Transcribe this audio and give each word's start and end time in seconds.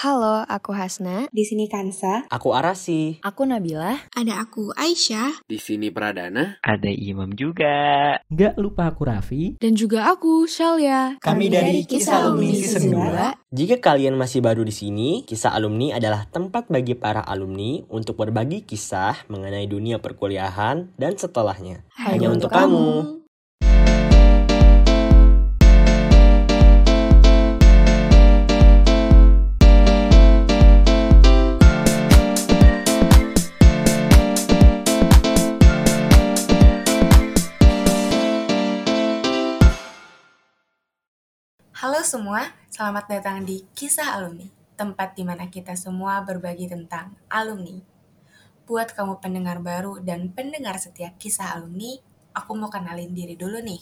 Halo, 0.00 0.48
aku 0.48 0.72
Hasna. 0.72 1.28
Di 1.28 1.44
sini 1.44 1.68
Kansa. 1.68 2.24
Aku 2.32 2.56
Arasi. 2.56 3.20
Aku 3.20 3.44
Nabila. 3.44 4.00
Ada 4.16 4.40
aku 4.40 4.72
Aisyah. 4.72 5.44
Di 5.44 5.60
sini 5.60 5.92
Pradana. 5.92 6.56
Ada 6.64 6.88
Imam 6.88 7.28
juga. 7.36 8.16
Nggak 8.32 8.56
lupa 8.56 8.88
aku 8.88 9.04
Raffi. 9.04 9.60
Dan 9.60 9.76
juga 9.76 10.08
aku 10.08 10.48
Shalia. 10.48 11.20
Kami 11.20 11.52
dari 11.52 11.84
Kisah 11.84 12.24
Alumni 12.24 12.48
Season 12.56 12.96
2. 12.96 13.52
Jika 13.52 13.76
kalian 13.92 14.16
masih 14.16 14.40
baru 14.40 14.64
di 14.64 14.72
sini, 14.72 15.20
Kisah 15.28 15.52
Alumni 15.52 15.92
adalah 15.92 16.24
tempat 16.32 16.72
bagi 16.72 16.96
para 16.96 17.20
alumni 17.20 17.84
untuk 17.92 18.24
berbagi 18.24 18.64
kisah 18.64 19.28
mengenai 19.28 19.68
dunia 19.68 20.00
perkuliahan 20.00 20.96
dan 20.96 21.20
setelahnya. 21.20 21.84
Hanya 22.00 22.32
untuk 22.32 22.48
kamu. 22.48 22.88
Halo 23.04 23.19
semua, 42.10 42.42
selamat 42.74 43.06
datang 43.06 43.46
di 43.46 43.62
Kisah 43.70 44.18
Alumni, 44.18 44.50
tempat 44.74 45.14
di 45.14 45.22
mana 45.22 45.46
kita 45.46 45.78
semua 45.78 46.18
berbagi 46.26 46.66
tentang 46.66 47.14
alumni. 47.30 47.78
Buat 48.66 48.98
kamu 48.98 49.22
pendengar 49.22 49.62
baru 49.62 50.02
dan 50.02 50.34
pendengar 50.34 50.74
setia 50.82 51.14
Kisah 51.22 51.54
Alumni, 51.54 52.02
aku 52.34 52.58
mau 52.58 52.66
kenalin 52.66 53.14
diri 53.14 53.38
dulu 53.38 53.62
nih. 53.62 53.78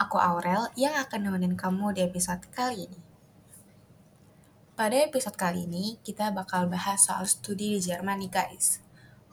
Aku 0.00 0.16
Aurel 0.16 0.72
yang 0.80 0.96
akan 0.96 1.28
nemenin 1.28 1.60
kamu 1.60 1.92
di 1.92 2.08
episode 2.08 2.40
kali 2.56 2.88
ini. 2.88 3.00
Pada 4.72 4.96
episode 4.96 5.36
kali 5.36 5.68
ini, 5.68 6.00
kita 6.00 6.32
bakal 6.32 6.72
bahas 6.72 7.04
soal 7.04 7.28
studi 7.28 7.76
di 7.76 7.84
Jerman 7.84 8.16
nih 8.16 8.32
guys. 8.32 8.80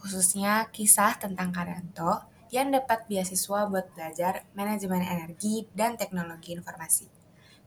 Khususnya 0.03 0.67
kisah 0.75 1.16
tentang 1.23 1.56
Karanto 1.56 2.28
yang 2.52 2.67
dapat 2.67 3.08
beasiswa 3.08 3.63
buat 3.72 3.95
belajar 3.95 4.44
manajemen 4.59 5.08
energi 5.08 5.72
dan 5.72 5.95
teknologi 5.95 6.52
informasi. 6.52 7.12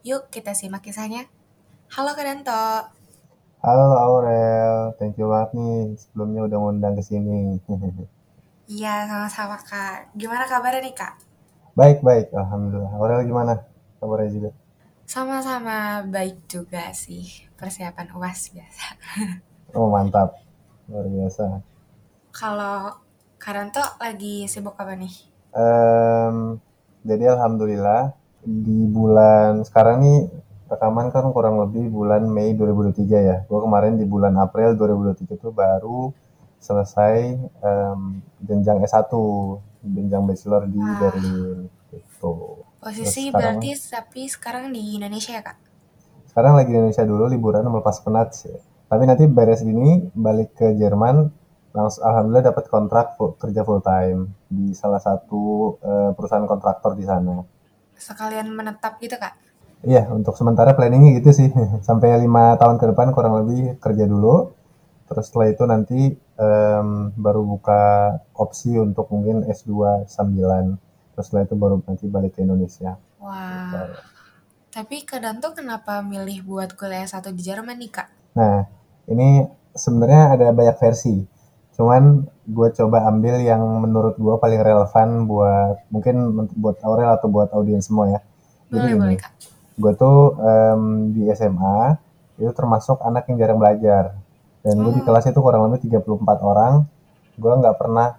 Yuk 0.09 0.23
kita 0.35 0.53
simak 0.61 0.83
kisahnya. 0.87 1.23
Halo 1.95 2.11
Kadanto. 2.19 2.63
Halo 3.65 3.89
Aurel, 4.07 4.77
thank 4.99 5.15
you 5.21 5.27
banget 5.33 5.51
nih 5.59 5.77
sebelumnya 6.03 6.41
udah 6.49 6.59
ngundang 6.63 6.95
ke 6.99 7.03
sini. 7.09 7.39
Iya 8.75 8.95
sama-sama 9.11 9.57
kak. 9.69 9.99
Gimana 10.21 10.45
kabarnya 10.51 10.81
nih 10.85 10.95
kak? 11.01 11.13
baik 11.79 11.99
baik, 12.09 12.27
alhamdulillah. 12.41 12.93
Aurel 12.99 13.23
gimana? 13.29 13.53
Kabarnya 14.01 14.31
juga? 14.37 14.51
Sama-sama 15.07 16.03
baik 16.15 16.37
juga 16.53 16.85
sih. 17.03 17.25
Persiapan 17.59 18.09
uas 18.19 18.41
biasa. 18.55 18.87
Oh 19.77 19.89
mantap, 19.95 20.31
luar 20.89 21.07
biasa. 21.15 21.45
Kalau 22.31 23.03
Karanto 23.43 23.83
lagi 24.01 24.49
sibuk 24.49 24.75
apa 24.81 24.95
nih? 24.97 25.15
Em, 25.57 26.37
jadi 27.09 27.25
alhamdulillah 27.35 28.13
di 28.47 28.87
bulan 28.87 29.67
sekarang 29.67 29.97
nih 30.01 30.19
rekaman 30.67 31.11
kan 31.11 31.27
kurang 31.31 31.59
lebih 31.59 31.91
bulan 31.91 32.23
Mei 32.25 32.55
2023 32.55 33.19
ya. 33.21 33.37
Gue 33.45 33.61
kemarin 33.61 33.99
di 33.99 34.07
bulan 34.07 34.35
April 34.37 34.75
2023 34.75 35.35
itu 35.35 35.51
baru 35.51 36.11
selesai 36.59 37.17
em, 37.61 38.01
jenjang 38.41 38.79
S1, 38.81 39.11
jenjang 39.85 40.23
bachelor 40.25 40.63
di 40.65 40.79
Wah. 40.79 40.99
Berlin 40.99 41.59
gitu. 41.91 42.63
Posisi 42.79 43.03
Terus 43.03 43.35
sekarang- 43.35 43.59
berarti 43.59 43.71
tapi 43.89 44.23
sekarang 44.27 44.65
di 44.71 44.83
Indonesia 44.95 45.33
ya 45.33 45.43
kak? 45.43 45.59
Sekarang 46.27 46.55
lagi 46.55 46.71
di 46.71 46.77
Indonesia 46.77 47.03
dulu 47.03 47.25
liburan 47.27 47.67
melepas 47.67 47.99
penat 48.01 48.35
sih. 48.35 48.55
Tapi 48.87 49.03
nanti 49.03 49.27
beres 49.27 49.63
ini 49.63 50.07
balik 50.15 50.55
ke 50.55 50.71
Jerman 50.73 51.31
langsung 51.73 52.03
alhamdulillah 52.03 52.47
dapat 52.47 52.65
kontrak 52.67 53.07
full- 53.15 53.35
kerja 53.37 53.61
full 53.63 53.83
time 53.83 54.31
di 54.47 54.71
salah 54.73 54.99
satu 54.99 55.75
eh, 55.79 56.11
perusahaan 56.13 56.45
kontraktor 56.45 56.95
di 56.95 57.03
sana. 57.03 57.43
Sekalian 57.97 58.53
menetap 58.53 59.01
gitu 59.01 59.17
kak? 59.17 59.37
Iya, 59.85 60.09
untuk 60.09 60.35
sementara 60.39 60.73
planningnya 60.73 61.21
gitu 61.21 61.31
sih. 61.33 61.49
Sampai 61.87 62.17
lima 62.21 62.57
tahun 62.57 62.81
ke 62.81 62.93
depan 62.95 63.13
kurang 63.13 63.41
lebih 63.45 63.77
kerja 63.83 64.05
dulu. 64.09 64.53
Terus 65.07 65.31
setelah 65.31 65.47
itu 65.53 65.63
nanti 65.69 66.01
em, 66.19 66.89
baru 67.15 67.47
buka 67.47 67.83
opsi 68.35 68.75
untuk 68.75 69.07
mungkin 69.15 69.47
S2 69.47 70.05
sambilan. 70.11 70.75
Terus 71.15 71.25
setelah 71.31 71.47
itu 71.47 71.55
baru 71.55 71.79
nanti 71.87 72.05
balik 72.11 72.35
ke 72.35 72.43
Indonesia. 72.43 72.99
Wah. 73.23 73.95
Tapi 74.75 75.09
Kadanto 75.09 75.57
kenapa 75.57 76.05
milih 76.05 76.45
buat 76.45 76.77
kuliah 76.77 77.09
satu 77.09 77.33
di 77.33 77.41
Jerman 77.41 77.81
nih 77.81 77.91
kak? 77.97 78.09
Nah, 78.37 78.69
ini 79.09 79.47
sebenarnya 79.73 80.37
ada 80.37 80.47
banyak 80.53 80.77
versi. 80.77 81.36
Cuman 81.77 82.25
gue 82.47 82.69
coba 82.73 83.05
ambil 83.07 83.37
yang 83.45 83.61
menurut 83.85 84.17
gue 84.17 84.35
paling 84.41 84.61
relevan 84.65 85.09
buat 85.29 85.77
mungkin 85.93 86.15
buat 86.57 86.81
Aurel 86.83 87.13
atau 87.15 87.29
buat 87.29 87.53
audiens 87.53 87.85
semua 87.85 88.09
ya. 88.09 88.21
Jadi 88.73 88.97
Boleh 88.97 89.19
kak. 89.21 89.33
gue 89.77 89.93
tuh 89.93 90.41
em, 90.41 90.83
di 91.13 91.29
SMA 91.37 92.01
itu 92.41 92.53
termasuk 92.57 92.97
anak 93.05 93.29
yang 93.29 93.37
jarang 93.37 93.59
belajar. 93.61 94.17
Dan 94.65 94.83
gue 94.83 94.93
di 94.97 95.03
Oh. 95.03 95.07
kelas 95.07 95.29
itu 95.29 95.39
kurang 95.39 95.69
lebih 95.69 95.85
34 95.87 96.41
orang. 96.43 96.89
Gue 97.37 97.53
nggak 97.53 97.77
pernah 97.77 98.17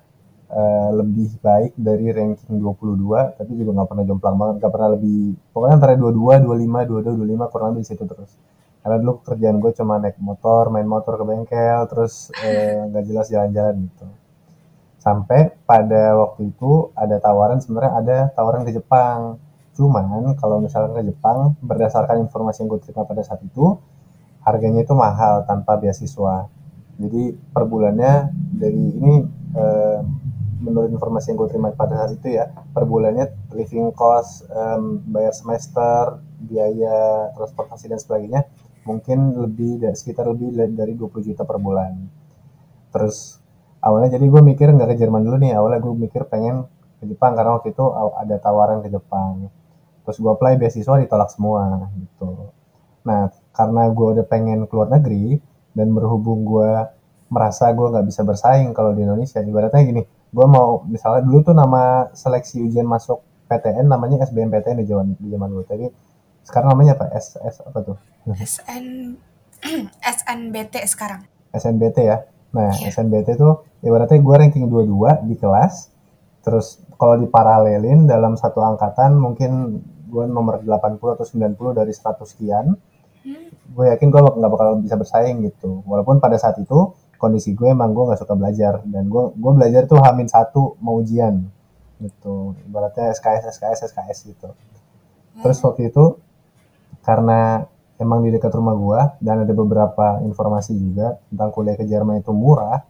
eh, 0.47 0.89
lebih 0.95 1.43
baik 1.43 1.75
dari 1.75 2.07
ranking 2.07 2.55
22, 2.55 3.35
tapi 3.35 3.51
juga 3.51 3.75
nggak 3.75 3.89
pernah 3.91 4.03
jomplang 4.07 4.37
banget, 4.39 4.55
nggak 4.63 4.71
pernah 4.71 4.89
lebih, 4.95 5.35
pokoknya 5.51 5.75
antara 5.75 5.93
22, 5.99 6.39
25, 6.39 6.87
22, 6.87 7.19
25, 7.19 7.51
kurang 7.51 7.67
lebih 7.75 7.83
di 7.83 7.89
situ 7.91 8.03
terus. 8.07 8.31
Karena 8.87 9.03
dulu 9.03 9.19
kerjaan 9.19 9.59
gue 9.59 9.75
cuma 9.75 9.99
naik 9.99 10.15
motor, 10.23 10.71
main 10.71 10.87
motor 10.87 11.19
ke 11.19 11.27
bengkel, 11.27 11.91
terus 11.91 12.31
eh, 12.39 12.79
nggak 12.87 13.03
jelas 13.03 13.27
jalan-jalan 13.27 13.83
gitu. 13.83 14.07
Sampai 15.03 15.51
pada 15.67 16.15
waktu 16.15 16.55
itu 16.55 16.95
ada 16.95 17.19
tawaran, 17.19 17.59
sebenarnya 17.59 17.93
ada 17.99 18.17
tawaran 18.31 18.63
ke 18.63 18.71
Jepang. 18.71 19.43
Cuman 19.75 20.39
kalau 20.39 20.63
misalkan 20.63 21.03
ke 21.03 21.11
Jepang, 21.11 21.59
berdasarkan 21.59 22.31
informasi 22.31 22.63
yang 22.63 22.71
gue 22.71 22.79
terima 22.79 23.03
pada 23.03 23.27
saat 23.27 23.43
itu, 23.43 23.75
harganya 24.47 24.87
itu 24.87 24.95
mahal 24.95 25.43
tanpa 25.43 25.75
beasiswa. 25.75 26.47
Jadi 26.95 27.35
per 27.35 27.67
bulannya 27.67 28.31
dari 28.55 28.83
ini 28.95 29.13
eh, 29.51 29.99
menurut 30.63 30.95
informasi 30.95 31.35
yang 31.35 31.43
gue 31.43 31.49
terima 31.51 31.75
pada 31.75 32.07
saat 32.07 32.15
itu 32.15 32.39
ya, 32.39 32.55
per 32.71 32.87
bulannya 32.87 33.35
living 33.51 33.91
cost, 33.91 34.47
em, 34.47 35.03
bayar 35.11 35.35
semester, 35.35 36.23
biaya 36.39 37.35
transportasi 37.35 37.91
dan 37.91 37.99
sebagainya 37.99 38.47
mungkin 38.87 39.19
lebih 39.43 39.71
da- 39.83 39.95
sekitar 39.99 40.25
lebih 40.31 40.47
le- 40.57 40.75
dari 40.79 40.93
20 40.99 41.23
juta 41.27 41.43
per 41.49 41.57
bulan. 41.65 41.93
Terus 42.93 43.39
awalnya 43.83 44.09
jadi 44.15 44.25
gue 44.33 44.41
mikir 44.51 44.67
nggak 44.75 44.89
ke 44.93 44.95
Jerman 45.01 45.21
dulu 45.27 45.37
nih, 45.43 45.53
awalnya 45.59 45.79
gue 45.85 45.93
mikir 46.05 46.21
pengen 46.31 46.55
ke 46.99 47.05
Jepang 47.11 47.33
karena 47.37 47.51
waktu 47.59 47.69
itu 47.75 47.83
ada 48.21 48.35
tawaran 48.41 48.79
ke 48.85 48.89
Jepang. 48.95 49.51
Terus 50.07 50.17
gue 50.23 50.31
apply 50.31 50.53
beasiswa 50.61 50.95
ditolak 51.03 51.29
semua 51.35 51.91
gitu. 51.99 52.51
Nah, 53.07 53.31
karena 53.53 53.83
gue 53.91 54.07
udah 54.19 54.25
pengen 54.27 54.59
keluar 54.69 54.87
negeri 54.91 55.39
dan 55.77 55.87
berhubung 55.93 56.43
gue 56.47 56.71
merasa 57.27 57.69
gue 57.75 57.87
nggak 57.91 58.05
bisa 58.07 58.21
bersaing 58.23 58.71
kalau 58.71 58.95
di 58.95 59.03
Indonesia, 59.03 59.43
ibaratnya 59.43 59.83
gini, 59.83 60.01
gue 60.07 60.45
mau 60.47 60.79
misalnya 60.87 61.21
dulu 61.27 61.39
tuh 61.51 61.55
nama 61.55 62.07
seleksi 62.15 62.63
ujian 62.63 62.87
masuk 62.87 63.19
PTN 63.51 63.87
namanya 63.87 64.23
SBMPTN 64.27 64.77
di 64.83 64.85
zaman 64.87 65.07
di 65.19 65.27
zaman 65.31 65.49
gue. 65.51 65.65
Tapi 65.67 65.85
sekarang 66.47 66.71
namanya 66.71 66.95
apa? 66.95 67.11
S, 67.11 67.35
S 67.43 67.59
apa 67.59 67.79
tuh? 67.83 67.97
SN 68.39 69.19
SNBT 69.99 70.79
sekarang. 70.93 71.27
SNBT 71.51 71.97
ya. 72.07 72.23
Nah, 72.55 72.71
Iya. 72.71 72.95
SNBT 72.95 73.35
tuh 73.35 73.67
ibaratnya 73.83 74.23
gue 74.23 74.35
ranking 74.39 74.71
22 74.71 75.27
di 75.27 75.35
kelas. 75.35 75.91
Terus 76.47 76.79
kalau 76.95 77.19
diparalelin 77.19 78.07
dalam 78.07 78.39
satu 78.39 78.63
angkatan 78.63 79.19
mungkin 79.19 79.83
gue 80.07 80.23
nomor 80.31 80.63
80 80.63 81.19
atau 81.19 81.25
90 81.27 81.75
dari 81.75 81.91
100 81.91 82.23
sekian. 82.23 82.65
Hmm. 83.27 83.47
Gue 83.75 83.91
yakin 83.91 84.07
gue 84.07 84.21
nggak 84.23 84.51
bakal 84.51 84.79
bisa 84.79 84.95
bersaing 84.95 85.43
gitu. 85.43 85.83
Walaupun 85.83 86.23
pada 86.23 86.39
saat 86.39 86.55
itu 86.63 86.95
kondisi 87.19 87.51
gue 87.51 87.67
emang 87.67 87.91
gue 87.91 88.07
nggak 88.07 88.23
suka 88.23 88.39
belajar 88.39 88.79
dan 88.87 89.11
gue 89.11 89.35
gue 89.35 89.51
belajar 89.51 89.83
tuh 89.89 89.99
hamin 89.99 90.31
satu 90.31 90.79
mau 90.79 91.03
ujian 91.03 91.43
gitu. 91.99 92.55
Ibaratnya 92.71 93.11
SKS 93.11 93.59
SKS 93.59 93.79
SKS 93.91 94.17
gitu. 94.31 94.49
Terus 95.43 95.57
waktu 95.61 95.91
itu 95.91 96.17
karena 97.07 97.63
emang 97.95 98.19
di 98.27 98.35
dekat 98.35 98.51
rumah 98.51 98.75
gua 98.75 99.15
dan 99.23 99.47
ada 99.47 99.53
beberapa 99.55 100.19
informasi 100.27 100.75
juga 100.75 101.15
tentang 101.31 101.49
kuliah 101.55 101.79
ke 101.79 101.87
Jerman 101.87 102.19
itu 102.19 102.35
murah 102.35 102.83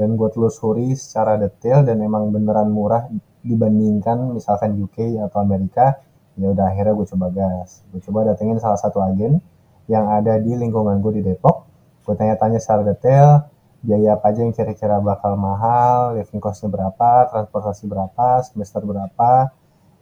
dan 0.00 0.16
gue 0.16 0.28
telusuri 0.32 0.96
secara 0.96 1.36
detail 1.36 1.84
dan 1.84 2.00
emang 2.00 2.32
beneran 2.32 2.72
murah 2.72 3.04
dibandingkan 3.44 4.32
misalkan 4.32 4.72
UK 4.80 5.20
atau 5.20 5.44
Amerika 5.44 6.00
ya 6.40 6.56
udah 6.56 6.72
akhirnya 6.72 6.96
gue 6.96 7.06
coba 7.12 7.26
gas. 7.28 7.84
Gue 7.92 8.00
coba 8.00 8.32
datengin 8.32 8.56
salah 8.56 8.80
satu 8.80 9.04
agen 9.04 9.44
yang 9.92 10.08
ada 10.08 10.40
di 10.40 10.56
lingkungan 10.56 11.04
gue 11.04 11.20
di 11.20 11.22
Depok. 11.26 11.68
Gue 12.08 12.16
tanya-tanya 12.16 12.56
secara 12.56 12.80
detail 12.80 13.44
biaya 13.84 14.16
apa 14.16 14.32
aja 14.32 14.40
yang 14.44 14.52
kira-kira 14.56 15.00
bakal 15.00 15.36
mahal 15.36 16.16
living 16.16 16.40
costnya 16.40 16.68
berapa 16.68 17.32
transportasi 17.32 17.88
berapa 17.88 18.44
semester 18.44 18.84
berapa 18.84 19.52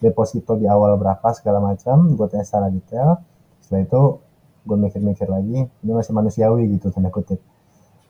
deposito 0.02 0.54
di 0.54 0.70
awal 0.70 0.94
berapa 0.94 1.26
segala 1.34 1.58
macam. 1.58 2.14
Gue 2.14 2.26
tanya 2.30 2.46
secara 2.46 2.70
detail 2.70 3.18
setelah 3.68 3.84
itu 3.84 4.02
gue 4.64 4.76
mikir-mikir 4.80 5.28
lagi 5.28 5.68
ini 5.68 5.92
masih 5.92 6.16
manusiawi 6.16 6.72
gitu 6.72 6.88
tanda 6.88 7.12
kutip. 7.12 7.36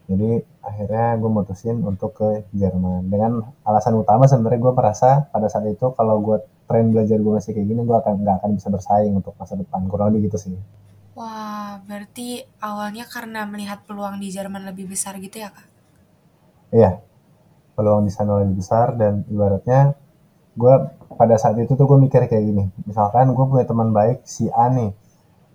Jadi 0.07 0.39
akhirnya 0.63 1.19
gue 1.19 1.31
mutusin 1.35 1.83
untuk 1.83 2.15
ke 2.15 2.47
Jerman. 2.55 3.11
Dengan 3.11 3.43
alasan 3.67 3.99
utama 3.99 4.31
sebenarnya 4.31 4.63
gue 4.63 4.73
merasa 4.73 5.27
pada 5.35 5.51
saat 5.51 5.67
itu 5.67 5.91
kalau 5.99 6.23
gue 6.23 6.39
tren 6.71 6.95
belajar 6.95 7.19
gue 7.19 7.33
masih 7.35 7.59
kayak 7.59 7.67
gini 7.67 7.83
gue 7.83 7.97
akan 7.99 8.23
nggak 8.23 8.37
akan 8.39 8.51
bisa 8.55 8.71
bersaing 8.71 9.19
untuk 9.19 9.35
masa 9.35 9.59
depan. 9.59 9.83
Kurang 9.91 10.15
lebih 10.15 10.31
gitu 10.31 10.39
sih. 10.47 10.55
Wah, 11.19 11.83
berarti 11.83 12.47
awalnya 12.63 13.03
karena 13.03 13.43
melihat 13.43 13.83
peluang 13.83 14.23
di 14.23 14.31
Jerman 14.31 14.63
lebih 14.71 14.87
besar 14.87 15.19
gitu 15.19 15.43
ya, 15.43 15.51
Kak? 15.51 15.67
iya. 16.71 17.03
Peluang 17.75 18.07
di 18.07 18.13
sana 18.15 18.39
lebih 18.47 18.63
besar 18.63 18.95
dan 18.95 19.27
ibaratnya 19.27 19.99
gue 20.55 20.75
pada 21.19 21.35
saat 21.35 21.59
itu 21.59 21.75
tuh 21.75 21.87
gue 21.91 21.99
mikir 21.99 22.23
kayak 22.31 22.45
gini. 22.47 22.65
Misalkan 22.87 23.35
gue 23.35 23.45
punya 23.51 23.67
teman 23.67 23.91
baik 23.91 24.23
si 24.23 24.47
A 24.55 24.71
nih 24.71 24.95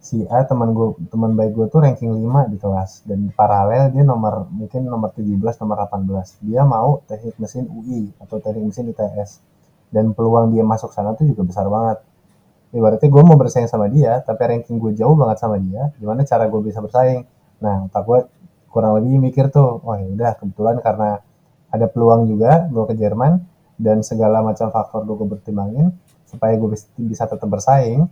si 0.04 0.28
A 0.28 0.44
teman 0.44 0.76
gue 0.76 1.00
teman 1.08 1.32
baik 1.32 1.56
gue 1.56 1.66
tuh 1.72 1.80
ranking 1.80 2.12
5 2.12 2.52
di 2.52 2.58
kelas. 2.60 3.08
Dan 3.08 3.32
paralel 3.32 3.96
dia 3.96 4.04
nomor 4.04 4.52
mungkin 4.52 4.84
nomor 4.84 5.16
17 5.16 5.40
nomor 5.64 5.78
18 5.88 6.44
dia 6.44 6.62
mau 6.68 7.00
teknik 7.08 7.40
mesin 7.40 7.72
UI 7.72 8.12
atau 8.20 8.44
teknik 8.44 8.68
mesin 8.68 8.92
ITS 8.92 9.40
dan 9.96 10.12
peluang 10.12 10.52
dia 10.52 10.68
masuk 10.68 10.92
sana 10.92 11.16
tuh 11.16 11.24
juga 11.24 11.48
besar 11.48 11.72
banget. 11.72 12.04
Ibaratnya 12.76 13.08
gue 13.08 13.24
mau 13.24 13.40
bersaing 13.40 13.72
sama 13.72 13.88
dia 13.88 14.20
tapi 14.20 14.44
ranking 14.44 14.76
gue 14.76 14.92
jauh 14.92 15.16
banget 15.16 15.40
sama 15.40 15.56
dia 15.56 15.96
gimana 15.96 16.28
cara 16.28 16.52
gue 16.52 16.62
bisa 16.62 16.84
bersaing? 16.84 17.24
Nah 17.64 17.88
tak 17.88 18.04
gue 18.04 18.28
kurang 18.68 19.00
lebih 19.00 19.24
mikir 19.24 19.48
tuh 19.48 19.80
oh 19.88 19.96
ya 19.96 20.10
udah 20.12 20.32
kebetulan 20.36 20.84
karena 20.84 21.24
ada 21.72 21.86
peluang 21.88 22.28
juga 22.28 22.68
gue 22.68 22.84
ke 22.92 22.94
Jerman 23.00 23.40
dan 23.80 24.04
segala 24.04 24.44
macam 24.44 24.68
faktor 24.68 25.08
gue 25.08 25.16
pertimbangin 25.32 25.96
supaya 26.28 26.60
gue 26.60 26.76
bisa 26.98 27.24
tetap 27.30 27.48
bersaing 27.48 28.10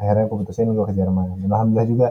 akhirnya 0.00 0.24
gue 0.32 0.38
putusin 0.40 0.72
gue 0.72 0.86
ke 0.88 0.94
Jerman. 0.96 1.44
Dan 1.44 1.50
alhamdulillah 1.52 1.88
juga 1.88 2.08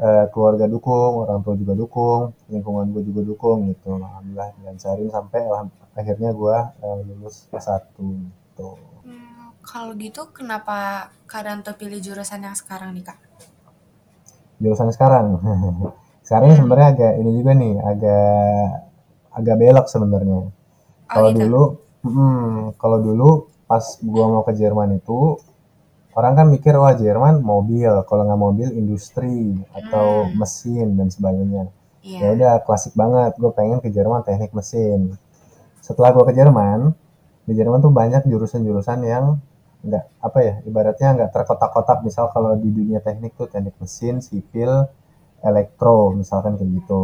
eh, 0.00 0.26
keluarga 0.32 0.64
dukung 0.64 1.28
orang 1.28 1.40
tua 1.44 1.54
juga 1.60 1.74
dukung 1.76 2.32
lingkungan 2.48 2.86
gue 2.96 3.02
juga 3.04 3.20
dukung 3.28 3.58
gitu. 3.70 4.00
Alhamdulillah 4.00 4.48
dan 4.64 4.74
sehari 4.80 5.06
sampai 5.12 5.44
akhirnya 5.92 6.30
gue 6.32 6.56
eh, 6.80 6.98
lulus 7.04 7.46
S1 7.52 7.92
gitu. 8.00 8.68
Hmm, 9.04 9.52
kalau 9.60 9.92
gitu 10.00 10.32
kenapa 10.32 11.12
Kak 11.28 11.44
Danto 11.44 11.76
pilih 11.76 12.00
jurusan 12.00 12.40
yang 12.40 12.56
sekarang 12.56 12.96
nih, 12.96 13.04
Kak? 13.04 13.18
jurusan 14.60 14.88
sekarang? 14.92 15.36
Sekarang 16.26 16.50
ini 16.50 16.58
sebenarnya 16.58 16.88
agak 16.90 17.12
ini 17.22 17.30
juga 17.38 17.52
nih 17.54 17.74
agak 17.86 18.66
agak 19.30 19.56
belok 19.62 19.86
sebenarnya. 19.86 20.38
Oh 20.42 20.50
kalau 21.06 21.30
gitu? 21.30 21.38
dulu 21.38 21.62
mm, 22.02 22.58
kalau 22.82 22.98
dulu 22.98 23.30
pas 23.70 23.84
gua 24.02 24.26
mau 24.26 24.42
ke 24.42 24.52
Jerman 24.58 24.98
itu 24.98 25.38
orang 26.18 26.32
kan 26.38 26.46
mikir 26.54 26.74
wah 26.82 26.94
Jerman 26.96 27.34
mobil 27.52 27.92
kalau 28.08 28.22
nggak 28.26 28.40
mobil 28.46 28.68
industri 28.80 29.36
atau 29.80 30.06
Hmm. 30.28 30.32
mesin 30.40 30.86
dan 30.98 31.08
sebagainya. 31.14 31.64
Ya 32.20 32.26
Iya. 32.26 32.28
udah 32.36 32.52
klasik 32.66 32.92
banget. 32.96 33.32
Gue 33.42 33.52
pengen 33.58 33.78
ke 33.84 33.88
Jerman 33.96 34.20
teknik 34.28 34.52
mesin. 34.58 35.00
Setelah 35.86 36.10
gue 36.16 36.24
ke 36.30 36.34
Jerman 36.38 36.80
di 37.48 37.52
Jerman 37.58 37.80
tuh 37.84 37.92
banyak 38.00 38.22
jurusan-jurusan 38.30 38.98
yang 39.06 39.24
nggak 39.86 40.04
apa 40.26 40.38
ya 40.42 40.54
ibaratnya 40.68 41.08
nggak 41.16 41.30
terkotak-kotak. 41.36 41.98
Misal 42.06 42.30
kalau 42.34 42.52
di 42.58 42.68
dunia 42.72 43.00
teknik 43.04 43.32
tuh 43.38 43.48
teknik 43.52 43.76
mesin 43.82 44.14
sipil 44.24 44.88
elektro 45.44 46.12
misalkan 46.16 46.56
kayak 46.58 46.70
gitu. 46.82 47.02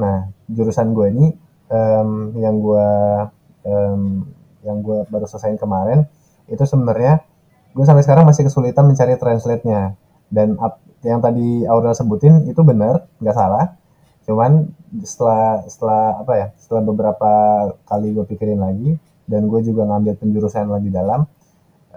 Nah 0.00 0.28
jurusan 0.50 0.92
gue 0.96 1.06
ini 1.14 1.26
em, 1.70 2.10
yang 2.40 2.56
gue 2.60 2.88
em, 3.66 4.02
yang 4.66 4.78
gue 4.84 4.98
baru 5.08 5.24
selesaiin 5.28 5.56
kemarin 5.60 6.04
itu 6.50 6.62
sebenarnya 6.66 7.22
gue 7.80 7.86
sampai 7.88 8.04
sekarang 8.04 8.28
masih 8.28 8.44
kesulitan 8.44 8.84
mencari 8.84 9.16
translate-nya. 9.16 9.96
Dan 10.28 10.60
ap- 10.60 10.84
yang 11.00 11.24
tadi 11.24 11.64
Aurel 11.64 11.96
sebutin 11.96 12.44
itu 12.52 12.60
benar 12.60 13.08
nggak 13.24 13.36
salah. 13.36 13.72
Cuman 14.28 14.68
setelah 15.06 15.64
setelah 15.72 16.04
apa 16.22 16.32
ya 16.36 16.46
setelah 16.60 16.82
beberapa 16.84 17.32
kali 17.88 18.12
gue 18.12 18.26
pikirin 18.28 18.60
lagi 18.60 19.00
dan 19.24 19.48
gue 19.48 19.60
juga 19.64 19.88
ngambil 19.88 20.14
penjurusan 20.20 20.68
lebih 20.68 20.92
dalam 20.92 21.24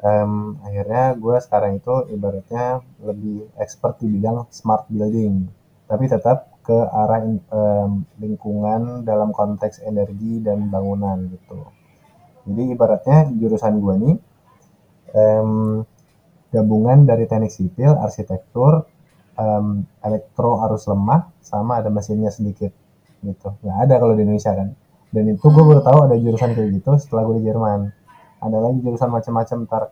em, 0.03 0.31
akhirnya 0.68 1.03
gue 1.18 1.35
sekarang 1.45 1.71
itu 1.80 1.94
ibaratnya 2.15 2.83
lebih 3.03 3.47
expert 3.59 3.95
di 4.01 4.07
bidang 4.13 4.47
smart 4.51 4.88
building. 4.91 5.47
Tapi 5.89 6.06
tetap 6.09 6.38
ke 6.63 6.77
arah 7.01 7.21
em, 7.27 7.91
lingkungan 8.24 9.03
dalam 9.09 9.30
konteks 9.35 9.83
energi 9.83 10.39
dan 10.45 10.71
bangunan 10.74 11.18
gitu. 11.33 11.59
Jadi 12.47 12.63
ibaratnya 12.75 13.18
jurusan 13.39 13.75
gue 13.80 13.95
nih 14.03 14.15
em, 15.13 15.81
gabungan 16.54 17.10
dari 17.10 17.25
teknik 17.25 17.50
sipil 17.50 17.98
arsitektur 17.98 18.86
em, 19.38 19.86
elektro 20.06 20.62
arus 20.68 20.86
lemah 20.89 21.33
sama 21.42 21.81
ada 21.81 21.89
mesinnya 21.89 22.30
sedikit 22.30 22.69
gitu. 23.24 23.50
Nggak 23.63 23.77
ada 23.89 23.95
kalau 23.98 24.13
di 24.13 24.21
Indonesia 24.25 24.54
kan. 24.54 24.69
Dan 25.13 25.30
itu 25.30 25.45
gue 25.45 25.63
baru 25.63 25.81
tahu 25.86 26.00
ada 26.10 26.15
jurusan 26.18 26.57
kayak 26.57 26.69
gitu 26.81 26.92
setelah 26.98 27.21
gue 27.30 27.42
di 27.42 27.44
Jerman. 27.45 27.89
Ada 28.44 28.57
lagi 28.60 28.77
jurusan 28.81 29.10
macam-macam 29.13 29.57
ntar 29.69 29.83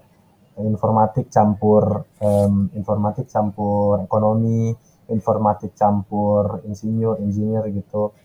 informatik 0.61 1.31
campur 1.31 2.05
em, 2.19 2.69
informatik 2.75 3.31
campur 3.31 4.03
ekonomi 4.03 4.75
informatik 5.11 5.75
campur 5.75 6.63
insinyur 6.63 7.19
engineer 7.19 7.67
gitu 7.71 8.15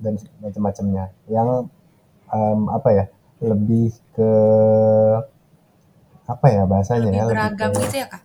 dan 0.00 0.16
macam-macamnya. 0.40 1.12
Yang 1.28 1.70
em, 2.32 2.60
apa 2.68 2.88
ya 2.92 3.04
lebih 3.40 3.96
ke 4.12 4.32
apa 6.32 6.46
ya 6.56 6.62
bahasanya 6.72 7.10
Lebih 7.10 7.20
ya 7.20 7.24
lebih 7.32 7.50
beragam 7.54 7.70
ke 7.70 7.70
gitu 7.82 7.94
ya, 8.00 8.06
Kak? 8.12 8.22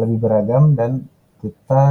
lebih 0.00 0.18
beragam 0.24 0.64
dan 0.78 0.90
kita 1.42 1.84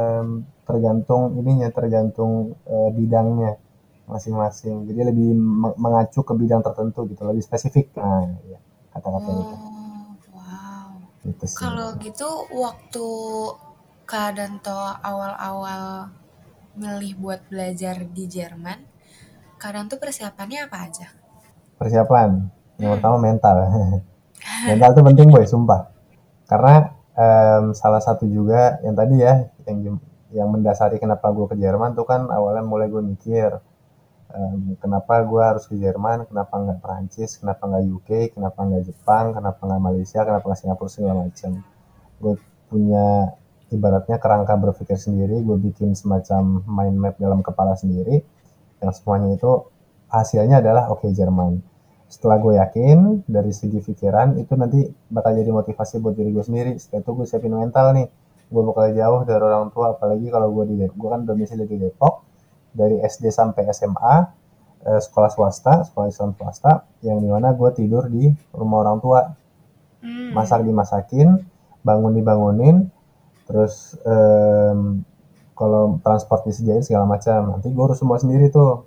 em, 0.00 0.26
tergantung 0.68 1.22
ininya 1.40 1.68
tergantung 1.78 2.32
eh, 2.74 2.90
bidangnya 2.98 3.52
masing-masing 4.12 4.76
jadi 4.88 5.00
lebih 5.10 5.28
me- 5.62 5.78
mengacu 5.84 6.20
ke 6.28 6.34
bidang 6.40 6.62
tertentu 6.66 7.00
gitu 7.10 7.22
lebih 7.30 7.42
spesifik 7.48 7.86
nah 7.98 8.22
ya 8.52 8.58
kata-kata 8.94 9.30
itu 9.42 9.56
Oh, 9.58 10.16
wow. 10.34 10.90
gitu 11.26 11.46
sih 11.56 11.72
Kalau 11.72 11.88
gitu 12.04 12.28
waktu 12.64 13.06
Kak 14.10 14.30
Danto 14.38 14.80
awal-awal 15.10 15.84
milih 16.80 17.12
buat 17.22 17.40
belajar 17.50 17.96
di 18.16 18.24
Jerman, 18.34 18.78
Kak 19.60 19.72
Danto 19.76 19.94
persiapannya 20.02 20.60
apa 20.68 20.78
aja? 20.86 21.06
persiapan 21.80 22.30
yang 22.80 22.90
Hmm. 22.90 23.00
pertama 23.00 23.16
mental 23.20 23.56
mental 24.66 24.90
itu 24.94 25.02
penting 25.02 25.28
boy 25.32 25.44
sumpah. 25.46 25.90
Karena 26.46 26.94
em, 27.16 27.64
salah 27.74 28.02
satu 28.02 28.28
juga 28.28 28.78
yang 28.84 28.94
tadi 28.94 29.16
ya 29.18 29.50
yang 29.66 29.98
yang 30.34 30.48
mendasari 30.50 31.00
kenapa 31.00 31.32
gue 31.32 31.46
ke 31.50 31.56
Jerman 31.58 31.96
tuh 31.96 32.04
kan 32.04 32.28
awalnya 32.28 32.62
mulai 32.66 32.86
gue 32.92 33.02
mikir 33.02 33.56
em, 34.34 34.76
kenapa 34.78 35.22
gue 35.24 35.42
harus 35.42 35.64
ke 35.66 35.74
Jerman 35.78 36.28
kenapa 36.28 36.54
nggak 36.54 36.78
Perancis 36.82 37.40
kenapa 37.40 37.66
nggak 37.66 37.84
UK 37.88 38.10
kenapa 38.36 38.58
nggak 38.62 38.82
Jepang 38.84 39.34
kenapa 39.34 39.60
nggak 39.64 39.82
Malaysia 39.82 40.20
kenapa 40.22 40.44
nggak 40.52 40.60
Singapura 40.60 40.90
segala 40.92 41.14
macam. 41.26 41.52
Gue 42.20 42.34
punya 42.66 43.34
ibaratnya 43.70 44.16
kerangka 44.22 44.54
berpikir 44.54 44.98
sendiri 44.98 45.42
gue 45.42 45.56
bikin 45.58 45.98
semacam 45.98 46.62
mind 46.66 46.96
map 46.98 47.14
dalam 47.18 47.42
kepala 47.42 47.74
sendiri 47.74 48.22
yang 48.78 48.92
semuanya 48.94 49.34
itu 49.34 49.66
hasilnya 50.06 50.62
adalah 50.62 50.92
oke 50.94 51.10
Jerman 51.10 51.58
setelah 52.06 52.38
gue 52.38 52.54
yakin 52.54 53.26
dari 53.26 53.50
segi 53.50 53.82
pikiran 53.82 54.38
itu 54.38 54.54
nanti 54.54 54.86
bakal 55.10 55.34
jadi 55.34 55.50
motivasi 55.50 55.98
buat 55.98 56.14
diri 56.14 56.30
gue 56.30 56.44
sendiri. 56.46 56.72
Setelah 56.78 57.02
itu 57.02 57.10
gue 57.12 57.26
siapin 57.26 57.54
mental 57.54 57.92
nih. 57.98 58.06
Gue 58.46 58.62
bakal 58.62 58.94
jauh 58.94 59.20
dari 59.26 59.42
orang 59.42 59.74
tua 59.74 59.98
apalagi 59.98 60.30
kalau 60.30 60.54
gue 60.54 60.64
di 60.70 60.74
Depok 60.86 60.96
gue 61.02 61.10
kan 61.10 61.20
domisili 61.26 61.66
di 61.66 61.76
Depok. 61.82 62.22
Dari 62.76 63.02
SD 63.02 63.32
sampai 63.32 63.66
SMA 63.74 64.16
eh, 64.86 65.00
sekolah 65.02 65.30
swasta 65.32 65.82
sekolah 65.88 66.06
Islam 66.06 66.36
swasta 66.38 66.86
yang 67.02 67.18
di 67.18 67.26
mana 67.26 67.56
gue 67.56 67.70
tidur 67.74 68.06
di 68.06 68.30
rumah 68.54 68.86
orang 68.86 68.98
tua. 69.02 69.22
Hmm. 69.96 70.30
masak 70.36 70.62
dimasakin 70.62 71.40
bangun 71.82 72.12
dibangunin 72.14 72.92
terus 73.48 73.96
em, 74.06 75.02
kalau 75.56 75.98
transport 76.04 76.46
disediain 76.46 76.84
segala 76.84 77.08
macam. 77.08 77.56
Nanti 77.56 77.72
gue 77.72 77.82
urus 77.82 77.98
semua 77.98 78.20
sendiri 78.20 78.52
tuh 78.52 78.86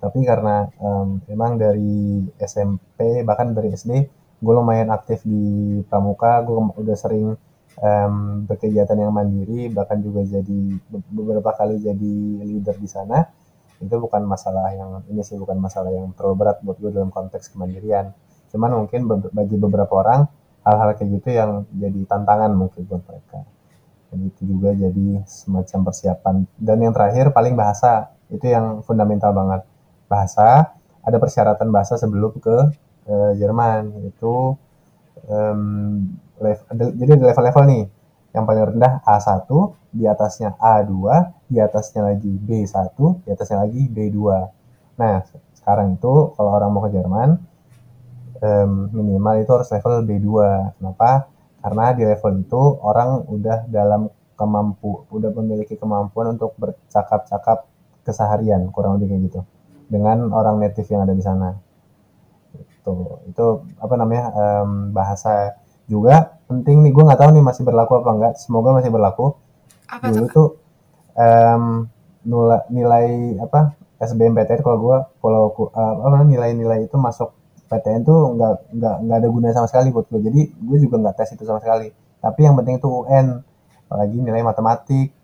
tapi 0.00 0.24
karena 0.24 0.66
em, 0.80 1.08
memang 1.28 1.60
dari 1.60 2.24
SMP 2.40 3.20
bahkan 3.28 3.52
dari 3.56 3.68
SD 3.76 3.92
gue 4.40 4.54
lumayan 4.56 4.88
aktif 4.96 5.20
di 5.28 5.44
pramuka 5.88 6.40
gue 6.46 6.56
udah 6.80 6.96
sering 6.96 7.36
em, 7.80 8.14
berkegiatan 8.48 8.96
yang 8.96 9.12
mandiri 9.12 9.68
bahkan 9.76 10.00
juga 10.00 10.24
jadi 10.24 10.60
be- 10.90 11.08
beberapa 11.12 11.50
kali 11.52 11.76
jadi 11.80 12.12
leader 12.48 12.76
di 12.80 12.88
sana. 12.88 13.18
Itu 13.80 13.96
bukan 13.96 14.22
masalah 14.28 14.72
yang 14.76 14.90
ini 15.08 15.22
sih 15.24 15.36
bukan 15.40 15.56
masalah 15.56 15.88
yang 15.92 16.12
terlalu 16.16 16.34
berat 16.44 16.58
buat 16.64 16.76
gue 16.80 16.90
dalam 16.92 17.08
konteks 17.12 17.52
kemandirian. 17.56 18.12
Cuman 18.52 18.70
mungkin 18.84 19.00
bagi 19.32 19.56
beberapa 19.56 19.92
orang 20.02 20.20
hal-hal 20.64 20.90
kayak 20.96 21.08
gitu 21.20 21.28
yang 21.32 21.50
jadi 21.72 22.00
tantangan 22.08 22.52
mungkin 22.52 22.84
buat 22.84 23.00
mereka. 23.08 23.40
Dan 24.10 24.26
itu 24.26 24.40
juga 24.44 24.74
jadi 24.74 25.22
semacam 25.24 25.78
persiapan. 25.88 26.34
Dan 26.58 26.76
yang 26.84 26.92
terakhir 26.92 27.32
paling 27.32 27.54
bahasa 27.56 28.12
itu 28.28 28.46
yang 28.46 28.82
fundamental 28.84 29.32
banget 29.32 29.62
bahasa 30.10 30.74
ada 31.06 31.16
persyaratan 31.22 31.68
bahasa 31.70 31.94
sebelum 31.96 32.36
ke 32.42 32.56
eh, 33.08 33.32
Jerman 33.40 34.10
itu 34.10 34.58
em, 35.30 35.60
lev- 36.44 36.66
ada- 36.72 36.94
jadi 36.96 37.10
ada 37.16 37.24
level-level 37.30 37.64
nih 37.72 37.84
yang 38.34 38.44
paling 38.46 38.64
rendah 38.74 39.02
A1, 39.02 39.74
di 39.90 40.06
atasnya 40.06 40.54
A2, 40.62 41.34
di 41.50 41.58
atasnya 41.58 42.06
lagi 42.14 42.30
B1, 42.30 43.18
di 43.26 43.28
atasnya 43.34 43.58
lagi 43.66 43.82
B2. 43.90 44.46
Nah, 45.00 45.18
sekarang 45.58 45.98
itu 45.98 46.12
kalau 46.38 46.50
orang 46.54 46.70
mau 46.70 46.82
ke 46.86 46.94
Jerman, 46.94 47.28
um, 48.42 48.70
minimal 48.94 49.34
itu 49.42 49.50
harus 49.50 49.68
level 49.74 50.06
B2. 50.06 50.28
Kenapa? 50.78 51.26
Karena 51.60 51.84
di 51.92 52.02
level 52.06 52.32
itu 52.40 52.62
orang 52.80 53.10
udah 53.28 53.58
dalam 53.68 54.08
kemampu, 54.38 55.04
udah 55.12 55.30
memiliki 55.36 55.76
kemampuan 55.76 56.38
untuk 56.38 56.56
bercakap-cakap 56.56 57.68
keseharian, 58.06 58.64
kurang 58.72 58.96
lebih 58.96 59.12
kayak 59.12 59.22
gitu, 59.28 59.40
dengan 59.90 60.30
orang 60.30 60.62
native 60.62 60.86
yang 60.86 61.02
ada 61.02 61.14
di 61.18 61.24
sana. 61.26 61.50
Itu, 62.54 62.94
itu 63.28 63.46
apa 63.76 63.94
namanya 63.98 64.24
um, 64.32 64.94
bahasa 64.94 65.58
juga 65.90 66.38
penting 66.46 66.86
nih. 66.86 66.92
Gue 66.94 67.04
nggak 67.04 67.20
tahu 67.20 67.30
nih 67.34 67.44
masih 67.44 67.62
berlaku 67.66 67.92
apa 67.98 68.10
enggak 68.14 68.32
semoga 68.38 68.70
masih 68.78 68.90
berlaku. 68.94 69.34
Apa 69.90 70.06
dulu 70.08 70.26
tuh? 70.30 70.32
tuh 70.32 70.48
em, 71.18 71.64
nula- 72.24 72.66
nilai 72.70 73.36
apa 73.42 73.74
SBMPTN 74.00 74.62
kalau 74.64 74.78
gue 74.80 74.96
kalau 75.20 75.42
apa 75.74 76.06
namanya, 76.08 76.30
nilai-nilai 76.38 76.88
itu 76.88 76.96
masuk 76.96 77.34
PTN 77.70 78.02
tuh 78.02 78.34
nggak 78.34 78.54
nggak 78.74 78.96
nggak 79.06 79.16
ada 79.22 79.28
gunanya 79.30 79.54
sama 79.62 79.68
sekali 79.70 79.94
buat 79.94 80.10
gue 80.10 80.18
jadi 80.26 80.42
gue 80.50 80.78
juga 80.82 80.96
nggak 81.06 81.14
tes 81.18 81.30
itu 81.34 81.44
sama 81.46 81.62
sekali. 81.62 81.90
Tapi 82.18 82.40
yang 82.42 82.54
penting 82.58 82.82
itu 82.82 82.88
UN 82.90 83.42
apalagi 83.86 84.16
nilai 84.18 84.42
matematik. 84.42 85.14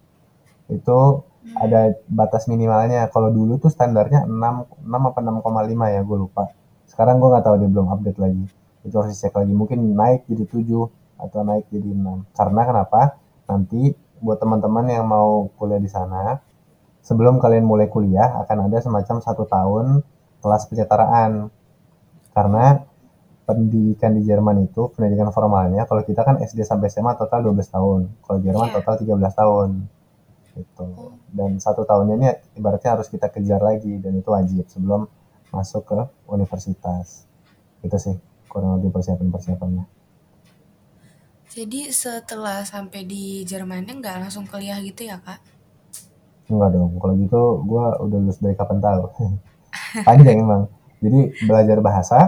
Itu 0.70 1.25
ada 1.54 1.94
batas 2.10 2.50
minimalnya. 2.50 3.06
Kalau 3.14 3.30
dulu 3.30 3.62
tuh 3.62 3.70
standarnya 3.70 4.26
6 4.26 4.82
6 4.82 5.08
apa 5.08 5.18
6,5 5.22 5.94
ya 5.94 6.00
gue 6.02 6.18
lupa. 6.18 6.50
Sekarang 6.90 7.22
gue 7.22 7.28
nggak 7.30 7.44
tahu 7.46 7.56
dia 7.62 7.70
belum 7.70 7.86
update 7.94 8.18
lagi. 8.18 8.44
Itu 8.82 8.94
harus 8.98 9.14
dicek 9.14 9.34
lagi. 9.36 9.52
Mungkin 9.54 9.78
naik 9.94 10.26
jadi 10.26 10.44
7 10.48 11.22
atau 11.22 11.40
naik 11.46 11.70
jadi 11.70 11.90
6 11.94 12.34
karena 12.34 12.60
kenapa? 12.66 13.00
Nanti 13.46 13.94
buat 14.18 14.40
teman-teman 14.42 14.84
yang 14.90 15.04
mau 15.06 15.52
kuliah 15.60 15.78
di 15.78 15.90
sana 15.92 16.40
sebelum 17.04 17.38
kalian 17.38 17.62
mulai 17.62 17.86
kuliah 17.86 18.42
akan 18.42 18.66
ada 18.66 18.82
semacam 18.82 19.16
satu 19.22 19.46
tahun 19.46 20.02
kelas 20.42 20.66
penyetaraan 20.72 21.52
karena 22.34 22.82
pendidikan 23.46 24.10
di 24.18 24.26
Jerman 24.26 24.66
itu 24.66 24.90
pendidikan 24.90 25.30
formalnya 25.30 25.86
kalau 25.86 26.02
kita 26.02 26.26
kan 26.26 26.42
SD 26.42 26.66
sampai 26.66 26.90
SMA 26.90 27.14
total 27.14 27.46
12 27.46 27.70
tahun. 27.70 28.00
Kalau 28.26 28.38
Jerman 28.42 28.68
Iya. 28.74 28.74
total 28.82 28.94
13 28.98 29.34
tahun 29.38 29.68
gitu. 30.56 31.20
Dan 31.28 31.60
satu 31.60 31.84
tahunnya 31.84 32.14
ini 32.16 32.26
ibaratnya 32.56 32.96
harus 32.96 33.12
kita 33.12 33.28
kejar 33.28 33.60
lagi 33.60 34.00
dan 34.00 34.16
itu 34.16 34.28
wajib 34.32 34.64
sebelum 34.66 35.04
masuk 35.52 35.84
ke 35.84 35.98
universitas. 36.32 37.28
Itu 37.84 38.00
sih 38.00 38.16
kurang 38.48 38.80
lebih 38.80 38.96
persiapan 38.96 39.28
persiapannya 39.28 39.84
Jadi 41.52 41.92
setelah 41.92 42.64
sampai 42.64 43.04
di 43.04 43.44
Jermannya 43.44 44.00
nggak 44.00 44.28
langsung 44.28 44.48
kuliah 44.48 44.80
gitu 44.80 45.04
ya 45.06 45.20
kak? 45.20 45.40
enggak 46.46 46.78
dong. 46.78 46.94
Kalau 47.02 47.14
gitu 47.18 47.42
gue 47.64 47.84
udah 48.06 48.18
lulus 48.22 48.38
dari 48.38 48.54
kapan 48.54 48.78
tahu. 48.78 49.02
Panjang 50.06 50.36
emang. 50.40 50.62
Jadi 51.02 51.20
belajar 51.44 51.78
bahasa 51.82 52.18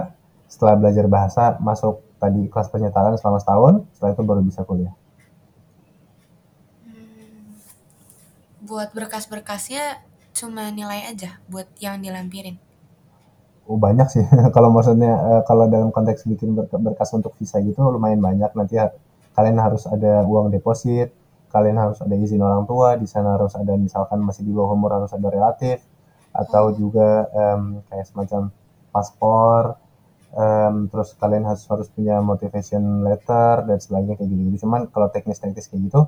setelah 0.49 0.75
belajar 0.77 1.05
bahasa 1.05 1.43
masuk 1.61 2.01
tadi 2.19 2.49
kelas 2.51 2.67
penyetaraan 2.73 3.15
selama 3.15 3.39
setahun 3.39 3.73
setelah 3.95 4.11
itu 4.17 4.23
baru 4.25 4.41
bisa 4.43 4.61
kuliah 4.67 4.93
buat 8.69 8.89
berkas-berkasnya 8.97 9.83
cuma 10.37 10.63
nilai 10.79 11.01
aja 11.11 11.29
buat 11.51 11.67
yang 11.85 11.95
dilampirin. 12.05 12.55
Oh 13.69 13.77
banyak 13.77 14.07
sih. 14.13 14.25
Kalau 14.55 14.69
maksudnya 14.73 15.13
eh, 15.31 15.41
kalau 15.49 15.65
dalam 15.69 15.89
konteks 15.93 16.25
bikin 16.25 16.49
berk- 16.57 16.73
berkas 16.85 17.09
untuk 17.17 17.33
visa 17.37 17.57
gitu 17.61 17.79
lumayan 17.95 18.21
banyak. 18.27 18.51
Nanti 18.57 18.75
ha- 18.81 18.93
kalian 19.37 19.57
harus 19.61 19.83
ada 19.85 20.25
uang 20.25 20.47
deposit 20.55 21.09
kalian 21.49 21.77
harus 21.81 21.97
ada 22.05 22.13
izin 22.13 22.41
orang 22.45 22.63
tua 22.69 22.93
di 22.93 23.09
sana 23.09 23.33
harus 23.33 23.57
ada 23.57 23.73
misalkan 23.73 24.21
masih 24.21 24.45
di 24.45 24.53
bawah 24.53 24.77
umur 24.77 24.91
harus 25.01 25.11
ada 25.17 25.27
relatif 25.33 25.81
atau 26.29 26.69
juga 26.77 27.25
em, 27.33 27.81
kayak 27.89 28.05
semacam 28.05 28.41
paspor 28.93 29.63
em, 30.37 30.75
terus 30.93 31.09
kalian 31.17 31.45
harus 31.49 31.65
harus 31.65 31.87
punya 31.89 32.21
motivation 32.21 33.01
letter 33.01 33.65
dan 33.65 33.77
sebagainya 33.81 34.15
kayak 34.21 34.29
gitu, 34.29 34.41
gitu 34.53 34.57
cuman 34.65 34.81
kalau 34.93 35.09
teknis-teknis 35.09 35.65
kayak 35.73 35.81
gitu 35.89 36.01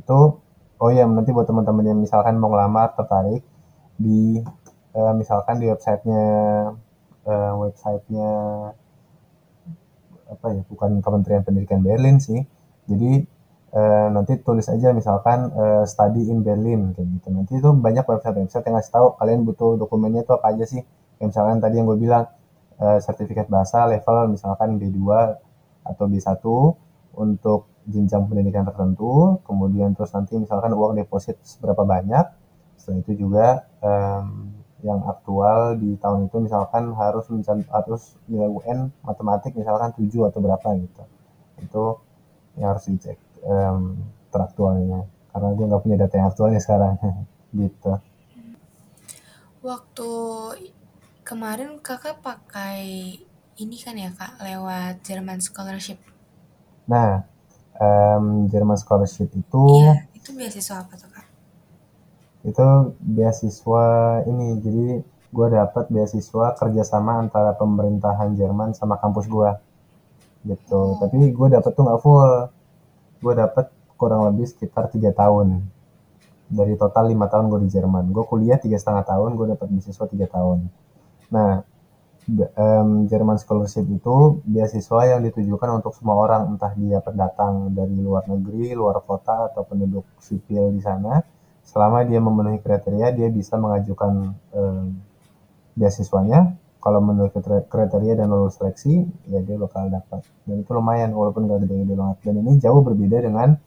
itu 0.00 0.18
oh 0.78 0.90
ya 0.94 1.04
nanti 1.06 1.30
buat 1.34 1.46
teman-teman 1.46 1.84
yang 1.90 1.98
misalkan 1.98 2.38
mau 2.38 2.50
ngelamar 2.50 2.94
tertarik 2.94 3.42
di 3.98 4.38
eh, 4.94 5.12
misalkan 5.18 5.58
di 5.58 5.66
websitenya 5.66 6.26
eh, 7.26 7.52
websitenya 7.58 8.30
apa 10.28 10.46
ya 10.52 10.62
bukan 10.68 11.00
Kementerian 11.00 11.42
Pendidikan 11.42 11.80
Berlin 11.80 12.20
sih. 12.20 12.40
Jadi 12.88 13.24
eh, 13.74 14.06
nanti 14.12 14.38
tulis 14.40 14.68
aja 14.68 14.92
misalkan 14.94 15.50
eh, 15.52 15.84
study 15.88 16.30
in 16.30 16.44
Berlin 16.44 16.94
kayak 16.94 17.08
gitu. 17.18 17.28
Nanti 17.32 17.52
itu 17.58 17.70
banyak 17.74 18.04
website-website 18.04 18.64
yang 18.68 18.76
ngasih 18.78 18.92
tahu 18.92 19.06
kalian 19.18 19.40
butuh 19.48 19.76
dokumennya 19.80 20.22
itu 20.24 20.32
apa 20.36 20.46
aja 20.54 20.64
sih. 20.68 20.82
Kayak 21.18 21.28
misalkan 21.34 21.56
tadi 21.58 21.74
yang 21.80 21.86
gue 21.88 21.98
bilang 21.98 22.24
eh, 22.78 22.98
sertifikat 23.02 23.50
bahasa 23.50 23.88
level 23.88 24.36
misalkan 24.36 24.78
B2 24.78 25.00
atau 25.88 26.04
B1 26.04 26.44
untuk 27.18 27.60
jenjang 27.88 28.28
pendidikan 28.28 28.68
tertentu 28.68 29.40
kemudian 29.48 29.96
terus 29.96 30.12
nanti 30.12 30.36
misalkan 30.36 30.76
uang 30.76 31.00
deposit 31.00 31.40
seberapa 31.40 31.88
banyak 31.88 32.28
setelah 32.78 33.00
itu 33.02 33.12
juga 33.26 33.46
em, 33.82 34.54
yang 34.86 35.02
aktual 35.10 35.74
di 35.74 35.98
tahun 35.98 36.30
itu 36.30 36.36
misalkan 36.38 36.94
harus 36.94 37.26
harus 37.68 38.02
nilai 38.30 38.46
UN 38.46 38.94
matematik 39.02 39.58
misalkan 39.58 39.90
7 39.90 40.30
atau 40.30 40.38
berapa 40.38 40.68
gitu. 40.78 41.02
Itu 41.58 41.84
yang 42.54 42.78
harus 42.78 42.86
dicek 42.86 43.18
em, 43.42 43.98
teraktualnya 44.30 45.02
karena 45.34 45.48
gue 45.54 45.64
nggak 45.66 45.82
punya 45.82 45.96
data 45.98 46.14
yang 46.14 46.28
aktualnya 46.30 46.60
sekarang 46.62 46.94
gitu. 47.60 47.98
Waktu 49.58 50.10
kemarin 51.26 51.82
kakak 51.82 52.22
pakai 52.22 53.18
ini 53.58 53.76
kan 53.82 53.98
ya 53.98 54.14
kak 54.14 54.38
lewat 54.38 55.02
German 55.02 55.42
Scholarship. 55.42 55.98
nah 56.88 57.28
em, 57.78 58.24
German 58.50 58.76
scholarship 58.76 59.30
itu 59.32 59.62
Iya, 59.82 60.06
itu 60.12 60.30
beasiswa 60.34 60.82
apa 60.82 60.94
tuh 60.94 61.08
kak? 61.08 61.26
itu 62.38 62.66
beasiswa 63.02 63.86
ini 64.24 64.62
jadi 64.62 64.86
gue 65.28 65.46
dapat 65.52 65.90
beasiswa 65.90 66.56
kerjasama 66.56 67.20
antara 67.20 67.52
pemerintahan 67.52 68.32
Jerman 68.32 68.72
sama 68.72 68.96
kampus 68.96 69.28
gue 69.28 69.50
gitu. 70.46 70.96
Tapi 70.96 71.28
gue 71.28 71.48
dapet 71.50 71.70
tuh 71.74 71.82
nggak 71.84 72.00
full. 72.00 72.48
Gue 73.20 73.34
dapet 73.34 73.68
kurang 73.98 74.24
lebih 74.30 74.48
sekitar 74.48 74.88
tiga 74.88 75.10
tahun. 75.12 75.60
Dari 76.48 76.78
total 76.80 77.12
lima 77.12 77.28
tahun 77.28 77.52
gue 77.52 77.60
di 77.66 77.70
Jerman. 77.74 78.08
Gue 78.08 78.24
kuliah 78.24 78.56
tiga 78.56 78.80
setengah 78.80 79.04
tahun 79.04 79.36
gue 79.36 79.46
dapat 79.52 79.68
beasiswa 79.68 80.06
tiga 80.08 80.26
tahun. 80.30 80.70
Nah 81.28 81.60
em, 82.28 82.88
German 83.08 83.40
Scholarship 83.40 83.88
itu 83.88 84.40
beasiswa 84.44 85.00
yang 85.16 85.20
ditujukan 85.24 85.80
untuk 85.80 85.96
semua 85.96 86.16
orang 86.20 86.54
entah 86.54 86.72
dia 86.76 87.00
pendatang 87.00 87.72
dari 87.72 87.96
luar 87.96 88.28
negeri 88.28 88.76
luar 88.76 89.00
kota 89.00 89.48
atau 89.52 89.64
penduduk 89.64 90.04
sipil 90.20 90.68
di 90.76 90.80
sana. 90.84 91.24
Selama 91.64 92.04
dia 92.04 92.20
memenuhi 92.20 92.60
kriteria 92.60 93.12
dia 93.16 93.28
bisa 93.32 93.56
mengajukan 93.56 94.12
em, 94.52 94.84
beasiswanya. 95.76 96.56
Kalau 96.78 97.02
memenuhi 97.02 97.34
kriter- 97.34 97.66
kriteria 97.66 98.14
dan 98.22 98.30
lolos 98.30 98.54
seleksi 98.56 99.02
ya 99.28 99.42
dia 99.42 99.58
bakal 99.58 99.90
dapat. 99.90 100.22
Dan 100.46 100.62
itu 100.62 100.70
lumayan 100.72 101.10
walaupun 101.10 101.50
gak 101.50 101.66
gede-gede 101.66 101.94
banget. 101.98 102.16
Dan 102.22 102.34
ini 102.40 102.52
jauh 102.62 102.80
berbeda 102.86 103.18
dengan 103.24 103.58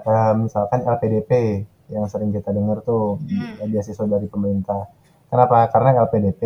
eh, 0.00 0.34
misalkan 0.36 0.80
LPDP 0.84 1.32
yang 1.90 2.06
sering 2.06 2.30
kita 2.30 2.50
dengar 2.54 2.80
tuh 2.84 3.18
Hmm. 3.18 3.66
beasiswa 3.70 4.06
dari 4.06 4.26
pemerintah. 4.30 4.86
Kenapa? 5.30 5.66
Karena 5.72 6.04
LPDP 6.06 6.42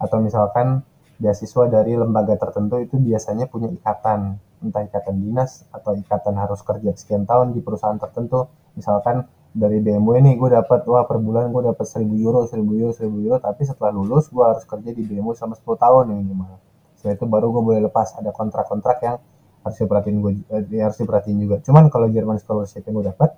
atau 0.00 0.18
misalkan 0.22 0.80
beasiswa 1.20 1.68
dari 1.68 1.92
lembaga 1.94 2.34
tertentu 2.40 2.80
itu 2.80 2.96
biasanya 2.96 3.46
punya 3.46 3.68
ikatan. 3.68 4.40
Entah 4.64 4.82
ikatan 4.88 5.20
dinas 5.20 5.68
atau 5.68 5.92
ikatan 5.92 6.34
harus 6.36 6.64
kerja 6.64 6.96
sekian 6.96 7.28
tahun 7.28 7.52
di 7.52 7.60
perusahaan 7.60 8.00
tertentu. 8.00 8.48
Misalkan 8.74 9.28
dari 9.52 9.84
BMW 9.84 10.24
nih 10.24 10.34
gue 10.40 10.48
dapat 10.56 10.88
wah 10.88 11.04
per 11.04 11.18
bulan 11.20 11.52
gue 11.52 11.74
dapat 11.74 11.82
1000 11.82 12.06
euro 12.22 12.46
1000 12.46 12.60
euro 12.80 12.92
1000 12.94 13.26
euro 13.26 13.36
tapi 13.42 13.66
setelah 13.66 13.90
lulus 13.90 14.30
gue 14.30 14.44
harus 14.46 14.62
kerja 14.62 14.90
di 14.94 15.02
BMW 15.02 15.34
selama 15.34 15.58
10 15.60 15.84
tahun 15.84 16.02
nih 16.08 16.16
minimal. 16.24 16.52
Setelah 16.96 17.14
itu 17.20 17.26
baru 17.28 17.46
gue 17.52 17.62
boleh 17.62 17.80
lepas. 17.84 18.16
Ada 18.16 18.32
kontrak-kontrak 18.32 18.98
yang 19.04 19.16
harus 19.60 19.76
diperhatiin 19.76 20.16
gue 20.24 20.32
eh, 20.56 20.80
harus 20.80 20.96
diperhatiin 20.96 21.38
juga. 21.40 21.56
Cuman 21.60 21.92
kalau 21.92 22.08
German 22.08 22.40
scholarship 22.40 22.80
yang 22.88 22.96
gue 23.00 23.06
dapat 23.12 23.36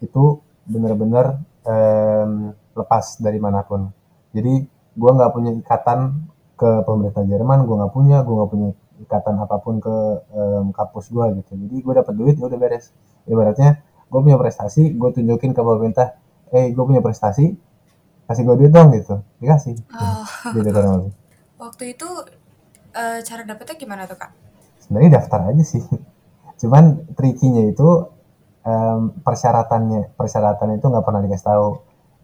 itu 0.00 0.40
bener-bener 0.64 1.40
em, 1.68 2.52
lepas 2.72 3.20
dari 3.20 3.36
mana 3.36 3.60
pun. 3.64 3.92
Jadi 4.32 4.64
gue 4.94 5.10
nggak 5.10 5.30
punya 5.34 5.52
ikatan 5.52 6.30
ke 6.54 6.70
pemerintah 6.86 7.26
Jerman 7.26 7.66
gue 7.66 7.74
nggak 7.74 7.92
punya 7.92 8.22
gue 8.22 8.34
nggak 8.34 8.50
punya 8.50 8.68
ikatan 9.02 9.34
apa 9.42 9.56
pun 9.58 9.82
ke 9.82 9.96
em, 10.32 10.66
kampus 10.70 11.10
gue 11.10 11.26
gitu. 11.42 11.52
Jadi 11.58 11.76
gue 11.82 11.94
dapat 11.94 12.14
duit 12.14 12.34
ya 12.38 12.46
udah 12.46 12.58
beres. 12.60 12.94
Ibaratnya 13.26 13.82
gue 14.08 14.20
punya 14.22 14.38
prestasi 14.38 14.94
gue 14.94 15.10
tunjukin 15.10 15.50
ke 15.50 15.60
pemerintah 15.60 16.14
eh 16.54 16.70
gue 16.70 16.84
punya 16.86 17.02
prestasi 17.02 17.58
kasih 18.24 18.42
gue 18.46 18.56
duit 18.62 18.72
dong 18.72 18.94
gitu. 18.94 19.18
Dikasih. 19.42 19.74
Oh, 19.90 20.24
gitu 20.54 20.68
kurang 20.70 20.92
lebih 21.02 21.14
waktu 21.64 21.96
itu 21.96 22.08
eh, 22.92 23.20
cara 23.24 23.42
dapetnya 23.48 23.76
gimana 23.80 24.04
tuh 24.04 24.18
kak? 24.20 24.32
sebenarnya 24.84 25.16
daftar 25.16 25.48
aja 25.48 25.64
sih. 25.64 25.80
Cuman 26.60 27.08
trikinya 27.16 27.64
itu 27.64 27.88
um, 28.68 29.16
persyaratannya 29.24 30.12
persyaratan 30.12 30.76
itu 30.76 30.86
nggak 30.92 31.04
pernah 31.04 31.24
dikasih 31.24 31.48
tahu. 31.48 31.68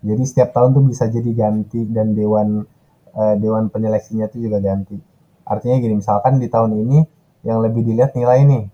Jadi 0.04 0.22
setiap 0.28 0.52
tahun 0.52 0.76
tuh 0.76 0.84
bisa 0.84 1.08
jadi 1.08 1.30
ganti 1.32 1.88
dan 1.88 2.12
dewan 2.12 2.68
uh, 3.14 3.34
dewan 3.38 3.68
penyeleksinya 3.68 4.30
itu 4.30 4.50
juga 4.50 4.58
ganti. 4.62 4.98
Artinya 5.46 5.76
gini 5.82 5.98
misalkan 5.98 6.38
di 6.38 6.46
tahun 6.46 6.76
ini 6.76 6.98
yang 7.46 7.64
lebih 7.64 7.82
dilihat 7.82 8.14
nilai 8.14 8.44
nih 8.44 8.64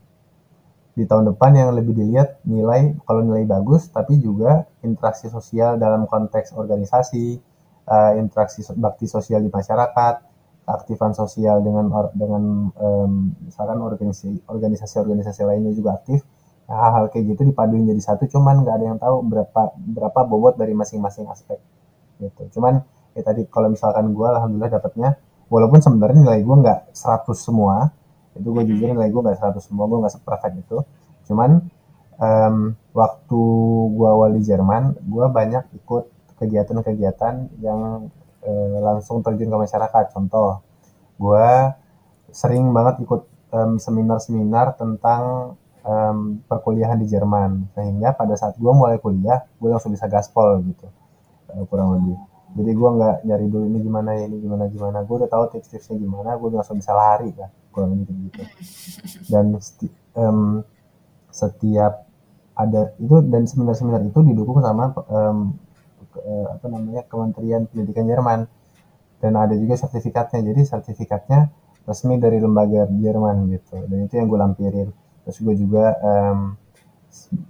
di 0.96 1.04
tahun 1.04 1.28
depan 1.32 1.52
yang 1.52 1.70
lebih 1.76 1.92
dilihat 1.92 2.40
nilai 2.48 2.96
kalau 3.04 3.20
nilai 3.20 3.44
bagus 3.44 3.92
tapi 3.92 4.16
juga 4.16 4.64
interaksi 4.80 5.28
sosial 5.28 5.76
dalam 5.76 6.08
konteks 6.08 6.56
organisasi 6.56 7.36
uh, 7.84 8.16
interaksi 8.16 8.64
bakti 8.80 9.04
sosial 9.04 9.44
di 9.44 9.52
masyarakat 9.52 10.24
keaktifan 10.66 11.14
sosial 11.14 11.62
dengan 11.62 11.86
dengan 12.16 12.74
um, 12.74 13.12
misalkan 13.46 13.78
organisasi 13.78 14.42
organisasi-organisasi 14.50 15.42
lainnya 15.46 15.72
juga 15.72 15.94
aktif. 16.02 16.26
Hal-hal 16.66 17.14
kayak 17.14 17.30
gitu 17.30 17.46
dipaduin 17.46 17.86
jadi 17.86 18.02
satu 18.02 18.26
cuman 18.26 18.66
nggak 18.66 18.74
ada 18.74 18.86
yang 18.90 18.98
tahu 18.98 19.22
berapa 19.22 19.62
berapa 19.78 20.20
bobot 20.26 20.58
dari 20.58 20.74
masing-masing 20.74 21.30
aspek. 21.30 21.62
Gitu. 22.18 22.58
Cuman 22.58 22.82
ya 23.16 23.22
tadi 23.24 23.48
kalau 23.48 23.72
misalkan 23.72 24.12
gue 24.12 24.28
alhamdulillah 24.28 24.76
dapatnya 24.76 25.16
walaupun 25.48 25.80
sebenarnya 25.80 26.20
nilai 26.22 26.40
gue 26.44 26.56
nggak 26.62 26.80
100 26.92 27.32
semua 27.32 27.90
itu 28.36 28.48
gue 28.52 28.64
jujur 28.68 28.92
nilai 28.92 29.08
gue 29.08 29.22
nggak 29.24 29.40
100 29.40 29.64
semua 29.64 29.88
gue 29.88 29.98
nggak 30.04 30.14
seperfect 30.20 30.56
itu 30.60 30.78
cuman 31.26 31.64
um, 32.20 32.76
waktu 32.92 33.42
gue 33.92 34.08
awal 34.08 34.30
di 34.36 34.42
Jerman 34.44 34.96
gue 35.00 35.26
banyak 35.28 35.64
ikut 35.76 36.04
kegiatan-kegiatan 36.36 37.34
yang 37.64 38.12
uh, 38.44 38.76
langsung 38.80 39.24
terjun 39.24 39.48
ke 39.48 39.58
masyarakat. 39.58 40.04
Contoh 40.12 40.60
gue 41.16 41.48
sering 42.32 42.68
banget 42.72 43.00
ikut 43.04 43.22
seminar-seminar 43.56 44.76
um, 44.76 44.76
tentang 44.76 45.22
um, 45.80 46.44
perkuliahan 46.44 47.00
di 47.00 47.08
Jerman. 47.08 47.72
Sehingga 47.72 48.12
pada 48.12 48.36
saat 48.36 48.60
gue 48.60 48.72
mulai 48.72 49.00
kuliah 49.00 49.48
gue 49.56 49.68
langsung 49.72 49.92
bisa 49.92 50.04
gaspol 50.10 50.60
gitu 50.64 50.86
uh, 51.52 51.64
kurang 51.68 51.96
lebih 51.96 52.16
jadi 52.56 52.72
gue 52.72 52.90
nggak 52.96 53.16
nyari 53.28 53.46
dulu 53.52 53.64
ini 53.68 53.78
gimana 53.84 54.10
ya 54.16 54.24
ini 54.32 54.40
gimana 54.40 54.64
gimana. 54.72 54.98
Gue 55.04 55.20
udah 55.20 55.28
tahu 55.28 55.44
tips-tipsnya 55.52 56.00
gimana 56.00 56.40
gue 56.40 56.48
langsung 56.48 56.80
bisa 56.80 56.96
lari 56.96 57.28
kan 57.36 57.52
kurang 57.68 58.00
lebih 58.00 58.32
gitu. 58.32 58.42
Dan 59.28 59.60
um, 60.16 60.64
setiap 61.28 62.08
ada 62.56 62.96
itu 62.96 63.20
dan 63.28 63.44
seminar-seminar 63.44 64.00
itu 64.08 64.16
didukung 64.24 64.64
sama 64.64 64.96
um, 65.12 65.52
uh, 66.16 66.46
apa 66.56 66.66
namanya 66.72 67.04
Kementerian 67.04 67.68
Pendidikan 67.68 68.08
Jerman. 68.08 68.48
Dan 69.20 69.36
ada 69.36 69.52
juga 69.52 69.76
sertifikatnya. 69.76 70.40
Jadi 70.40 70.60
sertifikatnya 70.64 71.52
resmi 71.84 72.16
dari 72.16 72.40
lembaga 72.40 72.88
Jerman 72.88 73.52
gitu. 73.52 73.84
Dan 73.84 74.08
itu 74.08 74.16
yang 74.16 74.32
gue 74.32 74.38
lampirin. 74.40 74.88
Terus 75.28 75.38
gue 75.44 75.54
juga 75.60 75.92
um, 76.00 76.56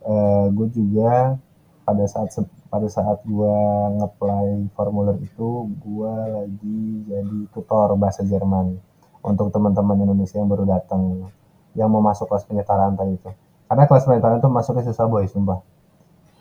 uh, 0.03 0.47
gue 0.51 0.69
juga 0.75 1.39
pada 1.87 2.03
saat 2.11 2.35
pada 2.67 2.89
saat 2.91 3.23
gue 3.23 3.59
ngeplay 4.03 4.67
formulir 4.75 5.17
itu 5.23 5.71
gue 5.81 6.15
lagi 6.35 6.83
jadi 7.07 7.39
tutor 7.55 7.95
bahasa 7.95 8.27
Jerman 8.27 8.79
untuk 9.23 9.51
teman-teman 9.55 10.03
Indonesia 10.03 10.39
yang 10.39 10.51
baru 10.51 10.67
datang 10.67 11.31
yang 11.79 11.89
mau 11.91 12.03
masuk 12.03 12.31
kelas 12.31 12.47
penyetaraan 12.47 12.95
tadi 12.95 13.19
itu. 13.19 13.31
Karena 13.67 13.85
kelas 13.87 14.05
penyetaraan 14.07 14.39
itu 14.39 14.51
masuknya 14.51 14.85
susah 14.87 15.07
boy 15.07 15.27
sumpah. 15.27 15.61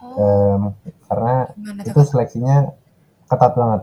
Oh. 0.02 0.22
um, 0.22 0.62
karena 1.10 1.50
itu 1.82 2.00
seleksinya 2.06 2.72
ketat 3.26 3.54
banget. 3.58 3.82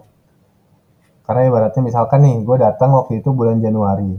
Karena 1.23 1.43
ibaratnya 1.47 1.83
misalkan 1.83 2.21
nih 2.27 2.37
gue 2.43 2.57
datang 2.59 2.95
waktu 2.95 3.23
itu 3.23 3.31
bulan 3.31 3.59
Januari. 3.63 4.19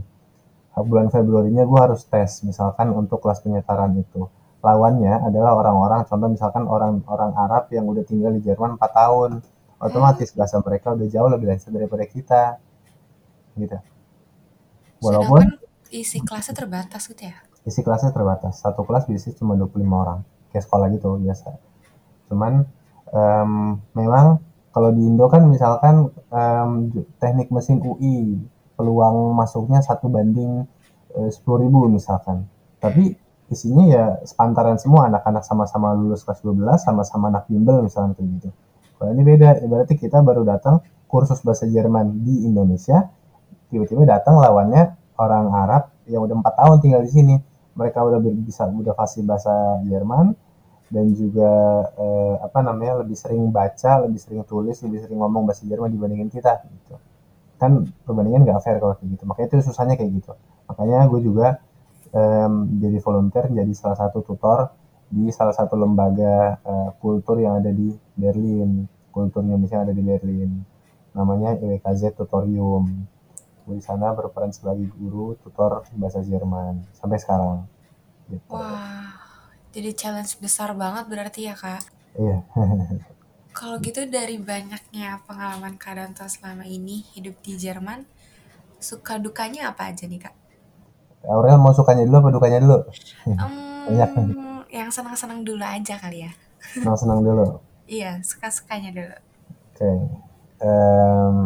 Bulan 0.74 1.06
Februarinya 1.06 1.62
gue 1.62 1.80
harus 1.80 2.02
tes 2.02 2.42
misalkan 2.42 2.90
untuk 2.90 3.22
kelas 3.22 3.40
penyetaran 3.46 3.94
itu 3.94 4.26
lawannya 4.64 5.28
adalah 5.28 5.60
orang-orang 5.60 6.08
contoh 6.08 6.28
misalkan 6.32 6.64
orang-orang 6.64 7.30
Arab 7.36 7.68
yang 7.68 7.84
udah 7.84 8.04
tinggal 8.08 8.32
di 8.32 8.40
Jerman 8.40 8.80
4 8.80 8.80
tahun 8.80 9.30
otomatis 9.76 10.32
hmm. 10.32 10.38
bahasa 10.40 10.56
mereka 10.64 10.96
udah 10.96 11.06
jauh 11.12 11.28
lebih 11.28 11.46
lancar 11.52 11.70
daripada 11.70 12.04
kita 12.08 12.42
gitu. 13.60 13.76
Walaupun 15.04 15.44
Sedangkan 15.44 15.92
isi 15.92 16.18
kelasnya 16.24 16.54
terbatas 16.56 17.02
gitu 17.06 17.22
ya? 17.28 17.36
isi 17.64 17.80
kelasnya 17.80 18.12
terbatas. 18.12 18.60
Satu 18.60 18.84
kelas 18.84 19.08
bisa 19.08 19.32
cuma 19.36 19.56
25 19.56 19.80
orang 19.88 20.20
kayak 20.52 20.64
sekolah 20.64 20.86
gitu 20.92 21.16
biasa. 21.18 21.56
Cuman 22.28 22.68
um, 23.10 23.80
memang 23.96 24.40
kalau 24.70 24.90
di 24.92 25.02
Indo 25.06 25.26
kan 25.32 25.48
misalkan 25.48 26.12
um, 26.30 26.70
teknik 27.18 27.48
mesin 27.48 27.80
UI 27.80 28.38
peluang 28.74 29.38
masuknya 29.38 29.78
satu 29.78 30.10
banding 30.10 30.66
eh, 31.14 31.30
sepuluh 31.30 31.62
ribu 31.62 31.86
misalkan. 31.86 32.42
Tapi 32.82 33.14
isinya 33.54 33.84
ya 33.86 34.04
sepantaran 34.26 34.76
semua 34.76 35.06
anak-anak 35.06 35.46
sama-sama 35.46 35.94
lulus 35.94 36.26
kelas 36.26 36.42
12 36.42 36.82
sama-sama 36.82 37.30
anak 37.30 37.46
bimbel 37.46 37.80
misalnya 37.86 38.18
kayak 38.18 38.28
gitu. 38.38 38.48
Kalau 38.98 39.10
ini 39.14 39.22
beda 39.22 39.62
berarti 39.70 39.94
kita 39.94 40.18
baru 40.20 40.42
datang 40.42 40.82
kursus 41.06 41.38
bahasa 41.46 41.70
Jerman 41.70 42.26
di 42.26 42.44
Indonesia 42.50 43.06
tiba-tiba 43.70 44.02
datang 44.06 44.42
lawannya 44.42 44.98
orang 45.18 45.46
Arab 45.54 45.82
yang 46.10 46.26
udah 46.26 46.36
empat 46.42 46.54
tahun 46.58 46.76
tinggal 46.82 47.02
di 47.06 47.10
sini. 47.10 47.34
Mereka 47.74 47.98
udah 48.02 48.18
bisa 48.22 48.70
udah 48.70 48.94
fasih 48.94 49.26
bahasa 49.26 49.82
Jerman 49.86 50.34
dan 50.94 51.10
juga 51.14 51.50
eh, 51.98 52.34
apa 52.38 52.62
namanya 52.62 53.02
lebih 53.02 53.18
sering 53.18 53.50
baca 53.50 54.04
lebih 54.06 54.20
sering 54.22 54.46
tulis 54.46 54.78
lebih 54.84 55.02
sering 55.02 55.18
ngomong 55.18 55.42
bahasa 55.46 55.66
Jerman 55.66 55.90
dibandingin 55.90 56.30
kita 56.30 56.62
gitu. 56.70 56.94
Kan 57.58 57.90
perbandingan 58.06 58.46
nggak 58.46 58.62
fair 58.62 58.78
kalau 58.78 58.94
kayak 58.94 59.18
gitu. 59.18 59.24
Makanya 59.26 59.46
itu 59.50 59.56
susahnya 59.70 59.94
kayak 59.98 60.12
gitu. 60.22 60.32
Makanya 60.70 61.06
gue 61.10 61.20
juga 61.22 61.58
um, 62.14 62.52
jadi 62.78 62.98
volunteer 63.02 63.50
jadi 63.50 63.72
salah 63.74 63.98
satu 63.98 64.22
tutor 64.22 64.70
di 65.10 65.28
salah 65.34 65.52
satu 65.52 65.74
lembaga 65.74 66.58
uh, 66.62 66.90
kultur 67.02 67.42
yang 67.42 67.60
ada 67.60 67.74
di 67.74 67.92
Berlin. 68.14 68.86
Kultur 69.14 69.46
Indonesia 69.46 69.78
yang 69.78 69.86
ada 69.86 69.94
di 69.94 70.02
Berlin. 70.02 70.50
Namanya 71.14 71.54
IWKZ 71.54 72.18
Tutorium. 72.18 73.06
Gue 73.62 73.78
di 73.78 73.84
sana 73.84 74.10
berperan 74.10 74.50
sebagai 74.50 74.90
guru 74.90 75.38
tutor 75.38 75.86
bahasa 75.94 76.22
Jerman 76.22 76.82
sampai 76.94 77.18
sekarang. 77.22 77.58
Gitu. 78.24 78.40
wah 78.48 79.12
jadi 79.68 79.92
challenge 79.92 80.40
besar 80.40 80.72
banget 80.72 81.04
berarti 81.12 81.50
ya 81.50 81.54
kak. 81.58 81.84
Iya. 82.16 82.40
Kalau 83.54 83.78
gitu 83.78 84.02
dari 84.10 84.34
banyaknya 84.34 85.22
pengalaman 85.30 85.78
Kak 85.78 85.94
Danto 85.94 86.26
selama 86.26 86.66
ini 86.66 87.06
hidup 87.14 87.38
di 87.38 87.54
Jerman, 87.54 88.02
suka 88.82 89.14
dukanya 89.22 89.70
apa 89.70 89.94
aja 89.94 90.10
nih 90.10 90.26
Kak? 90.26 90.34
Aurel 91.28 91.56
mau 91.56 91.72
sukanya 91.72 92.04
dulu 92.04 92.16
apa 92.20 92.30
dukanya 92.32 92.58
dulu? 92.60 92.78
Um, 93.28 93.36
Banyak 93.88 94.10
Yang 94.68 94.90
senang-senang 95.00 95.40
dulu 95.44 95.64
aja 95.64 95.94
kali 95.96 96.28
ya. 96.28 96.32
Senang-senang 96.76 97.20
dulu? 97.20 97.46
iya, 97.84 98.20
suka-sukanya 98.24 98.90
dulu. 98.92 99.16
Oke. 99.16 99.78
Okay. 99.78 99.98
Um, 100.64 101.36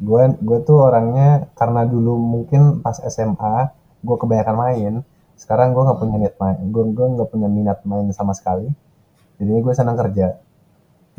gue 0.00 0.22
gue 0.40 0.58
tuh 0.64 0.80
orangnya 0.80 1.52
karena 1.54 1.84
dulu 1.84 2.16
mungkin 2.16 2.80
pas 2.80 2.96
SMA 3.04 3.68
gue 4.00 4.16
kebanyakan 4.16 4.56
main 4.56 4.94
sekarang 5.36 5.76
gue 5.76 5.82
nggak 5.84 6.00
punya 6.00 6.16
niat 6.16 6.36
main 6.40 6.56
gue 6.72 6.82
gue 6.96 7.06
nggak 7.20 7.28
punya 7.28 7.48
minat 7.52 7.84
main 7.84 8.08
sama 8.16 8.32
sekali 8.32 8.72
jadi 9.36 9.60
gue 9.60 9.74
senang 9.76 10.00
kerja 10.00 10.40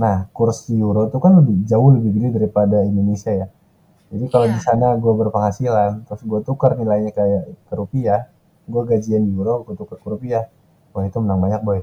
Nah, 0.02 0.26
kurs 0.34 0.66
euro 0.74 1.06
itu 1.06 1.18
kan 1.22 1.38
lebih 1.38 1.62
jauh 1.70 1.94
lebih 1.94 2.10
gede 2.18 2.30
daripada 2.42 2.82
Indonesia 2.82 3.30
ya. 3.30 3.48
Jadi 4.12 4.26
kalau 4.28 4.46
yeah. 4.48 4.56
di 4.56 4.60
sana 4.60 4.88
gue 5.00 5.14
berpenghasilan, 5.16 6.04
terus 6.04 6.22
gue 6.28 6.40
tukar 6.44 6.76
nilainya 6.76 7.16
kayak 7.16 7.44
ke 7.72 7.74
rupiah, 7.74 8.28
gue 8.68 8.82
gajian 8.84 9.24
euro, 9.32 9.64
gue 9.64 9.76
tukar 9.80 9.98
ke 10.04 10.08
rupiah, 10.08 10.52
wah 10.92 11.08
itu 11.08 11.18
menang 11.24 11.40
banyak 11.40 11.62
boy. 11.64 11.80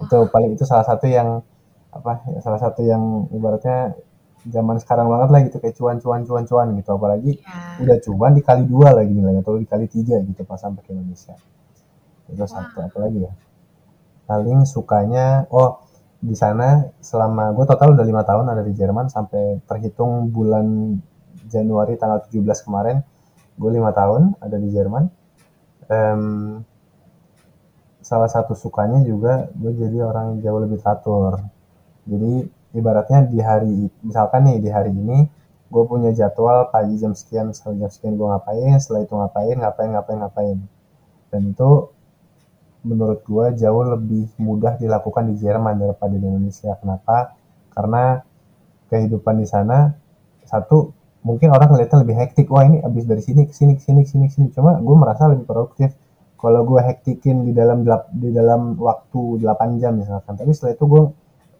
Itu 0.00 0.32
paling 0.32 0.56
itu 0.56 0.64
salah 0.64 0.88
satu 0.88 1.04
yang 1.04 1.44
apa? 1.92 2.24
Ya, 2.32 2.40
salah 2.40 2.56
satu 2.56 2.80
yang 2.80 3.28
ibaratnya 3.36 4.00
zaman 4.48 4.80
sekarang 4.82 5.06
banget 5.06 5.28
lah 5.30 5.40
gitu 5.46 5.56
kayak 5.62 5.76
cuan 5.78 5.96
cuan 6.02 6.26
cuan 6.26 6.44
cuan 6.48 6.66
gitu 6.74 6.90
apalagi 6.98 7.38
yeah. 7.38 7.78
udah 7.78 7.96
cuan 8.02 8.32
dikali 8.34 8.66
dua 8.66 8.90
lagi 8.90 9.14
nilainya 9.14 9.46
atau 9.46 9.54
dikali 9.54 9.86
tiga 9.86 10.18
gitu 10.18 10.42
pas 10.42 10.58
sampai 10.58 10.82
ke 10.82 10.90
Indonesia 10.90 11.38
itu 12.26 12.42
wow. 12.42 12.50
satu 12.50 12.78
apalagi 12.82 13.22
ya 13.22 13.32
paling 14.26 14.66
sukanya 14.66 15.46
oh 15.54 15.82
di 16.22 16.34
sana 16.38 16.86
selama 17.02 17.50
gue 17.54 17.66
total 17.66 17.98
udah 17.98 18.06
lima 18.06 18.22
tahun 18.22 18.46
ada 18.50 18.62
di 18.62 18.74
Jerman 18.74 19.10
sampai 19.10 19.62
terhitung 19.66 20.30
bulan 20.30 20.98
Januari 21.52 22.00
tanggal 22.00 22.24
17 22.24 22.64
kemarin 22.64 23.04
gue 23.60 23.70
lima 23.70 23.92
tahun 23.92 24.32
ada 24.40 24.56
di 24.56 24.68
Jerman 24.72 25.04
um, 25.92 26.64
salah 28.00 28.30
satu 28.32 28.56
sukanya 28.56 29.04
juga 29.04 29.52
gue 29.52 29.76
jadi 29.76 30.02
orang 30.02 30.36
yang 30.36 30.38
jauh 30.48 30.60
lebih 30.64 30.80
teratur 30.80 31.44
jadi 32.08 32.48
ibaratnya 32.72 33.28
di 33.28 33.38
hari 33.38 33.92
misalkan 34.00 34.48
nih 34.48 34.58
di 34.58 34.70
hari 34.72 34.90
ini 34.90 35.28
gue 35.68 35.84
punya 35.84 36.10
jadwal 36.16 36.72
pagi 36.72 36.96
jam 36.96 37.12
sekian 37.12 37.52
sampai 37.52 37.78
jam 37.78 37.92
sekian 37.92 38.16
gue 38.16 38.26
ngapain 38.26 38.72
setelah 38.80 39.04
itu 39.04 39.14
ngapain 39.14 39.56
ngapain 39.60 39.88
ngapain 39.92 40.18
ngapain 40.24 40.58
dan 41.28 41.42
itu 41.48 41.92
menurut 42.82 43.22
gue 43.22 43.46
jauh 43.62 43.84
lebih 43.86 44.26
mudah 44.42 44.74
dilakukan 44.76 45.30
di 45.30 45.34
Jerman 45.38 45.78
daripada 45.78 46.14
di 46.18 46.26
Indonesia. 46.26 46.74
Kenapa? 46.82 47.38
Karena 47.70 48.18
kehidupan 48.90 49.38
di 49.38 49.46
sana 49.48 49.94
satu 50.44 50.92
mungkin 51.22 51.48
orang 51.54 51.70
ngeliatnya 51.72 51.98
lebih 52.02 52.16
hektik. 52.18 52.46
Wah 52.50 52.66
ini 52.66 52.82
abis 52.82 53.06
dari 53.06 53.22
sini 53.22 53.46
ke 53.46 53.54
sini 53.54 53.78
ke 53.78 53.82
sini 53.82 54.00
ke 54.02 54.10
sini 54.10 54.24
ke 54.28 54.32
sini. 54.34 54.46
Cuma 54.54 54.76
gue 54.78 54.96
merasa 54.98 55.30
lebih 55.30 55.46
produktif 55.46 55.94
kalau 56.36 56.66
gue 56.66 56.82
hektikin 56.82 57.46
di 57.46 57.54
dalam 57.54 57.86
di 58.10 58.30
dalam 58.34 58.74
waktu 58.76 59.38
8 59.40 59.80
jam 59.80 59.94
misalkan. 59.96 60.34
Tapi 60.34 60.50
setelah 60.52 60.74
itu 60.74 60.84
gue 60.86 61.02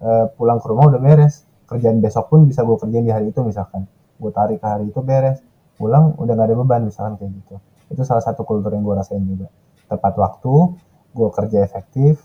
eh, 0.02 0.26
pulang 0.34 0.58
ke 0.58 0.66
rumah 0.66 0.90
udah 0.90 1.00
beres. 1.00 1.46
Kerjaan 1.66 2.04
besok 2.04 2.28
pun 2.28 2.44
bisa 2.44 2.66
gue 2.66 2.76
kerjain 2.76 3.06
di 3.06 3.14
hari 3.14 3.30
itu 3.30 3.40
misalkan. 3.40 3.86
Gue 4.18 4.30
tarik 4.34 4.60
ke 4.60 4.66
hari 4.66 4.90
itu 4.90 5.00
beres. 5.00 5.40
Pulang 5.78 6.14
udah 6.20 6.32
gak 6.36 6.46
ada 6.52 6.56
beban 6.58 6.82
misalkan 6.84 7.16
kayak 7.16 7.32
gitu. 7.42 7.54
Itu 7.88 8.02
salah 8.04 8.22
satu 8.22 8.44
kultur 8.44 8.74
yang 8.74 8.84
gue 8.84 8.94
rasain 8.98 9.22
juga. 9.24 9.48
Tepat 9.88 10.14
waktu 10.18 10.54
gue 11.12 11.28
kerja 11.32 11.58
efektif 11.64 12.24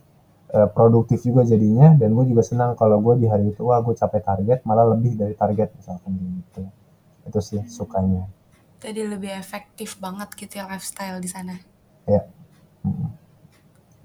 eh, 0.52 0.68
produktif 0.72 1.22
juga 1.22 1.44
jadinya 1.44 1.94
dan 1.96 2.16
gue 2.16 2.26
juga 2.28 2.44
senang 2.44 2.74
kalau 2.80 3.04
gue 3.04 3.20
di 3.20 3.28
hari 3.28 3.52
itu 3.52 3.68
wah 3.68 3.84
gue 3.84 3.94
capai 3.94 4.24
target 4.24 4.64
malah 4.64 4.96
lebih 4.96 5.20
dari 5.20 5.36
target 5.36 5.76
misalkan 5.76 6.16
gitu 6.16 6.64
itu 7.28 7.40
sih 7.50 7.62
sukanya 7.78 8.24
Jadi 8.84 9.02
lebih 9.12 9.32
efektif 9.44 9.90
banget 10.04 10.30
gitu 10.40 10.54
ya 10.60 10.66
lifestyle 10.72 11.18
di 11.26 11.30
sana. 11.36 11.56
ya 12.08 12.22
Mm. 12.86 13.12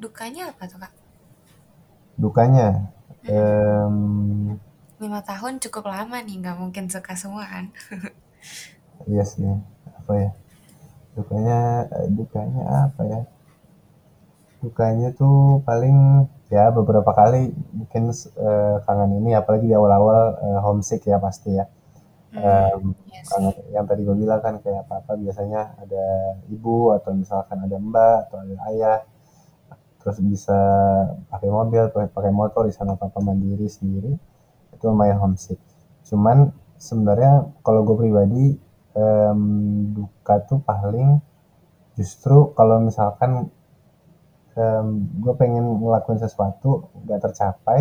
Dukanya 0.02 0.42
apa 0.52 0.64
tuh 0.70 0.78
kak? 0.82 0.92
dukanya 2.18 2.88
em, 3.28 4.58
Lima 5.02 5.20
tahun 5.30 5.54
cukup 5.64 5.84
lama 5.94 6.16
nih, 6.26 6.36
nggak 6.40 6.56
mungkin 6.62 6.84
suka 6.94 7.12
semua 7.22 7.44
kan? 7.52 7.64
iya 9.10 9.22
sih 9.32 9.44
apa 9.98 10.12
ya 10.22 10.28
dukanya 11.16 11.56
eh, 11.98 12.08
dukanya 12.18 12.62
apa 12.86 13.02
ya 13.12 13.20
dukanya 14.62 15.08
tuh 15.18 15.58
paling 15.66 15.96
ya 16.54 16.64
beberapa 16.76 17.10
kali 17.20 17.50
mungkin 17.78 18.02
eh, 18.46 18.74
kangen 18.86 19.10
ini 19.18 19.30
apalagi 19.40 19.66
di 19.70 19.74
awal-awal 19.74 20.18
eh, 20.46 20.58
homesick 20.64 21.02
ya 21.10 21.18
pasti 21.18 21.50
ya 21.58 21.64
Iya 22.32 22.56
sih. 22.80 22.92
kangen 23.30 23.54
yang 23.76 23.84
tadi 23.90 24.00
gue 24.08 24.16
bilang 24.22 24.40
kan 24.46 24.54
kayak 24.64 24.80
apa-apa 24.88 25.12
biasanya 25.22 25.60
ada 25.82 26.04
ibu 26.54 26.76
atau 26.96 27.10
misalkan 27.20 27.58
ada 27.66 27.76
mbak 27.88 28.16
atau 28.28 28.36
ada 28.44 28.56
ayah 28.72 28.98
terus 30.00 30.18
bisa 30.32 30.58
pakai 31.30 31.48
mobil 31.58 31.82
pakai 31.94 32.08
pakai 32.10 32.32
motor 32.34 32.62
di 32.66 32.74
sana 32.74 32.98
papa 32.98 33.18
mandiri 33.22 33.66
sendiri 33.70 34.12
itu 34.74 34.84
lumayan 34.90 35.18
homesick 35.22 35.60
cuman 36.08 36.50
sebenarnya 36.80 37.32
kalau 37.62 37.80
gue 37.86 37.96
pribadi 38.02 38.44
em, 38.98 39.40
duka 39.94 40.34
tuh 40.48 40.58
paling 40.66 41.22
justru 41.98 42.50
kalau 42.58 42.82
misalkan 42.82 43.32
em, 44.56 44.86
gue 45.22 45.34
pengen 45.40 45.64
ngelakuin 45.80 46.20
sesuatu 46.20 46.88
nggak 47.04 47.20
tercapai 47.30 47.80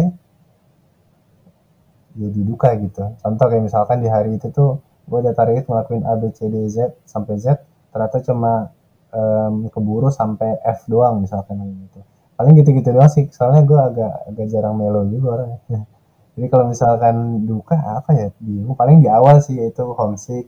jadi 2.16 2.42
duka 2.44 2.70
gitu. 2.80 3.04
Contoh 3.22 3.46
kayak 3.48 3.64
misalkan 3.68 4.04
di 4.04 4.10
hari 4.12 4.38
itu 4.38 4.52
tuh 4.52 4.84
gue 5.08 5.20
ada 5.20 5.34
target 5.36 5.66
ngelakuin 5.68 6.04
A 6.08 6.14
B 6.20 6.32
C 6.32 6.48
D 6.48 6.56
Z 6.70 6.96
sampai 7.08 7.36
Z 7.40 7.60
ternyata 7.92 8.24
cuma 8.24 8.72
em, 9.12 9.68
keburu 9.68 10.08
sampai 10.14 10.60
F 10.64 10.88
doang 10.88 11.20
misalkan 11.24 11.60
gitu. 11.88 12.00
Paling 12.40 12.54
gitu-gitu 12.60 12.90
doang 12.96 13.12
sih 13.12 13.28
soalnya 13.34 13.62
gue 13.68 13.80
agak 13.80 14.14
agak 14.32 14.46
jarang 14.52 14.76
melo 14.80 15.04
juga 15.08 15.42
orangnya. 15.42 15.60
Jadi 16.36 16.48
kalau 16.48 16.66
misalkan 16.72 17.44
duka 17.44 17.76
apa 17.76 18.16
ya 18.16 18.28
bingung 18.40 18.76
paling 18.80 19.04
di 19.04 19.10
awal 19.12 19.44
sih 19.44 19.60
yaitu 19.60 19.84
homesick 19.84 20.48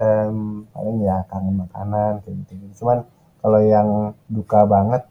Em, 0.00 0.64
paling 0.72 1.04
ya 1.04 1.20
kangen 1.28 1.68
makanan 1.68 2.24
kayak 2.24 2.36
gitu, 2.48 2.52
gitu. 2.64 2.74
cuman 2.80 3.04
kalau 3.44 3.60
yang 3.60 4.16
duka 4.24 4.64
banget 4.64 5.04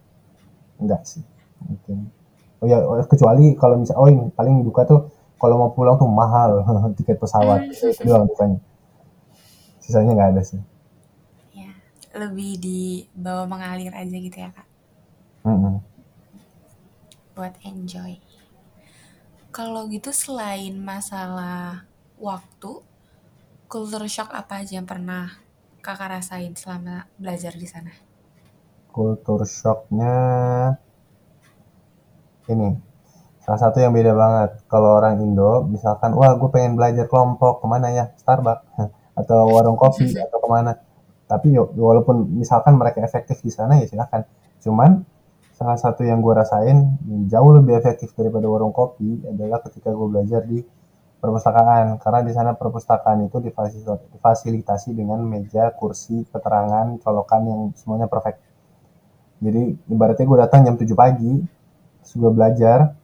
enggak 0.82 1.06
sih 1.06 1.22
mungkin. 1.62 2.10
Oh 2.58 2.66
ya 2.66 2.82
kecuali 3.06 3.54
kalau 3.62 3.78
misal 3.78 4.02
oh 4.02 4.10
ini 4.10 4.34
paling 4.34 4.66
duka 4.66 4.82
tuh 4.90 5.06
kalau 5.42 5.56
mau 5.62 5.72
pulang 5.78 5.96
tuh 6.02 6.10
mahal 6.22 6.52
tiket 6.98 7.18
pesawat 7.24 7.62
itu 7.94 8.02
doang 8.08 8.26
dukanya 8.32 8.60
sisanya 9.84 10.12
nggak 10.16 10.30
ada 10.36 10.42
sih 10.50 10.60
Ya, 11.60 11.72
lebih 12.22 12.52
dibawa 12.66 13.44
mengalir 13.52 13.92
aja 14.02 14.16
gitu 14.26 14.38
ya 14.44 14.50
kak, 14.56 14.68
Mm-mm. 15.46 15.82
buat 17.36 17.56
enjoy. 17.68 18.20
Kalau 19.58 19.82
gitu 19.96 20.12
selain 20.24 20.74
masalah 20.92 21.84
waktu, 22.28 22.72
culture 23.72 24.08
shock 24.16 24.30
apa 24.42 24.54
aja 24.64 24.74
yang 24.80 24.88
pernah 24.94 25.26
kakak 25.86 26.10
rasain 26.20 26.54
selama 26.62 26.96
belajar 27.22 27.54
di 27.62 27.68
sana? 27.74 27.94
kultur 28.96 29.42
shocknya 29.58 30.14
ini 32.50 32.70
salah 33.52 33.68
satu 33.68 33.84
yang 33.84 33.92
beda 33.92 34.16
banget. 34.16 34.64
Kalau 34.72 34.96
orang 34.96 35.20
Indo 35.20 35.68
misalkan 35.68 36.16
wah 36.16 36.32
gue 36.40 36.48
pengen 36.56 36.80
belajar 36.80 37.04
kelompok 37.12 37.60
ke 37.60 37.68
mana 37.68 37.92
ya? 37.92 38.06
Starbucks. 38.16 38.64
Atau 39.20 39.52
warung 39.52 39.76
kopi 39.76 40.08
atau 40.16 40.40
ke 40.40 40.48
mana. 40.48 40.80
Tapi 41.28 41.52
yo, 41.52 41.68
walaupun 41.76 42.32
misalkan 42.32 42.80
mereka 42.80 43.04
efektif 43.04 43.44
di 43.44 43.52
sana 43.52 43.76
ya 43.76 43.92
silakan. 43.92 44.24
Cuman 44.64 45.04
salah 45.52 45.76
satu 45.76 46.08
yang 46.08 46.24
gue 46.24 46.32
rasain 46.32 46.96
jauh 47.28 47.52
lebih 47.60 47.76
efektif 47.76 48.16
daripada 48.16 48.48
warung 48.48 48.72
kopi 48.72 49.20
adalah 49.28 49.60
ketika 49.68 49.92
gue 49.92 50.08
belajar 50.08 50.48
di 50.48 50.64
perpustakaan. 51.20 52.00
Karena 52.00 52.24
di 52.24 52.32
sana 52.32 52.56
perpustakaan 52.56 53.28
itu 53.28 53.44
difasilitasi, 53.44 54.96
dengan 54.96 55.20
meja 55.28 55.76
kursi 55.76 56.24
keterangan 56.32 57.04
colokan 57.04 57.42
yang 57.44 57.62
semuanya 57.76 58.08
perfect. 58.08 58.40
Jadi 59.44 59.76
ibaratnya 59.92 60.24
gue 60.24 60.40
datang 60.40 60.64
jam 60.64 60.80
7 60.80 60.88
pagi 60.96 61.36
terus 62.00 62.16
gue 62.16 62.32
belajar 62.32 63.01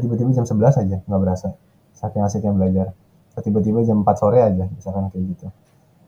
tiba-tiba 0.00 0.32
jam 0.32 0.46
11 0.48 0.80
aja 0.86 0.96
nggak 1.04 1.20
berasa. 1.20 1.56
Saking 1.92 2.22
asiknya 2.24 2.52
belajar. 2.56 2.86
Tiba-tiba 3.32 3.80
jam 3.84 4.04
4 4.04 4.12
sore 4.16 4.40
aja 4.40 4.64
misalkan 4.68 5.08
kayak 5.12 5.24
gitu. 5.36 5.46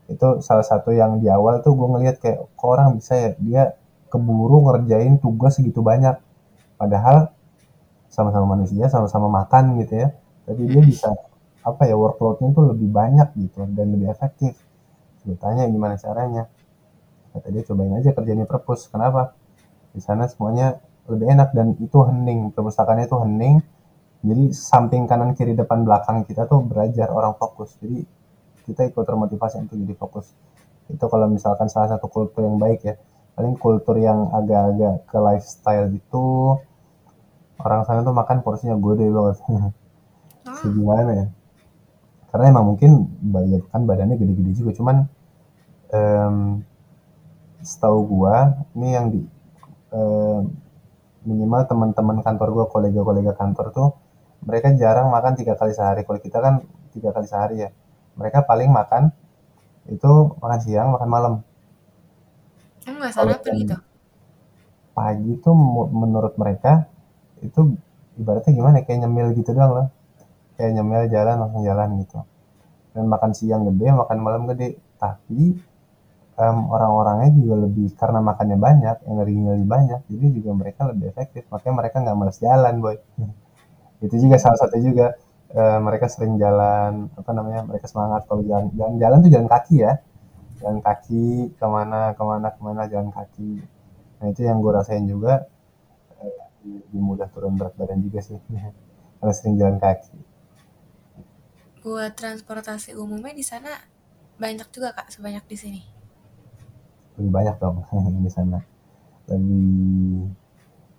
Itu 0.05 0.27
salah 0.45 0.65
satu 0.65 0.93
yang 0.93 1.17
di 1.17 1.29
awal 1.29 1.65
tuh 1.65 1.73
gue 1.73 1.87
ngeliat 1.89 2.21
kayak 2.21 2.45
kok 2.53 2.67
orang 2.69 2.97
bisa 2.97 3.13
ya? 3.17 3.29
Dia 3.41 3.63
keburu 4.09 4.65
ngerjain 4.69 5.17
tugas 5.17 5.57
segitu 5.57 5.81
banyak. 5.81 6.17
Padahal 6.77 7.33
sama-sama 8.09 8.55
manusia 8.55 8.87
sama-sama 8.87 9.27
makan 9.27 9.81
gitu 9.81 10.05
ya. 10.05 10.07
Tapi 10.45 10.61
dia 10.69 10.81
bisa 10.85 11.09
apa 11.65 11.89
ya 11.89 11.97
workloadnya 11.97 12.53
tuh 12.53 12.77
lebih 12.77 12.93
banyak 12.93 13.33
gitu 13.41 13.65
dan 13.73 13.89
lebih 13.89 14.13
efektif. 14.13 14.61
Gue 15.25 15.37
tanya 15.41 15.65
gimana 15.65 15.97
caranya. 15.97 16.45
Kata 17.33 17.49
dia 17.49 17.65
cobain 17.65 17.97
aja 17.97 18.13
kerjanya 18.13 18.45
perpus. 18.45 18.85
Kenapa? 18.87 19.33
Di 19.91 19.99
sana 19.99 20.29
semuanya 20.29 20.77
lebih 21.09 21.25
enak 21.33 21.49
dan 21.53 21.73
itu 21.77 21.97
hening 22.05 22.53
perpustakaannya 22.53 23.05
itu 23.09 23.17
hening 23.21 23.55
jadi 24.25 24.43
samping 24.57 25.05
kanan 25.05 25.37
kiri 25.37 25.53
depan 25.53 25.85
belakang 25.85 26.25
kita 26.25 26.49
tuh 26.49 26.65
belajar 26.65 27.13
orang 27.13 27.37
fokus. 27.37 27.77
Jadi 27.77 28.01
kita 28.65 28.89
ikut 28.89 29.05
termotivasi 29.05 29.61
untuk 29.61 29.77
jadi 29.77 29.93
fokus. 29.93 30.33
Itu 30.89 31.05
kalau 31.05 31.29
misalkan 31.29 31.69
salah 31.69 31.93
satu 31.93 32.09
kultur 32.09 32.41
yang 32.41 32.57
baik 32.57 32.81
ya. 32.81 32.97
Paling 33.37 33.53
kultur 33.61 34.01
yang 34.01 34.33
agak-agak 34.33 35.05
ke 35.05 35.17
lifestyle 35.21 35.93
itu 35.93 36.57
orang 37.61 37.85
sana 37.85 38.01
tuh 38.01 38.15
makan 38.17 38.41
porsinya 38.41 38.73
gede 38.73 39.05
banget. 39.13 39.37
Segimana 40.65 41.11
ya? 41.13 41.27
Karena 42.33 42.45
emang 42.49 42.65
mungkin 42.73 43.05
banyak 43.21 43.69
kan 43.69 43.85
badannya 43.85 44.17
gede-gede 44.17 44.51
juga. 44.57 44.71
Cuman 44.73 44.95
em, 45.93 46.65
setahu 47.61 47.99
gua 48.09 48.65
ini 48.73 48.87
yang 48.89 49.05
di 49.13 49.21
em, 49.93 50.49
minimal 51.29 51.61
teman-teman 51.69 52.25
kantor 52.25 52.49
gua 52.49 52.65
kolega-kolega 52.73 53.37
kantor 53.37 53.67
tuh 53.69 53.89
mereka 54.47 54.67
jarang 54.81 55.07
makan 55.15 55.33
tiga 55.39 55.53
kali 55.59 55.73
sehari. 55.77 56.01
Kalau 56.07 56.19
kita 56.25 56.37
kan 56.45 56.53
tiga 56.93 57.09
kali 57.15 57.27
sehari 57.31 57.55
ya. 57.65 57.69
Mereka 58.19 58.39
paling 58.49 58.69
makan 58.79 59.03
itu 59.95 60.11
makan 60.43 60.59
siang 60.65 60.89
makan 60.95 61.09
malam. 61.15 61.33
Emang 62.87 62.99
nggak 63.01 63.13
Kalau 63.15 63.35
sarapan 63.37 63.53
gitu? 63.61 63.75
pagi 64.95 65.31
tuh 65.43 65.53
mu- 65.55 65.91
menurut 65.91 66.33
mereka 66.39 66.87
itu 67.43 67.75
ibaratnya 68.19 68.51
gimana? 68.55 68.75
Ya, 68.81 68.83
kayak 68.87 68.99
nyemil 69.07 69.27
gitu 69.39 69.51
doang 69.57 69.71
loh. 69.77 69.87
Kayak 70.57 70.71
nyemil 70.81 71.03
jalan 71.13 71.35
langsung 71.41 71.63
jalan 71.69 71.89
gitu. 72.03 72.19
Dan 72.95 73.05
makan 73.13 73.31
siang 73.37 73.63
gede 73.69 73.87
makan 73.93 74.17
malam 74.25 74.43
gede. 74.51 74.69
Tapi 75.01 75.41
em, 76.43 76.57
orang-orangnya 76.75 77.29
juga 77.39 77.55
lebih 77.65 77.87
karena 77.99 78.19
makannya 78.29 78.57
banyak 78.59 78.97
energinya 79.11 79.49
lebih 79.55 79.69
banyak 79.75 79.99
jadi 80.11 80.25
juga 80.37 80.51
mereka 80.59 80.81
lebih 80.91 81.05
efektif. 81.13 81.43
Makanya 81.53 81.75
mereka 81.79 81.95
nggak 82.03 82.17
males 82.19 82.37
jalan 82.41 82.75
boy 82.83 82.95
itu 84.03 84.15
juga 84.23 84.37
salah 84.41 84.57
satu 84.59 84.75
juga 84.81 85.15
eh, 85.55 85.79
mereka 85.81 86.07
sering 86.11 86.35
jalan 86.41 87.07
apa 87.19 87.31
namanya 87.37 87.61
mereka 87.69 87.87
semangat 87.91 88.27
kalau 88.29 88.41
jalan 88.45 88.67
jalan 88.75 88.95
jalan 89.01 89.17
tuh 89.23 89.31
jalan 89.31 89.49
kaki 89.49 89.75
ya. 89.85 89.93
Jalan 90.61 90.79
kaki 90.83 91.25
ke 91.59 91.65
mana 91.67 92.15
ke 92.17 92.23
mana 92.23 92.47
ke 92.55 92.61
mana 92.63 92.81
jalan 92.91 93.09
kaki. 93.13 93.51
Nah 94.19 94.27
itu 94.31 94.41
yang 94.47 94.57
gue 94.63 94.71
rasain 94.73 95.05
juga 95.07 95.33
lebih 96.65 97.01
mudah 97.07 97.27
turun 97.33 97.53
berat 97.59 97.73
badan 97.79 97.99
juga 98.05 98.19
sih. 98.25 98.39
Karena 99.19 99.33
sering 99.37 99.55
jalan 99.61 99.77
kaki. 99.79 100.17
Buat 101.83 102.11
transportasi 102.19 102.89
umumnya 103.03 103.31
di 103.39 103.45
sana 103.51 103.71
banyak 104.41 104.67
juga 104.75 104.89
kak 104.97 105.07
sebanyak 105.13 105.45
di 105.51 105.57
sini. 105.63 105.81
lebih 107.15 107.31
banyak 107.31 107.55
dong 107.61 107.77
di 108.25 108.31
sana. 108.31 108.59
Lebih 109.29 109.65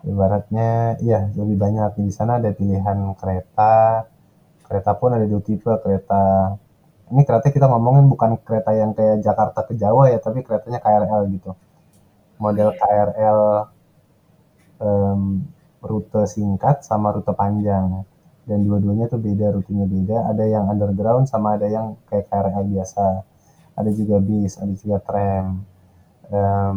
ibaratnya 0.04 0.98
iya 1.04 1.30
lebih 1.38 1.56
banyak. 1.64 1.90
Di 2.06 2.12
sana 2.12 2.32
ada 2.40 2.50
pilihan 2.52 2.98
kereta. 3.20 4.04
Kereta 4.66 4.92
pun 5.00 5.10
ada 5.16 5.24
dua 5.30 5.42
tipe. 5.48 5.72
Kereta 5.84 6.22
ini 7.12 7.22
kereta 7.22 7.48
kita 7.54 7.66
ngomongin 7.70 8.04
bukan 8.12 8.30
kereta 8.42 8.70
yang 8.74 8.90
kayak 8.96 9.22
Jakarta 9.22 9.60
ke 9.68 9.72
Jawa 9.78 10.10
ya 10.12 10.18
tapi 10.18 10.42
keretanya 10.46 10.78
KRL 10.82 11.22
gitu. 11.34 11.50
Model 12.42 12.70
KRL 12.78 13.40
em, 14.80 15.20
rute 15.82 16.22
singkat 16.28 16.76
sama 16.88 17.08
rute 17.16 17.32
panjang. 17.36 18.04
Dan 18.46 18.58
dua-duanya 18.66 19.06
tuh 19.10 19.18
beda 19.18 19.46
rutenya 19.54 19.86
beda. 19.90 20.18
Ada 20.30 20.44
yang 20.46 20.64
underground 20.72 21.26
sama 21.30 21.58
ada 21.58 21.66
yang 21.66 21.86
kayak 22.10 22.26
KRL 22.30 22.64
biasa. 22.74 23.06
Ada 23.78 23.90
juga 23.94 24.16
bis 24.22 24.54
ada 24.62 24.72
juga 24.74 24.98
tram. 25.02 25.46
Em, 26.30 26.76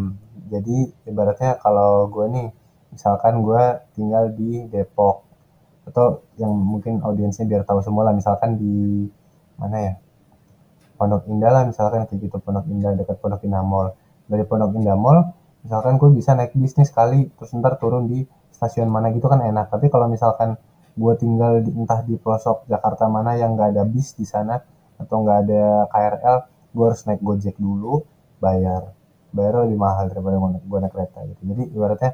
jadi 0.54 0.78
ibaratnya 1.10 1.58
kalau 1.62 2.10
gue 2.14 2.26
nih 2.36 2.48
misalkan 2.94 3.42
gue 3.46 3.64
tinggal 3.94 4.34
di 4.34 4.66
Depok 4.70 5.26
atau 5.90 6.22
yang 6.38 6.54
mungkin 6.54 7.02
audiensnya 7.02 7.50
biar 7.50 7.66
tahu 7.66 7.82
semua 7.82 8.10
lah 8.10 8.14
misalkan 8.14 8.58
di 8.58 9.10
mana 9.58 9.78
ya? 9.78 9.94
Pondok 11.00 11.32
Indah 11.32 11.52
lah 11.56 11.64
misalkan 11.64 12.04
kayak 12.06 12.20
gitu 12.28 12.38
Pondok 12.44 12.68
Indah 12.68 12.92
dekat 12.94 13.18
Pondok 13.24 13.42
Indah 13.48 13.64
Mall. 13.64 13.96
Dari 14.30 14.44
Pondok 14.46 14.76
Indah 14.78 15.00
Mall 15.00 15.32
misalkan 15.64 16.00
gue 16.00 16.10
bisa 16.14 16.36
naik 16.36 16.56
bisnis 16.56 16.92
sekali 16.92 17.28
terus 17.36 17.52
ntar 17.58 17.76
turun 17.82 18.08
di 18.08 18.24
stasiun 18.54 18.92
mana 18.92 19.10
gitu 19.16 19.26
kan 19.32 19.42
enak. 19.42 19.72
Tapi 19.72 19.88
kalau 19.88 20.12
misalkan 20.12 20.60
gue 21.00 21.14
tinggal 21.16 21.64
di, 21.64 21.72
entah 21.72 22.04
di 22.04 22.20
pelosok 22.20 22.68
Jakarta 22.68 23.08
mana 23.08 23.40
yang 23.40 23.56
nggak 23.56 23.72
ada 23.76 23.84
bis 23.88 24.12
di 24.20 24.28
sana 24.28 24.60
atau 25.00 25.24
nggak 25.24 25.38
ada 25.48 25.64
KRL 25.88 26.38
gue 26.76 26.86
harus 26.86 27.02
naik 27.08 27.22
Gojek 27.24 27.56
dulu 27.56 28.04
bayar. 28.44 28.92
Bayar 29.32 29.64
lebih 29.64 29.80
mahal 29.80 30.12
daripada 30.12 30.36
gue 30.42 30.80
naik 30.84 30.94
kereta 30.94 31.20
gitu. 31.32 31.42
Jadi 31.48 31.64
ibaratnya 31.72 32.12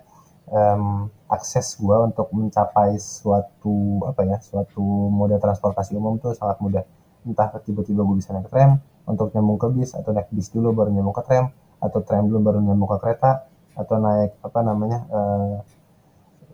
um, 0.50 1.10
akses 1.26 1.78
gue 1.78 1.98
untuk 2.06 2.30
mencapai 2.34 2.98
suatu 3.02 4.06
apa 4.06 4.22
ya 4.26 4.38
suatu 4.42 4.82
moda 5.10 5.42
transportasi 5.42 5.98
umum 5.98 6.22
tuh 6.22 6.38
sangat 6.38 6.62
mudah. 6.62 6.84
Entah 7.26 7.50
tiba-tiba 7.62 8.06
gue 8.06 8.16
bisa 8.22 8.34
naik 8.34 8.50
tram 8.54 8.78
untuk 9.10 9.34
nyambung 9.34 9.58
ke 9.58 9.68
bis 9.74 9.98
atau 9.98 10.14
naik 10.14 10.30
bis 10.30 10.54
dulu 10.54 10.74
baru 10.74 10.94
nyambung 10.94 11.16
ke 11.18 11.24
tram 11.26 11.50
atau 11.82 12.00
tram 12.06 12.30
dulu 12.30 12.40
baru 12.42 12.60
nyambung 12.62 12.90
ke 12.94 12.98
kereta 13.02 13.50
atau 13.76 13.96
naik 14.00 14.38
apa 14.40 14.60
namanya 14.62 15.00
uh, 15.10 15.56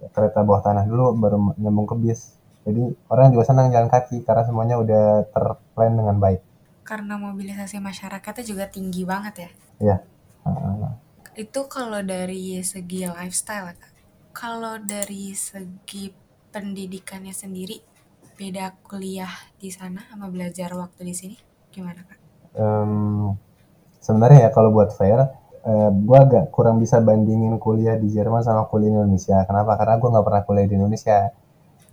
kereta 0.09 0.41
bawah 0.41 0.63
tanah 0.63 0.87
dulu 0.87 1.13
baru 1.19 1.37
nyambung 1.59 1.87
ke 1.87 1.95
bis. 1.99 2.39
Jadi 2.61 2.93
orang 3.09 3.33
juga 3.33 3.43
senang 3.49 3.73
jalan 3.73 3.89
kaki 3.89 4.21
karena 4.21 4.45
semuanya 4.45 4.77
udah 4.77 5.25
terplan 5.33 5.97
dengan 5.97 6.17
baik. 6.21 6.41
Karena 6.85 7.17
mobilisasi 7.17 7.81
masyarakatnya 7.81 8.43
juga 8.45 8.69
tinggi 8.69 9.01
banget 9.01 9.33
ya? 9.33 9.49
Iya. 9.81 9.97
Uh, 10.45 10.89
itu 11.35 11.61
kalau 11.71 12.03
dari 12.03 12.59
segi 12.63 13.07
lifestyle 13.07 13.71
kak 13.75 13.93
kalau 14.35 14.79
dari 14.79 15.31
segi 15.35 16.11
pendidikannya 16.51 17.31
sendiri 17.31 17.79
beda 18.35 18.73
kuliah 18.83 19.31
di 19.55 19.69
sana 19.69 20.01
sama 20.09 20.27
belajar 20.27 20.73
waktu 20.73 21.01
di 21.07 21.15
sini 21.15 21.37
gimana 21.71 22.03
kak? 22.03 22.19
Um, 22.51 23.39
sebenarnya 24.03 24.47
ya 24.47 24.51
kalau 24.51 24.75
buat 24.75 24.91
fair, 24.91 25.31
uh, 25.63 25.89
gue 25.93 26.17
agak 26.19 26.51
kurang 26.51 26.83
bisa 26.83 26.99
bandingin 26.99 27.55
kuliah 27.61 27.95
di 27.95 28.11
Jerman 28.11 28.43
sama 28.43 28.67
kuliah 28.67 28.91
di 28.91 28.97
Indonesia. 28.99 29.39
Kenapa? 29.47 29.79
Karena 29.79 29.95
gue 29.97 30.09
nggak 30.11 30.25
pernah 30.27 30.43
kuliah 30.43 30.67
di 30.67 30.75
Indonesia. 30.75 31.31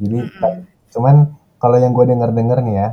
Jadi, 0.03 0.18
mm 0.18 0.31
-hmm. 0.35 0.59
cuman 0.90 1.16
kalau 1.62 1.77
yang 1.79 1.94
gue 1.94 2.05
denger-denger 2.11 2.59
nih 2.66 2.74
ya, 2.74 2.88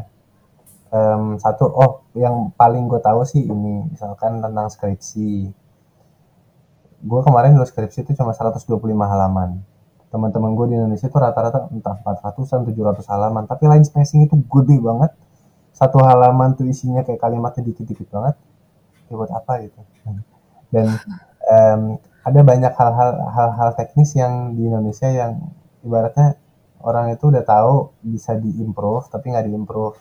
um, 0.93 1.23
satu, 1.41 1.65
oh 1.69 1.91
yang 2.13 2.53
paling 2.53 2.85
gue 2.85 3.01
tahu 3.01 3.25
sih 3.25 3.41
ini, 3.41 3.89
misalkan 3.89 4.45
tentang 4.45 4.69
skripsi. 4.69 5.64
Gue 7.05 7.21
kemarin 7.21 7.53
nulis 7.53 7.69
skripsi 7.69 8.01
itu 8.01 8.11
cuma 8.17 8.33
125 8.33 8.65
halaman. 8.81 9.61
Teman-teman 10.09 10.57
gue 10.57 10.65
di 10.73 10.75
Indonesia 10.81 11.05
itu 11.05 11.17
rata-rata 11.21 11.69
entah 11.69 12.01
400-an, 12.01 12.65
700 12.65 13.05
halaman. 13.13 13.43
Tapi 13.45 13.69
line 13.69 13.85
spacing 13.85 14.25
itu 14.25 14.41
gede 14.41 14.81
banget. 14.81 15.13
Satu 15.69 16.01
halaman 16.01 16.57
tuh 16.57 16.65
isinya 16.65 17.05
kayak 17.05 17.21
kalimatnya 17.21 17.61
dikit-dikit 17.61 18.09
banget. 18.09 18.35
Ya 19.05 19.13
buat 19.13 19.29
apa 19.29 19.61
gitu. 19.61 19.77
Dan 20.73 20.97
um, 21.45 22.01
ada 22.25 22.41
banyak 22.41 22.73
hal-hal 22.73 23.11
hal-hal 23.29 23.69
teknis 23.77 24.17
yang 24.17 24.57
di 24.57 24.65
Indonesia 24.65 25.05
yang 25.05 25.53
ibaratnya 25.85 26.41
orang 26.81 27.13
itu 27.13 27.29
udah 27.29 27.45
tahu 27.45 27.93
bisa 28.01 28.33
diimprove 28.33 29.09
tapi 29.13 29.29
nggak 29.29 29.45
diimprove 29.45 29.97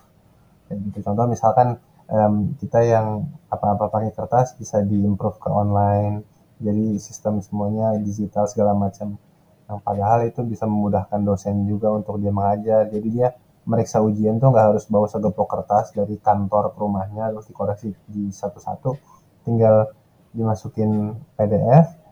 kayak 0.65 0.81
gitu 0.89 1.05
contoh 1.05 1.29
misalkan 1.29 1.77
um, 2.09 2.57
kita 2.57 2.81
yang 2.81 3.29
apa-apa 3.53 3.93
pakai 3.93 4.09
kertas 4.13 4.57
bisa 4.57 4.81
diimprove 4.81 5.37
ke 5.37 5.49
online 5.49 6.25
jadi 6.59 6.95
sistem 7.03 7.43
semuanya 7.43 7.99
digital 7.99 8.47
segala 8.47 8.71
macam. 8.71 9.19
Yang 9.65 9.79
padahal 9.81 10.19
itu 10.29 10.41
bisa 10.45 10.63
memudahkan 10.69 11.19
dosen 11.25 11.67
juga 11.67 11.91
untuk 11.91 12.21
dia 12.21 12.31
mengajar. 12.31 12.87
Jadi 12.87 13.07
dia 13.11 13.35
meriksa 13.65 13.99
ujian 13.99 14.37
tuh 14.37 14.53
nggak 14.53 14.77
harus 14.77 14.85
bawa 14.87 15.09
segeplok 15.09 15.49
kertas 15.49 15.89
dari 15.91 16.21
kantor 16.21 16.71
ke 16.71 16.77
rumahnya 16.79 17.33
terus 17.33 17.49
dikoreksi 17.49 17.91
di 18.07 18.29
satu-satu. 18.31 18.95
Tinggal 19.43 19.89
dimasukin 20.35 21.15
PDF 21.35 22.05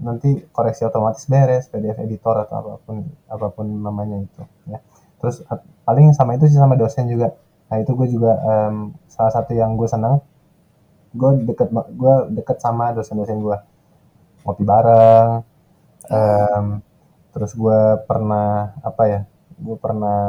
nanti 0.00 0.48
koreksi 0.48 0.88
otomatis 0.88 1.28
beres 1.28 1.68
PDF 1.68 2.00
editor 2.00 2.32
atau 2.48 2.56
apa 2.56 2.72
pun 2.88 3.04
apa 3.28 3.46
pun 3.52 3.66
namanya 3.68 4.16
itu 4.16 4.42
ya. 4.64 4.80
Terus 5.20 5.44
paling 5.84 6.16
sama 6.16 6.40
itu 6.40 6.48
sih 6.48 6.56
sama 6.56 6.78
dosen 6.80 7.04
juga. 7.04 7.36
Nah 7.68 7.76
itu 7.84 7.92
gue 7.92 8.08
juga 8.08 8.32
um, 8.40 8.96
salah 9.12 9.28
satu 9.34 9.52
yang 9.52 9.76
gue 9.76 9.84
senang. 9.84 10.24
Gue 11.12 11.36
deket 11.44 11.68
gue 11.74 12.14
deket 12.32 12.64
sama 12.64 12.96
dosen-dosen 12.96 13.44
gue 13.44 13.56
ngopi 14.44 14.64
bareng 14.64 15.28
um, 16.10 16.64
terus 17.32 17.52
gue 17.54 17.80
pernah 18.08 18.74
apa 18.82 19.02
ya 19.06 19.20
gue 19.60 19.76
pernah 19.76 20.20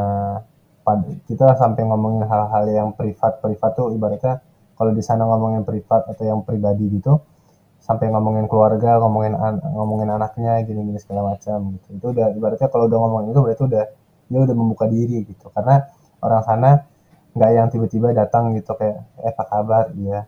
kita 1.30 1.56
sampai 1.56 1.88
ngomongin 1.88 2.28
hal-hal 2.28 2.66
yang 2.68 2.90
privat 2.92 3.40
privat 3.40 3.72
tuh 3.80 3.96
ibaratnya 3.96 4.44
kalau 4.76 4.92
di 4.92 5.00
sana 5.00 5.24
ngomongin 5.24 5.64
privat 5.64 6.10
atau 6.10 6.24
yang 6.26 6.44
pribadi 6.44 6.90
gitu 6.92 7.22
sampai 7.82 8.14
ngomongin 8.14 8.46
keluarga 8.52 9.00
ngomongin 9.02 9.34
an 9.38 9.58
ngomongin 9.74 10.10
anaknya 10.14 10.62
gini-gini 10.68 11.00
segala 11.02 11.34
macam 11.34 11.78
gitu. 11.78 11.88
Itu 11.98 12.06
udah 12.14 12.28
ibaratnya 12.38 12.68
kalau 12.70 12.86
udah 12.90 13.00
ngomongin 13.02 13.28
itu 13.34 13.40
berarti 13.42 13.64
udah 13.66 13.84
dia 14.32 14.40
udah 14.46 14.56
membuka 14.56 14.86
diri 14.86 15.26
gitu. 15.26 15.50
Karena 15.54 15.86
orang 16.22 16.42
sana 16.46 16.70
nggak 17.34 17.52
yang 17.56 17.68
tiba-tiba 17.74 18.08
datang 18.14 18.54
gitu 18.58 18.76
kayak 18.78 19.02
eh 19.22 19.32
apa 19.34 19.44
kabar? 19.50 19.86
Iya 19.98 20.28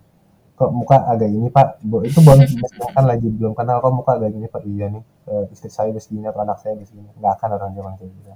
kok 0.53 0.69
muka 0.69 0.97
agak 1.09 1.29
ini 1.29 1.49
pak? 1.49 1.81
Itu 1.81 2.19
boleh 2.21 2.45
kan 2.93 3.05
lagi 3.09 3.27
belum 3.27 3.57
kenal. 3.57 3.81
Kok 3.81 3.93
muka 3.93 4.21
agak 4.21 4.31
gini 4.33 4.47
pak? 4.47 4.61
Iya 4.63 4.93
nih 4.93 5.03
istri 5.49 5.73
saya 5.73 5.89
begini 5.89 6.29
atau 6.29 6.41
anak 6.45 6.61
saya 6.61 6.77
begini 6.77 7.09
nggak 7.17 7.33
akan 7.39 7.49
orang 7.57 7.71
zaman 7.73 7.93
kayak 7.97 8.11
gitu. 8.13 8.31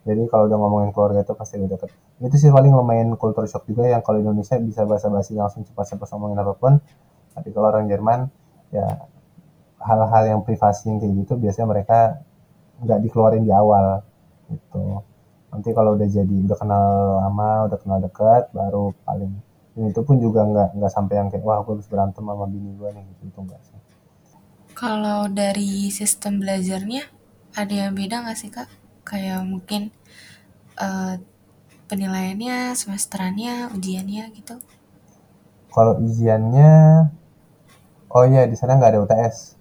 Jadi 0.00 0.22
kalau 0.32 0.48
udah 0.48 0.56
ngomongin 0.56 0.90
keluarga 0.96 1.20
itu 1.20 1.36
pasti 1.36 1.60
udah 1.60 1.76
deket. 1.76 1.92
Itu 2.24 2.36
sih 2.40 2.48
paling 2.48 2.72
lumayan 2.72 3.12
culture 3.20 3.44
shock 3.44 3.68
juga 3.68 3.84
yang 3.84 4.00
kalau 4.00 4.16
Indonesia 4.16 4.56
bisa 4.56 4.88
basa-basi 4.88 5.36
langsung 5.36 5.60
cepat-cepat 5.68 6.08
ngomongin 6.16 6.40
apa 6.40 6.56
pun. 6.56 6.80
Tapi 7.36 7.48
kalau 7.52 7.68
orang 7.68 7.84
Jerman 7.84 8.32
ya 8.72 8.86
hal-hal 9.80 10.22
yang 10.24 10.40
privasi 10.40 10.88
yang 10.88 11.04
kayak 11.04 11.12
gitu 11.24 11.36
biasanya 11.36 11.68
mereka 11.68 11.98
nggak 12.80 12.98
dikeluarin 13.04 13.44
di 13.44 13.52
awal 13.52 14.00
gitu. 14.48 15.04
Nanti 15.52 15.68
kalau 15.76 16.00
udah 16.00 16.08
jadi 16.08 16.36
udah 16.48 16.56
kenal 16.56 16.84
lama 17.20 17.68
udah 17.68 17.78
kenal 17.80 17.98
dekat 18.00 18.48
baru 18.56 18.96
paling 19.04 19.36
dan 19.74 19.82
itu 19.90 20.00
pun 20.02 20.16
juga 20.18 20.42
nggak 20.46 20.68
nggak 20.76 20.92
sampai 20.92 21.14
yang 21.20 21.28
kayak 21.30 21.44
wah 21.46 21.62
aku 21.62 21.78
harus 21.78 21.86
berantem 21.86 22.24
sama 22.26 22.46
bini 22.50 22.70
gue 22.74 22.88
nih 22.90 23.04
gitu 23.14 23.22
itu 23.30 23.38
enggak 23.40 23.60
sih. 23.64 23.78
Kalau 24.74 25.28
dari 25.28 25.92
sistem 25.92 26.40
belajarnya 26.40 27.02
ada 27.54 27.74
yang 27.74 27.92
beda 27.92 28.24
nggak 28.24 28.38
sih 28.38 28.50
kak? 28.50 28.68
Kayak 29.04 29.44
mungkin 29.44 29.90
uh, 30.78 31.18
penilaiannya 31.90 32.74
semesterannya 32.74 33.70
ujiannya 33.74 34.24
gitu. 34.34 34.56
Kalau 35.70 35.98
ujiannya 36.02 36.72
oh 38.10 38.24
iya 38.26 38.46
di 38.50 38.56
sana 38.58 38.74
nggak 38.74 38.90
ada 38.90 39.02
UTS 39.06 39.54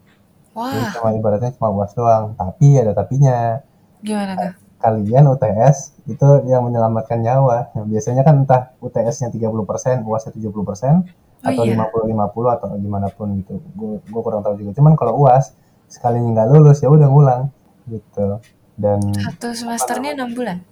wah 0.58 0.74
jadi 0.74 0.98
cuma 0.98 1.14
ibaratnya 1.14 1.54
cuma 1.54 1.70
uas 1.70 1.94
doang 1.94 2.34
tapi 2.34 2.82
ada 2.82 2.98
tapinya. 2.98 3.62
Gimana 4.02 4.34
kak 4.34 4.69
kalian 4.80 5.28
UTS 5.28 6.00
itu 6.08 6.28
yang 6.48 6.64
menyelamatkan 6.64 7.20
nyawa. 7.20 7.76
Nah, 7.76 7.86
biasanya 7.86 8.24
kan 8.24 8.48
entah 8.48 8.72
UTS-nya 8.80 9.30
30%, 9.32 10.08
UAS-nya 10.08 10.32
70%, 10.36 11.04
Oh 11.40 11.56
atau 11.56 11.64
iya. 11.64 11.76
50-50 11.76 12.56
atau 12.60 12.68
gimana 12.76 13.08
pun 13.12 13.32
gitu. 13.40 13.60
Gue 13.80 14.22
kurang 14.24 14.44
tahu 14.44 14.60
juga. 14.60 14.76
Cuman 14.76 15.00
kalau 15.00 15.24
UAS 15.24 15.56
sekalinya 15.88 16.36
nggak 16.36 16.48
lulus 16.52 16.84
ya 16.84 16.92
udah 16.92 17.08
ngulang 17.08 17.42
gitu. 17.88 18.44
Dan 18.80 19.00
Satu 19.16 19.52
semesternya 19.52 20.16
enam 20.16 20.32
bulan. 20.36 20.64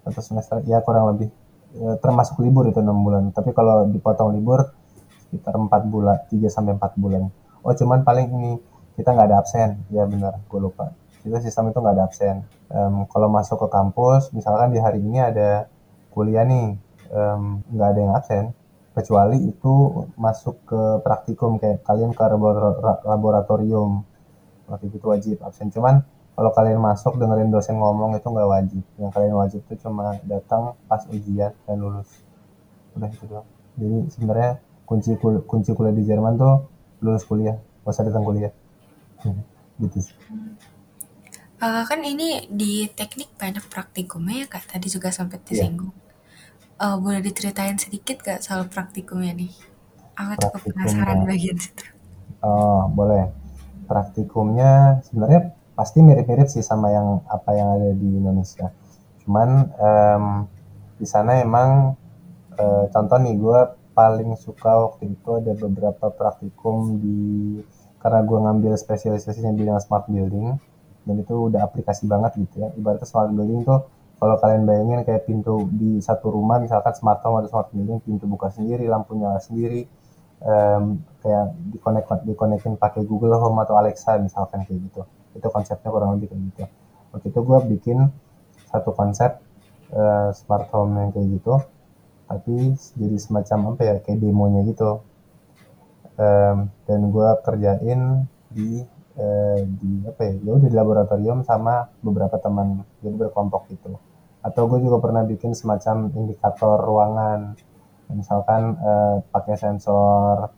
satu 0.00 0.24
semester 0.24 0.64
ya 0.64 0.80
kurang 0.80 1.12
lebih 1.12 1.28
Ya, 1.70 1.94
termasuk 2.02 2.42
libur 2.42 2.66
itu 2.66 2.82
enam 2.82 2.98
bulan. 2.98 3.30
Tapi 3.30 3.54
kalau 3.54 3.86
dipotong 3.86 4.34
libur 4.34 4.74
sekitar 5.22 5.54
empat 5.54 5.86
bulan, 5.86 6.18
3 6.26 6.50
sampai 6.50 6.74
4 6.74 6.98
bulan. 6.98 7.30
Oh 7.62 7.70
cuman 7.70 8.02
paling 8.02 8.26
ini 8.26 8.52
kita 8.98 9.14
nggak 9.14 9.26
ada 9.30 9.38
absen. 9.38 9.78
Ya 9.94 10.02
benar, 10.02 10.42
gue 10.50 10.60
lupa. 10.60 10.90
Kita 11.20 11.38
sistem 11.44 11.68
itu 11.68 11.78
nggak 11.80 11.94
ada 11.96 12.04
absen. 12.08 12.36
Em, 12.72 12.94
kalau 13.12 13.28
masuk 13.28 13.60
ke 13.66 13.68
kampus, 13.68 14.32
misalkan 14.32 14.72
di 14.72 14.80
hari 14.80 15.04
ini 15.04 15.20
ada 15.20 15.68
kuliah 16.14 16.44
nih, 16.48 16.80
em, 17.12 17.42
nggak 17.68 17.88
ada 17.92 18.00
yang 18.00 18.14
absen. 18.16 18.44
Kecuali 18.96 19.38
itu 19.46 19.74
masuk 20.16 20.56
ke 20.66 20.82
praktikum 21.04 21.60
kayak 21.60 21.84
kalian 21.84 22.10
ke 22.16 22.22
labora- 22.24 23.04
laboratorium. 23.04 24.02
Waktu 24.70 24.88
itu 24.88 25.06
wajib 25.06 25.36
absen. 25.44 25.68
Cuman 25.68 26.00
kalau 26.34 26.50
kalian 26.56 26.80
masuk 26.80 27.20
dengerin 27.20 27.52
dosen 27.52 27.76
ngomong 27.76 28.16
itu 28.16 28.24
nggak 28.24 28.48
wajib. 28.48 28.82
Yang 28.96 29.10
kalian 29.12 29.34
wajib 29.36 29.60
itu 29.66 29.74
cuma 29.84 30.16
datang 30.24 30.72
pas 30.88 31.04
ujian 31.12 31.52
dan 31.68 31.76
lulus. 31.76 32.08
Udah 32.96 33.08
itu 33.12 33.24
doang. 33.28 33.46
Jadi 33.76 33.96
sebenarnya 34.14 34.50
kunci 34.88 35.14
kul- 35.20 35.44
kunci 35.44 35.70
kuliah 35.76 35.94
di 35.94 36.02
Jerman 36.02 36.34
tuh 36.40 36.66
lulus 37.04 37.22
kuliah, 37.28 37.60
nggak 37.84 37.92
usah 37.92 38.04
datang 38.08 38.24
kuliah. 38.24 38.52
gitu 39.80 39.98
sih. 40.00 40.16
Eh, 41.60 41.82
kan 41.88 42.00
ini 42.12 42.28
di 42.60 42.72
teknik 42.98 43.30
banyak 43.42 43.64
praktikumnya 43.72 44.34
ya 44.42 44.46
kak, 44.54 44.64
tadi 44.72 44.86
juga 44.88 45.08
sempat 45.18 45.40
Iya. 45.44 45.48
disinggung. 45.48 45.92
Eh, 46.84 46.96
boleh 47.04 47.20
diceritain 47.28 47.76
sedikit 47.84 48.16
gak 48.28 48.40
soal 48.46 48.62
praktikumnya 48.74 49.32
nih? 49.36 49.52
Aku 50.20 50.32
cukup 50.42 50.60
penasaran 50.72 51.20
Praktikumnya. 51.20 51.28
bagian 51.28 51.58
situ. 51.64 51.84
Oh, 52.40 52.88
boleh. 52.98 53.24
Praktikumnya 53.90 54.70
sebenarnya 55.06 55.40
pasti 55.76 55.98
mirip-mirip 56.06 56.48
sih 56.48 56.64
sama 56.64 56.88
yang 56.96 57.08
apa 57.28 57.50
yang 57.58 57.68
ada 57.76 57.90
di 58.02 58.08
Indonesia. 58.20 58.66
Cuman 59.24 59.48
em, 59.76 60.24
di 61.00 61.06
sana 61.08 61.40
emang 61.46 61.96
eh, 62.60 62.84
contoh 62.94 63.18
nih 63.20 63.34
gue 63.36 63.60
paling 63.96 64.30
suka 64.40 64.70
waktu 64.88 65.12
itu 65.16 65.28
ada 65.40 65.52
beberapa 65.64 66.06
praktikum 66.12 66.76
di 67.02 67.20
karena 68.00 68.20
gue 68.24 68.38
ngambil 68.44 68.72
spesialisasinya 68.80 69.52
bidang 69.52 69.80
smart 69.84 70.08
building 70.08 70.56
dan 71.04 71.14
itu 71.20 71.34
udah 71.50 71.64
aplikasi 71.64 72.04
banget 72.06 72.36
gitu 72.40 72.64
ya. 72.64 72.68
Ibaratnya 72.76 73.06
smart 73.08 73.30
building 73.32 73.62
tuh 73.64 73.80
kalau 74.20 74.36
kalian 74.36 74.68
bayangin 74.68 75.00
kayak 75.04 75.24
pintu 75.24 75.64
di 75.72 75.96
satu 76.04 76.28
rumah 76.28 76.60
misalkan 76.60 76.92
smart 76.92 77.24
home 77.24 77.40
atau 77.40 77.48
smart 77.56 77.68
building 77.72 78.04
pintu 78.04 78.28
buka 78.28 78.52
sendiri, 78.52 78.84
lampu 78.84 79.16
nyala 79.16 79.40
sendiri, 79.40 79.88
em, 80.44 81.00
kayak 81.24 81.56
dikonek 81.72 82.04
dikonekin 82.28 82.76
pakai 82.76 83.08
Google 83.08 83.40
Home 83.40 83.64
atau 83.64 83.80
Alexa 83.80 84.20
misalkan 84.20 84.68
kayak 84.68 84.80
gitu. 84.92 85.02
Itu 85.32 85.48
konsepnya 85.48 85.88
kurang 85.88 86.20
lebih 86.20 86.36
kayak 86.36 86.42
gitu. 86.52 86.64
Waktu 87.16 87.26
itu 87.32 87.40
gue 87.40 87.58
bikin 87.76 87.98
satu 88.68 88.92
konsep 88.92 89.40
eh, 89.90 90.28
smart 90.36 90.68
home 90.70 90.94
yang 91.00 91.10
kayak 91.10 91.28
gitu 91.40 91.54
tapi 92.30 92.78
jadi 92.94 93.16
semacam 93.18 93.74
apa 93.74 93.82
ya 93.82 93.94
kayak 93.98 94.22
demonya 94.22 94.62
gitu. 94.70 95.02
Em, 96.14 96.70
dan 96.86 97.00
gue 97.10 97.28
kerjain 97.42 98.00
di 98.54 98.86
eh, 99.20 99.60
di 99.68 100.08
apa 100.08 100.20
ya 100.24 100.34
ya 100.40 100.50
udah 100.56 100.68
di 100.72 100.76
laboratorium 100.76 101.44
sama 101.44 101.92
beberapa 102.00 102.40
teman 102.40 102.80
jadi 103.04 103.16
berkelompok 103.20 103.68
gitu 103.68 104.00
atau 104.40 104.62
gue 104.72 104.80
juga 104.80 104.96
pernah 105.04 105.22
bikin 105.28 105.52
semacam 105.52 106.08
indikator 106.16 106.80
ruangan 106.80 107.52
misalkan 108.08 108.80
eh, 108.80 109.16
pakai 109.28 109.56
sensor 109.60 110.48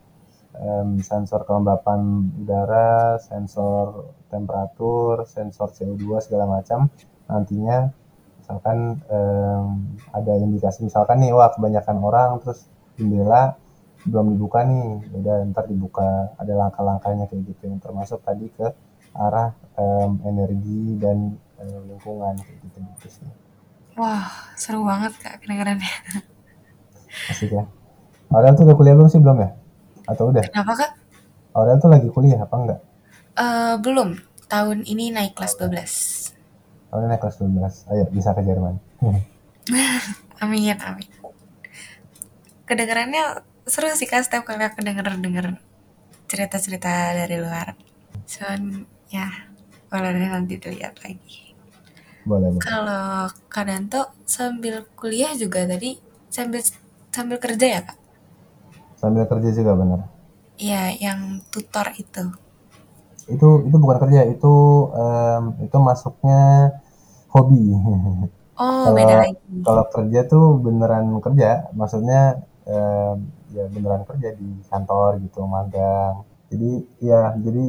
em, 0.58 1.00
sensor 1.00 1.48
kelembapan 1.48 2.28
udara, 2.44 3.16
sensor 3.20 4.12
temperatur, 4.28 5.24
sensor 5.28 5.72
CO2 5.72 6.20
segala 6.20 6.44
macam. 6.60 6.88
Nantinya 7.28 7.88
misalkan 8.40 9.00
em, 9.08 9.66
ada 10.12 10.32
indikasi 10.36 10.84
misalkan 10.84 11.22
nih 11.22 11.32
wah 11.32 11.52
kebanyakan 11.54 11.96
orang 12.02 12.30
terus 12.42 12.66
jendela 12.98 13.56
belum 14.02 14.34
dibuka 14.34 14.66
nih, 14.66 15.06
udah 15.14 15.36
ntar 15.54 15.70
dibuka 15.70 16.34
ada 16.34 16.52
langkah-langkahnya 16.58 17.30
kayak 17.30 17.42
gitu 17.54 17.70
yang 17.70 17.78
termasuk 17.78 18.18
tadi 18.26 18.50
ke 18.50 18.66
arah 19.14 19.54
em, 19.78 20.18
energi 20.26 20.98
dan 20.98 21.38
eh, 21.60 21.80
lingkungan 21.86 22.34
kayak 22.42 22.58
gitu 22.66 22.78
gitu 22.82 23.08
sih. 23.08 23.30
Wah, 23.94 24.26
seru 24.56 24.82
banget 24.82 25.12
kak 25.20 25.44
kedengarannya. 25.44 25.92
Asik 27.28 27.52
ya. 27.52 27.68
Aurel 28.32 28.56
tuh 28.56 28.64
udah 28.64 28.76
kuliah 28.76 28.96
belum 28.96 29.08
sih 29.12 29.20
belum 29.20 29.38
ya? 29.44 29.50
Atau 30.08 30.32
udah? 30.32 30.42
Kenapa 30.48 30.72
kak? 30.72 30.90
Aurel 31.52 31.76
tuh 31.76 31.92
lagi 31.92 32.08
kuliah 32.08 32.40
apa 32.40 32.54
enggak? 32.56 32.80
Eh, 33.36 33.74
belum. 33.84 34.16
Tahun 34.48 34.78
ini 34.88 35.12
naik 35.12 35.36
kelas 35.36 35.60
12. 35.60 36.32
Aurel 36.92 37.08
naik 37.12 37.20
kelas 37.20 37.36
12. 37.36 37.92
Ayo 37.92 38.08
bisa 38.08 38.32
ke 38.32 38.40
Jerman. 38.40 38.80
Amin, 40.42 40.74
amin. 40.74 41.06
Kedengarannya 42.66 43.46
seru 43.72 43.88
sih 43.98 44.08
kak 44.10 44.22
setiap 44.26 44.44
kali 44.48 44.62
aku 44.68 44.78
denger-denger 44.86 45.46
cerita-cerita 46.30 46.90
dari 47.20 47.36
luar. 47.44 47.68
Cuman 48.32 48.60
ya, 49.16 49.28
boleh 49.90 50.10
deh 50.18 50.30
nanti 50.34 50.54
dilihat 50.64 50.94
lagi. 51.04 51.38
boleh. 52.24 52.62
Kalau 52.64 53.28
Danto 53.68 54.02
sambil 54.24 54.74
kuliah 54.98 55.32
juga 55.42 55.60
tadi 55.68 55.90
sambil 56.32 56.60
sambil 57.14 57.36
kerja 57.44 57.66
ya 57.76 57.80
kak? 57.86 57.96
Sambil 59.00 59.24
kerja 59.30 59.50
juga 59.58 59.72
bener. 59.80 60.00
Iya, 60.64 60.82
yang 61.04 61.20
tutor 61.52 61.86
itu. 62.02 62.22
Itu 63.34 63.46
itu 63.66 63.76
bukan 63.82 63.98
kerja, 64.02 64.20
itu 64.32 64.46
em, 64.98 65.42
itu 65.66 65.76
masuknya 65.88 66.38
hobi. 67.32 67.58
Oh, 68.56 68.84
Kalau 68.84 68.96
beda 68.96 69.14
lagi. 69.20 69.36
kalau 69.64 69.84
kerja 69.94 70.20
tuh 70.32 70.44
beneran 70.64 71.06
kerja, 71.24 71.48
maksudnya 71.78 72.18
em, 72.68 73.16
ya 73.52 73.68
beneran 73.68 74.02
kerja 74.08 74.34
di 74.34 74.64
kantor 74.66 75.20
gitu, 75.24 75.44
magang. 75.46 76.24
Jadi 76.50 76.70
ya 77.00 77.32
jadi 77.36 77.64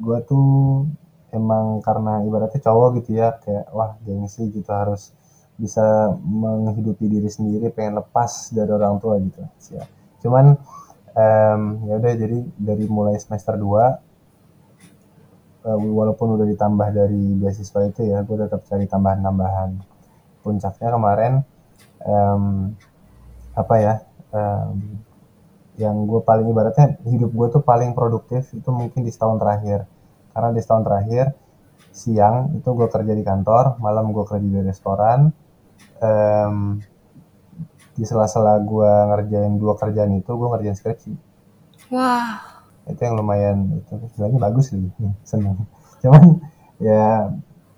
gua 0.00 0.18
tuh 0.24 0.86
emang 1.30 1.78
karena 1.82 2.22
ibaratnya 2.26 2.60
cowok 2.62 2.88
gitu 3.02 3.20
ya 3.20 3.38
kayak 3.38 3.70
wah 3.70 3.94
gengsi 4.02 4.50
gitu 4.50 4.70
harus 4.70 5.14
bisa 5.60 6.16
menghidupi 6.24 7.04
diri 7.06 7.28
sendiri 7.28 7.68
pengen 7.70 8.00
lepas 8.00 8.48
dari 8.50 8.70
orang 8.72 8.96
tua 8.96 9.20
gitu 9.20 9.44
sih 9.60 9.76
ya. 9.76 9.84
Cuman 10.24 10.56
em, 11.14 11.60
ya 11.86 11.94
udah 12.00 12.12
jadi 12.16 12.38
dari 12.56 12.84
mulai 12.88 13.20
semester 13.20 13.60
2 13.60 15.68
eh, 15.68 15.76
walaupun 15.76 16.40
udah 16.40 16.46
ditambah 16.48 16.88
dari 16.94 17.36
beasiswa 17.36 17.80
itu 17.86 18.08
ya 18.08 18.24
gue 18.24 18.36
tetap 18.40 18.64
cari 18.64 18.88
tambahan-tambahan 18.88 19.76
puncaknya 20.40 20.88
kemarin 20.96 21.32
em, 22.02 22.72
apa 23.52 23.74
ya 23.76 23.94
em, 24.34 25.00
yang 25.80 25.96
gue 26.04 26.20
paling 26.20 26.46
ibaratnya 26.52 27.00
hidup 27.08 27.30
gue 27.32 27.46
tuh 27.56 27.62
paling 27.64 27.96
produktif 27.96 28.52
itu 28.52 28.68
mungkin 28.68 29.00
di 29.00 29.10
setahun 29.12 29.40
terakhir. 29.40 29.88
Karena 30.30 30.50
di 30.52 30.60
setahun 30.60 30.84
terakhir 30.84 31.26
siang 31.90 32.54
itu 32.54 32.68
gue 32.70 32.86
kerja 32.86 33.12
di 33.16 33.24
kantor 33.26 33.80
malam 33.82 34.12
gue 34.12 34.24
kerja 34.28 34.44
di 34.44 34.60
restoran. 34.62 35.32
Em, 36.00 36.80
di 37.96 38.04
sela-sela 38.08 38.56
gue 38.64 38.92
ngerjain 39.12 39.52
dua 39.60 39.76
kerjaan 39.76 40.12
itu 40.16 40.30
gue 40.30 40.48
ngerjain 40.48 40.76
skripsi. 40.76 41.12
Wah, 41.92 42.64
itu 42.88 43.00
yang 43.00 43.16
lumayan 43.18 43.82
itu 43.82 43.92
sebenarnya 44.14 44.38
bagus 44.40 44.72
sih 44.72 44.80
seneng. 45.26 45.64
Cuman 46.02 46.40
ya 46.80 47.34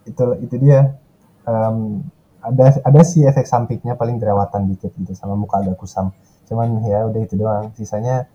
itu 0.07 0.25
itu 0.43 0.55
dia. 0.59 0.99
Em, 1.43 2.07
ada 2.43 2.75
ada 2.83 3.01
sih 3.07 3.23
efek 3.23 3.47
sampingnya 3.47 3.95
paling 3.95 4.19
jerawatan 4.19 4.67
dikit 4.67 4.91
gitu 4.99 5.15
sama 5.15 5.39
muka 5.39 5.63
agak 5.63 5.79
kusam 5.79 6.11
cuman 6.53 6.85
ya 6.85 7.09
udah 7.09 7.21
itu 7.25 7.35
doang. 7.41 7.73
Sisanya 7.73 8.29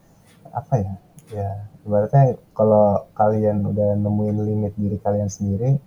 apa 0.49 0.81
ya? 0.81 0.93
Ya 1.29 1.49
ibaratnya 1.85 2.41
kalau 2.57 3.05
kalian 3.13 3.61
udah 3.61 3.93
nemuin 3.93 4.37
limit 4.41 4.73
diri 4.73 4.97
kalian 4.97 5.29
sendiri 5.29 5.77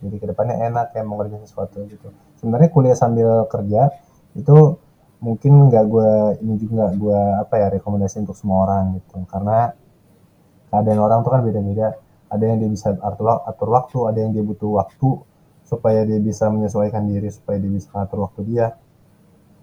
jadi 0.00 0.16
ke 0.16 0.26
depannya 0.32 0.56
enak 0.72 0.96
ya 0.96 1.04
mau 1.04 1.20
ngerjain 1.20 1.44
sesuatu 1.44 1.84
gitu. 1.84 2.08
Sebenarnya 2.40 2.68
kuliah 2.72 2.96
sambil 2.96 3.44
kerja 3.52 3.92
itu 4.32 4.80
mungkin 5.20 5.68
nggak 5.68 5.84
gue 5.84 6.10
ini 6.40 6.54
juga 6.56 6.72
nggak 6.80 6.94
gue 6.96 7.20
apa 7.44 7.54
ya 7.60 7.66
rekomendasi 7.76 8.24
untuk 8.24 8.36
semua 8.36 8.64
orang 8.64 8.96
gitu. 8.96 9.20
Karena 9.28 9.76
keadaan 10.72 11.00
orang 11.00 11.20
tuh 11.20 11.30
kan 11.36 11.44
beda-beda. 11.44 12.00
Ada 12.30 12.44
yang 12.46 12.62
dia 12.62 12.70
bisa 12.70 12.94
atur, 12.94 13.42
atur 13.42 13.68
waktu 13.74 13.98
ada 14.06 14.18
yang 14.22 14.30
dia 14.32 14.44
butuh 14.46 14.80
waktu 14.80 15.20
supaya 15.66 16.06
dia 16.08 16.18
bisa 16.22 16.48
menyesuaikan 16.48 17.04
diri 17.04 17.28
supaya 17.28 17.60
dia 17.60 17.70
bisa 17.70 17.90
atur 17.92 18.24
waktu 18.24 18.40
dia. 18.48 18.66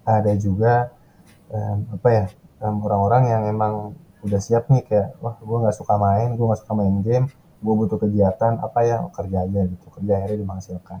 Ada 0.06 0.38
juga 0.38 0.94
em, 1.52 1.78
apa 1.94 2.08
ya 2.12 2.24
em, 2.64 2.76
orang-orang 2.84 3.22
yang 3.32 3.42
emang 3.48 3.74
udah 4.26 4.40
siap 4.42 4.66
nih 4.72 4.82
kayak 4.82 5.14
wah 5.22 5.38
gue 5.38 5.58
nggak 5.62 5.76
suka 5.78 5.94
main 5.94 6.34
gue 6.34 6.42
nggak 6.42 6.60
suka 6.66 6.74
main 6.74 6.96
game 7.06 7.26
gue 7.58 7.74
butuh 7.74 7.98
kegiatan 7.98 8.58
apa 8.62 8.78
ya 8.86 8.96
oh, 9.02 9.10
kerja 9.10 9.42
aja 9.46 9.60
gitu. 9.66 9.86
Kerja 9.90 10.12
akhirnya 10.22 10.46
menghasilkan 10.46 11.00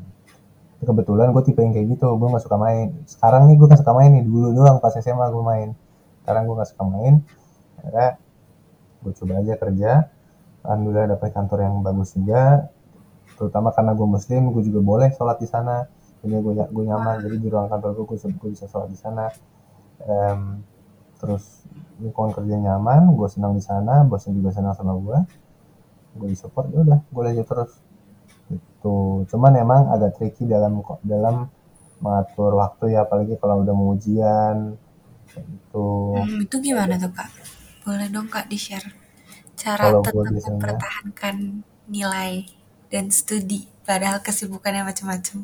Tapi 0.78 0.84
kebetulan 0.86 1.34
gue 1.34 1.42
tipe 1.46 1.58
yang 1.62 1.74
kayak 1.74 1.86
gitu 1.98 2.06
gue 2.18 2.28
nggak 2.30 2.44
suka 2.44 2.58
main. 2.58 2.94
Sekarang 3.06 3.50
nih 3.50 3.54
gue 3.58 3.66
nggak 3.66 3.82
suka 3.82 3.94
main 3.94 4.10
nih 4.14 4.22
dulu 4.26 4.46
doang 4.54 4.78
pas 4.82 4.94
SMA 4.94 5.26
gue 5.30 5.42
main. 5.42 5.68
Sekarang 6.22 6.42
gue 6.46 6.54
nggak 6.58 6.70
suka 6.74 6.84
main 6.86 7.14
akhirnya 7.78 8.08
gue 9.02 9.12
coba 9.14 9.32
aja 9.42 9.54
kerja. 9.58 9.90
Alhamdulillah 10.66 11.06
dapat 11.14 11.30
kantor 11.34 11.58
yang 11.62 11.74
bagus 11.82 12.10
juga. 12.14 12.70
Terutama 13.38 13.70
karena 13.70 13.92
gue 13.94 14.08
muslim 14.10 14.42
gue 14.50 14.62
juga 14.66 14.80
boleh 14.82 15.08
sholat 15.14 15.38
di 15.38 15.46
sana. 15.46 15.86
Jadi 16.22 16.34
gue 16.34 16.54
gue 16.54 16.84
nyaman. 16.86 17.22
Jadi 17.22 17.36
di 17.38 17.46
ruang 17.50 17.70
kantor 17.70 18.02
gue 18.02 18.04
gue, 18.14 18.18
gue 18.18 18.50
bisa 18.50 18.66
sholat 18.66 18.90
di 18.90 18.98
sana 18.98 19.30
Em, 20.06 20.62
terus 21.18 21.66
lingkungan 21.98 22.30
kerja 22.30 22.54
nyaman 22.54 23.10
gue 23.10 23.28
senang 23.28 23.58
di 23.58 23.62
sana 23.62 24.06
bosnya 24.06 24.30
juga 24.38 24.54
senang 24.54 24.74
sama 24.78 24.94
gue 24.94 25.18
gue 26.18 26.28
disupport 26.30 26.66
ya 26.70 26.78
udah 26.86 27.00
gue 27.02 27.22
lanjut 27.26 27.46
terus 27.46 27.72
itu 28.54 28.96
cuman 29.34 29.52
emang 29.58 29.82
agak 29.90 30.14
tricky 30.14 30.46
dalam 30.46 30.78
dalam 31.02 31.50
mengatur 31.98 32.54
waktu 32.54 32.94
ya 32.94 33.02
apalagi 33.02 33.34
kalau 33.42 33.66
udah 33.66 33.74
mau 33.74 33.98
ujian 33.98 34.78
gitu 35.34 36.14
hmm, 36.14 36.46
itu 36.46 36.56
gimana 36.62 36.94
tuh 36.96 37.10
kak? 37.12 37.30
Boleh 37.84 38.08
dong 38.08 38.30
kak 38.30 38.46
di-share 38.46 38.86
cara 39.58 39.90
kalau 39.90 40.06
tetap 40.06 40.22
biasanya 40.30 40.54
mempertahankan 40.54 41.36
nilai 41.90 42.46
dan 42.88 43.10
studi 43.10 43.66
padahal 43.82 44.22
kesibukannya 44.22 44.86
macam-macam. 44.86 45.42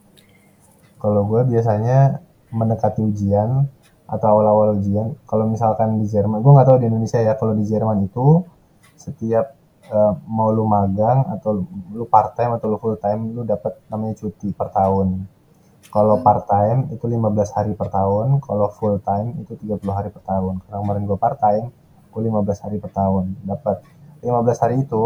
kalau 1.03 1.27
gue 1.29 1.41
biasanya 1.53 2.23
mendekati 2.55 3.03
ujian 3.03 3.67
atau 4.05 4.27
awal-awal 4.37 4.77
ujian 4.77 5.17
kalau 5.25 5.49
misalkan 5.49 5.97
di 6.01 6.07
Jerman 6.09 6.45
gue 6.45 6.53
nggak 6.53 6.69
tahu 6.69 6.79
di 6.81 6.87
Indonesia 6.93 7.19
ya 7.25 7.35
kalau 7.41 7.57
di 7.57 7.65
Jerman 7.65 8.05
itu 8.05 8.45
setiap 9.01 9.57
uh, 9.91 10.13
mau 10.29 10.49
lu 10.55 10.65
magang 10.65 11.29
atau 11.35 11.65
lu 11.93 12.05
part 12.09 12.33
time 12.39 12.57
atau 12.57 12.67
lu 12.71 12.79
full 12.81 12.97
time 12.97 13.35
lu 13.35 13.43
dapat 13.45 13.77
namanya 13.91 14.15
cuti 14.21 14.55
per 14.55 14.73
tahun. 14.73 15.29
Kalau 15.93 16.19
Hmm. 16.19 16.25
part 16.27 16.45
time 16.49 16.79
itu 16.91 17.05
15 17.07 17.53
hari 17.55 17.77
per 17.77 17.93
tahun, 17.93 18.41
kalau 18.41 18.67
full 18.73 18.99
time 19.05 19.37
itu 19.45 19.55
30 19.55 19.95
hari 19.95 20.09
per 20.11 20.25
tahun. 20.25 20.65
Karena 20.65 20.79
kemarin 20.81 21.03
gue 21.07 21.19
part 21.21 21.39
time, 21.39 21.71
gue 22.11 22.21
15 22.25 22.59
hari 22.65 22.77
per 22.81 22.91
tahun. 22.91 23.25
Dapat 23.45 23.77
15 24.25 24.59
hari 24.59 24.77
itu 24.83 25.03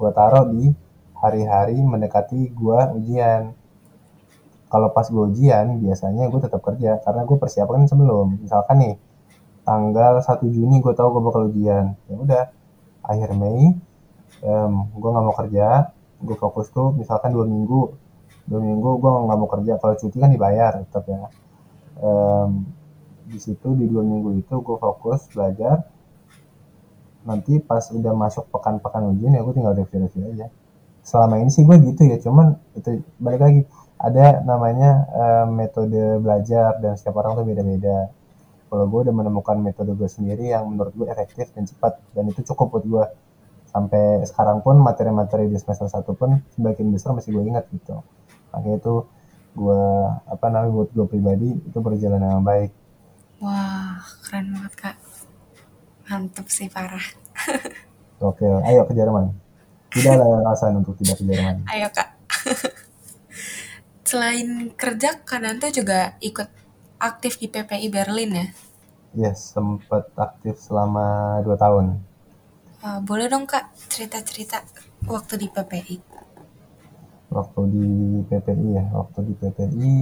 gue 0.00 0.10
taruh 0.16 0.48
di 0.48 0.72
hari-hari 1.18 1.76
mendekati 1.82 2.48
gue 2.56 2.78
ujian. 2.96 3.52
Kalau 4.70 4.88
pas 4.94 5.06
gue 5.10 5.24
ujian, 5.34 5.82
biasanya 5.82 6.30
gue 6.30 6.40
tetap 6.40 6.62
kerja 6.62 7.02
karena 7.02 7.26
gue 7.26 7.36
persiapkan 7.36 7.90
sebelum. 7.90 8.38
Misalkan 8.38 8.76
nih, 8.78 8.94
tanggal 9.66 10.22
1 10.22 10.46
Juni 10.46 10.78
gue 10.78 10.94
tahu 10.94 11.18
gue 11.18 11.22
bakal 11.26 11.42
ujian. 11.50 11.98
Ya 12.06 12.16
udah, 12.16 12.44
akhir 13.02 13.34
Mei 13.34 13.74
um, 14.44 14.72
gue 14.94 15.08
nggak 15.10 15.24
mau 15.24 15.34
kerja, 15.36 15.90
gue 16.22 16.36
fokus 16.38 16.70
tuh 16.70 16.94
misalkan 16.94 17.34
dua 17.34 17.46
minggu, 17.48 17.90
dua 18.46 18.60
minggu 18.62 18.90
gue 19.00 19.10
nggak 19.10 19.38
mau 19.38 19.48
kerja. 19.50 19.72
Kalau 19.82 19.94
cuti 19.98 20.16
kan 20.22 20.30
dibayar 20.30 20.72
tetap 20.86 21.04
ya. 21.10 21.22
Um, 22.00 22.64
di 23.30 23.38
situ 23.38 23.76
di 23.78 23.86
dua 23.86 24.02
minggu 24.02 24.38
itu 24.38 24.54
gue 24.62 24.76
fokus 24.78 25.26
belajar. 25.34 25.86
Nanti 27.20 27.60
pas 27.60 27.84
udah 27.92 28.16
masuk 28.16 28.48
pekan-pekan 28.48 29.12
ujian 29.12 29.36
ya 29.36 29.44
gue 29.44 29.54
tinggal 29.54 29.74
review-review 29.76 30.24
aja. 30.34 30.46
Selama 31.04 31.40
ini 31.40 31.50
sih 31.52 31.64
gue 31.64 31.76
gitu 31.80 32.04
ya, 32.04 32.20
cuman 32.20 32.60
itu 32.76 33.00
balik 33.16 33.40
lagi 33.40 33.60
ada 34.00 34.40
namanya 34.48 35.04
um, 35.12 35.60
metode 35.60 36.20
belajar 36.24 36.80
dan 36.80 36.96
setiap 36.96 37.20
orang 37.20 37.36
tuh 37.36 37.44
beda-beda. 37.44 38.08
Kalau 38.70 38.84
gue 38.86 39.00
udah 39.10 39.14
menemukan 39.14 39.56
metode 39.60 39.92
gue 39.92 40.08
sendiri 40.08 40.50
yang 40.54 40.64
menurut 40.64 40.94
gue 40.96 41.06
efektif 41.10 41.52
dan 41.52 41.68
cepat 41.68 42.00
dan 42.16 42.24
itu 42.30 42.40
cukup 42.48 42.80
buat 42.80 42.84
gue 42.86 43.04
sampai 43.70 44.26
sekarang 44.26 44.62
pun 44.66 44.78
materi-materi 44.82 45.46
di 45.46 45.54
semester 45.58 45.86
1 45.86 46.02
pun 46.18 46.42
sebagian 46.54 46.90
besar 46.90 47.14
masih 47.14 47.38
gue 47.38 47.44
ingat 47.46 47.70
gitu 47.70 48.02
makanya 48.50 48.82
itu 48.82 48.94
gue 49.54 49.82
apa 50.26 50.46
namanya 50.50 50.74
buat 50.74 50.90
gue 50.90 51.06
pribadi 51.06 51.54
itu 51.54 51.78
berjalan 51.78 52.18
dengan 52.18 52.42
baik 52.42 52.74
Wah, 53.40 53.96
keren 54.20 54.52
banget 54.52 54.74
kak. 54.76 54.96
Mantep 56.12 56.44
sih 56.52 56.68
parah. 56.68 57.00
oke 58.20 58.44
ayo 58.68 58.84
ke 58.84 58.92
Jerman 58.92 59.32
tidak 59.90 60.20
ada 60.20 60.24
alasan 60.44 60.78
untuk 60.78 60.94
tidak 61.00 61.18
ke 61.18 61.24
Jerman 61.24 61.64
Ayo 61.66 61.88
kak. 61.90 62.08
Selain 64.10 64.48
kerja, 64.80 65.08
Kak 65.28 65.40
Danto 65.42 65.66
juga 65.78 65.98
ikut 66.28 66.48
aktif 67.08 67.32
di 67.40 67.46
PPI 67.54 67.86
Berlin 67.94 68.30
ya? 68.40 68.46
yes 69.20 69.38
sempat 69.54 70.04
aktif 70.26 70.54
selama 70.66 71.38
2 71.46 71.54
tahun 71.64 71.86
Uh, 72.80 72.96
boleh 73.08 73.28
dong 73.28 73.44
kak 73.44 73.64
cerita-cerita 73.92 74.58
waktu 75.04 75.34
di 75.36 75.46
PPI? 75.54 75.96
waktu 77.36 77.60
di 77.74 77.86
PPI 78.28 78.68
ya 78.78 78.84
waktu 78.98 79.18
di 79.28 79.34
PPI 79.40 79.94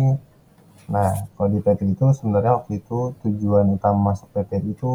nah 0.89 1.13
kalau 1.37 1.49
di 1.53 1.61
PPI 1.61 1.93
itu 1.97 2.07
sebenarnya 2.17 2.53
waktu 2.59 2.73
itu 2.81 2.99
tujuan 3.23 3.67
utama 3.77 4.13
masuk 4.13 4.29
PPI 4.33 4.73
itu 4.73 4.95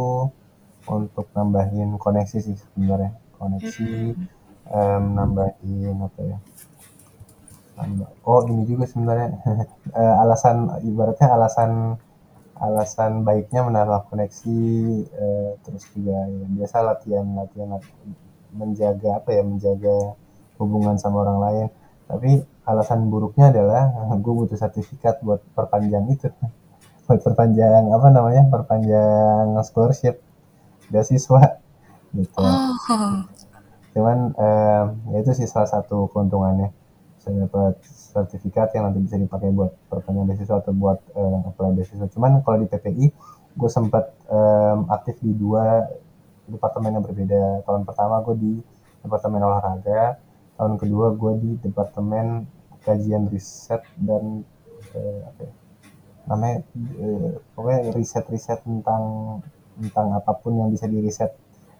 untuk 0.89 1.25
nambahin 1.37 1.89
koneksi 2.01 2.37
sih 2.45 2.55
sebenarnya 2.57 3.11
koneksi 3.37 3.89
em, 4.77 5.03
nambahin 5.17 5.97
apa 6.07 6.21
ya 6.31 6.37
oh 8.23 8.41
ini 8.49 8.63
juga 8.69 8.85
sebenarnya. 8.89 9.29
Eh, 9.93 10.15
alasan 10.25 10.73
ibaratnya 10.81 11.37
alasan 11.37 12.01
alasan 12.57 13.21
baiknya 13.21 13.61
menambah 13.61 14.09
koneksi 14.09 14.57
eh, 15.05 15.49
terus 15.61 15.85
juga 15.93 16.17
ya, 16.25 16.45
biasa 16.49 16.81
latihan 16.81 17.25
latihan 17.37 17.77
menjaga 18.57 19.21
apa 19.21 19.29
ya 19.37 19.45
menjaga 19.45 20.17
hubungan 20.57 20.97
sama 20.97 21.21
orang 21.21 21.39
lain. 21.45 21.67
Tapi 22.09 22.41
alasan 22.65 23.05
buruknya 23.13 23.53
adalah 23.53 23.93
gue 24.23 24.33
butuh 24.33 24.57
sertifikat 24.57 25.21
buat 25.21 25.45
perpanjang 25.53 26.09
itu. 26.09 26.29
Buat 27.05 27.19
perpanjang 27.19 27.91
apa 27.91 28.07
namanya 28.09 28.47
perpanjang 28.49 29.59
scholarship 29.67 30.23
beasiswa. 30.89 31.59
Gitu. 32.17 32.39
Oh, 32.39 32.73
cuman 33.93 34.33
ya 35.11 35.17
itu 35.21 35.37
sih 35.37 35.45
salah 35.45 35.69
satu 35.69 36.09
keuntungannya 36.09 36.73
saya 37.23 37.47
dapat 37.47 37.79
sertifikat 37.87 38.75
yang 38.75 38.91
nanti 38.91 38.99
bisa 38.99 39.15
dipakai 39.15 39.47
buat 39.55 39.71
perpanjang 39.87 40.27
beasiswa 40.27 40.59
atau 40.59 40.75
buat 40.75 40.99
eh, 41.15 41.47
apply 41.47 41.71
beasiswa. 41.71 42.07
Cuman 42.11 42.43
kalau 42.43 42.59
di 42.59 42.67
PPI 42.67 43.05
gue 43.53 43.69
sempat 43.71 44.11
em, 44.27 44.79
aktif 44.91 45.15
di 45.23 45.31
dua 45.31 45.87
departemen 46.51 46.99
yang 46.99 47.03
berbeda. 47.05 47.63
Tahun 47.63 47.81
pertama 47.87 48.19
gue 48.27 48.35
di 48.35 48.53
departemen 49.07 49.39
olahraga 49.39 50.19
tahun 50.57 50.77
kedua 50.77 51.17
gue 51.17 51.33
di 51.41 51.51
departemen 51.63 52.45
kajian 52.83 53.31
riset 53.31 53.81
dan 53.99 54.43
eh, 54.93 55.19
apa 55.23 55.41
ya, 55.43 55.53
namanya 56.23 56.57
eh, 56.99 57.31
pokoknya 57.55 57.79
riset-riset 57.95 58.63
tentang 58.63 59.03
tentang 59.79 60.07
apa 60.13 60.31
pun 60.37 60.59
yang 60.59 60.69
bisa 60.69 60.85
diriset 60.85 61.33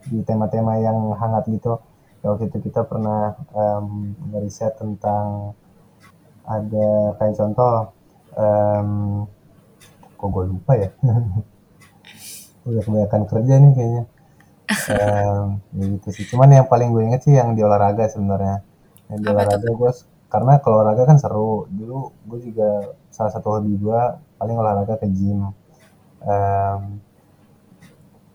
di 0.09 0.19
tema-tema 0.25 0.79
yang 0.83 1.15
hangat 1.15 1.47
gitu 1.47 1.79
waktu 2.23 2.47
itu 2.47 2.57
kita 2.71 2.87
pernah 2.87 3.35
ngeriset 4.31 4.79
tentang 4.79 5.53
ada 6.43 7.15
kayak 7.19 7.35
contoh 7.39 7.73
em, 8.35 8.89
kok 10.15 10.29
gue 10.31 10.43
lupa 10.47 10.73
ya? 10.75 10.89
Udah 12.67 12.81
kebanyakan 12.83 13.23
kerja 13.27 13.53
nih 13.59 13.71
kayaknya. 13.75 14.03
Em, 14.91 15.45
ya 15.75 15.83
gitu 15.99 16.09
sih. 16.15 16.25
Cuman 16.31 16.49
yang 16.51 16.67
paling 16.71 16.95
gue 16.95 17.03
inget 17.03 17.21
sih 17.27 17.35
yang 17.35 17.55
di 17.55 17.61
olahraga 17.63 18.07
sebenarnya. 18.07 18.63
Yang 19.11 19.19
di 19.19 19.27
Apa 19.27 19.33
olahraga 19.35 19.69
gue 19.69 19.91
karena 20.31 20.53
kalau 20.63 20.75
olahraga 20.81 21.03
kan 21.07 21.17
seru. 21.19 21.67
Dulu 21.67 22.11
gue 22.27 22.39
juga 22.51 22.69
salah 23.11 23.31
satu 23.31 23.59
hobi 23.59 23.75
gue 23.75 24.01
paling 24.39 24.55
olahraga 24.55 24.95
ke 24.99 25.07
gym. 25.11 25.51
Em, 26.23 26.81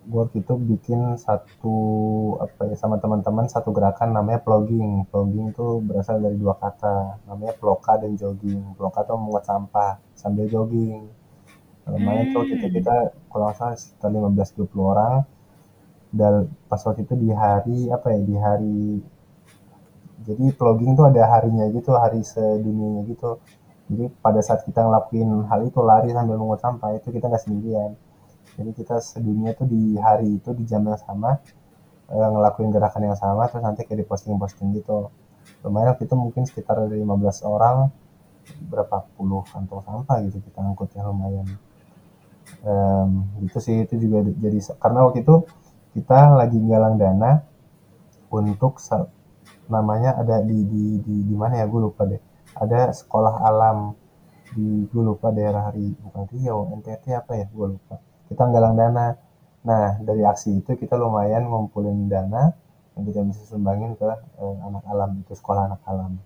gue 0.09 0.25
itu 0.41 0.55
bikin 0.57 1.21
satu 1.21 1.77
apa 2.41 2.73
ya 2.73 2.77
sama 2.81 2.97
teman-teman 2.97 3.45
satu 3.45 3.69
gerakan 3.77 4.17
namanya 4.17 4.41
plogging. 4.41 5.05
Plogging 5.13 5.53
tuh 5.53 5.85
berasal 5.85 6.17
dari 6.25 6.37
dua 6.41 6.57
kata 6.57 7.21
namanya 7.29 7.53
ploka 7.61 8.01
dan 8.01 8.17
jogging. 8.17 8.73
Ploka 8.73 9.05
tuh 9.05 9.21
menguat 9.21 9.45
sampah 9.45 10.01
sambil 10.17 10.49
jogging. 10.49 11.13
Lumayan 11.85 12.33
tuh 12.33 12.45
kita 12.49 12.67
kita 12.73 12.95
kalau 13.29 13.53
salah 13.53 13.77
sekitar 13.77 14.09
15-20 14.09 14.81
orang. 14.81 15.17
Dan 16.09 16.49
pas 16.73 16.81
waktu 16.81 17.05
itu 17.05 17.15
di 17.21 17.29
hari 17.29 17.93
apa 17.93 18.09
ya 18.17 18.21
di 18.25 18.37
hari 18.41 18.81
jadi 20.25 20.45
plogging 20.57 20.97
tuh 20.97 21.05
ada 21.13 21.29
harinya 21.37 21.69
gitu 21.69 21.93
hari 21.93 22.25
sedunianya 22.25 23.05
gitu. 23.13 23.37
Jadi 23.93 24.09
pada 24.25 24.41
saat 24.41 24.65
kita 24.65 24.89
ngelakuin 24.89 25.49
hal 25.53 25.61
itu 25.69 25.81
lari 25.85 26.17
sambil 26.17 26.41
menguat 26.41 26.65
sampah 26.65 26.97
itu 26.97 27.13
kita 27.13 27.29
nggak 27.29 27.45
sendirian 27.45 27.93
jadi 28.59 28.71
kita 28.81 28.97
sedunia 29.11 29.51
tuh 29.59 29.67
di 29.75 29.83
hari 30.07 30.29
itu 30.39 30.51
di 30.59 30.65
jam 30.71 30.83
yang 30.91 31.01
sama 31.07 31.31
eh, 32.15 32.29
ngelakuin 32.35 32.71
gerakan 32.77 33.03
yang 33.11 33.19
sama 33.25 33.43
terus 33.51 33.65
nanti 33.67 33.83
kayak 33.87 34.01
di 34.03 34.07
posting-posting 34.11 34.69
gitu. 34.79 34.99
Lumayan 35.65 35.89
waktu 35.95 36.05
itu 36.09 36.17
mungkin 36.25 36.43
sekitar 36.51 36.77
ada 36.85 36.95
15 37.05 37.39
orang 37.55 37.77
berapa 38.71 38.97
puluh 39.17 39.43
kantong 39.53 39.83
sampah 39.87 40.17
gitu 40.27 40.39
kita 40.47 40.59
angkutnya 40.69 41.03
lumayan. 41.11 41.47
Em, 42.73 43.11
gitu 43.45 43.59
sih 43.67 43.77
itu 43.87 43.95
juga 44.03 44.19
di- 44.27 44.37
jadi 44.45 44.59
karena 44.83 44.99
waktu 45.07 45.19
itu 45.25 45.35
kita 45.95 46.19
lagi 46.39 46.59
galang 46.71 46.95
dana 47.03 47.31
untuk 48.39 48.75
namanya 49.75 50.11
ada 50.21 50.37
di 50.49 50.59
di 50.73 50.85
di 51.07 51.15
di 51.29 51.35
mana 51.41 51.55
ya 51.61 51.67
gue 51.73 51.81
lupa 51.87 52.03
deh. 52.11 52.21
Ada 52.63 52.81
sekolah 53.01 53.35
alam 53.49 53.79
di 54.57 54.69
gue 54.91 55.03
lupa 55.11 55.29
daerah 55.39 55.63
hari 55.71 55.87
bukan 56.05 56.25
Riau 56.33 56.59
NTT 56.77 57.05
apa 57.21 57.33
ya 57.41 57.47
gue 57.57 57.67
lupa 57.77 57.97
kita 58.29 58.49
galang 58.53 58.77
dana. 58.77 59.17
Nah 59.65 59.99
dari 60.01 60.23
aksi 60.23 60.61
itu 60.61 60.77
kita 60.77 60.95
lumayan 60.95 61.49
ngumpulin 61.49 62.07
dana 62.07 62.53
yang 62.95 63.05
kita 63.09 63.21
bisa 63.27 63.43
sumbangin 63.49 63.97
ke 63.99 64.05
eh, 64.07 64.57
anak 64.65 64.85
alam 64.87 65.11
itu 65.25 65.33
sekolah 65.35 65.73
anak 65.73 65.83
alam. 65.89 66.21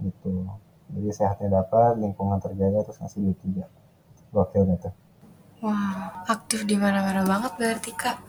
Gitu. 0.00 0.46
Jadi 0.88 1.08
sehatnya 1.12 1.60
dapat 1.60 2.00
lingkungan 2.00 2.40
terjaga 2.40 2.86
terus 2.86 2.98
ngasih 3.02 3.20
duit 3.20 3.38
juga. 3.44 3.66
Gokil 4.28 4.68
gitu 4.76 4.92
Wah, 5.58 6.22
aktif 6.30 6.62
di 6.68 6.78
mana-mana 6.78 7.26
banget 7.26 7.52
berarti 7.58 7.90
kak. 7.90 8.22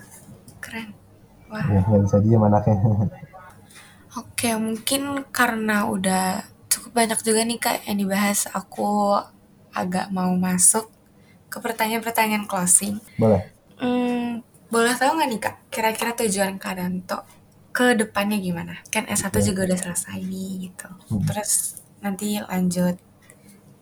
Keren. 0.58 0.90
Wah. 1.50 1.66
ya 1.66 1.82
nggak 1.86 2.02
bisa 2.10 2.18
diem 2.26 2.42
anaknya. 2.42 2.76
Oke, 4.20 4.50
mungkin 4.58 5.02
karena 5.30 5.86
udah 5.86 6.42
cukup 6.66 6.92
banyak 6.98 7.20
juga 7.22 7.46
nih 7.46 7.60
kak 7.62 7.86
yang 7.86 8.02
dibahas, 8.02 8.50
aku 8.50 9.14
agak 9.70 10.10
mau 10.10 10.34
masuk 10.34 10.90
ke 11.52 11.58
pertanyaan-pertanyaan 11.60 12.45
closing. 12.50 12.95
boleh 13.20 13.43
Hmm, 13.80 14.43
boleh 14.74 14.93
tahu 15.00 15.12
nggak 15.18 15.30
nih 15.32 15.41
kak, 15.45 15.56
kira-kira 15.74 16.12
tujuan 16.20 16.60
Kak 16.60 16.76
Danto 16.78 17.18
ke 17.72 17.95
depannya 17.95 18.38
gimana? 18.43 18.74
Kan 18.93 19.08
S1 19.08 19.39
Ya. 19.39 19.45
juga 19.47 19.62
udah 19.68 19.80
selesai 19.80 20.20
nih 20.32 20.50
gitu. 20.70 20.89
Hmm. 21.10 21.26
Terus 21.28 21.52
nanti 22.04 22.39
lanjut 22.43 22.95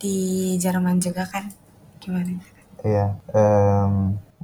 di 0.01 0.15
Jerman 0.61 0.97
juga 1.01 1.24
kan? 1.34 1.45
Gimana? 2.01 2.38
Iya, 2.86 3.05
em, 3.34 3.93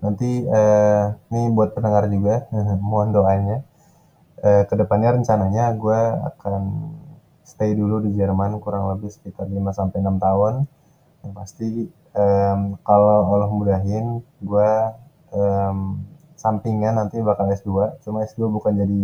nanti 0.03 0.29
eh, 0.45 1.05
ini 1.31 1.41
buat 1.53 1.69
pendengar 1.77 2.09
juga, 2.09 2.35
mohon 2.89 3.09
doanya. 3.15 3.57
uh, 4.43 4.63
ke 4.69 4.75
depannya 4.75 5.15
rencananya 5.15 5.71
gue 5.79 5.99
akan 6.35 6.61
stay 7.47 7.71
dulu 7.79 8.03
di 8.03 8.11
Jerman 8.19 8.59
kurang 8.59 8.91
lebih 8.91 9.07
sekitar 9.07 9.47
5 9.47 9.71
sampai 9.71 9.97
6 10.03 10.19
tahun. 10.19 10.53
Yang 11.23 11.33
pasti 11.39 11.67
um, 12.13 12.77
kalau 12.81 13.17
Allah 13.29 13.49
mudahin 13.49 14.21
gue 14.41 14.71
um, 15.33 16.01
sampingan 16.37 16.97
nanti 16.97 17.19
bakal 17.21 17.49
S2. 17.49 18.01
Cuma 18.05 18.25
S2 18.25 18.49
bukan 18.49 18.73
jadi 18.77 19.01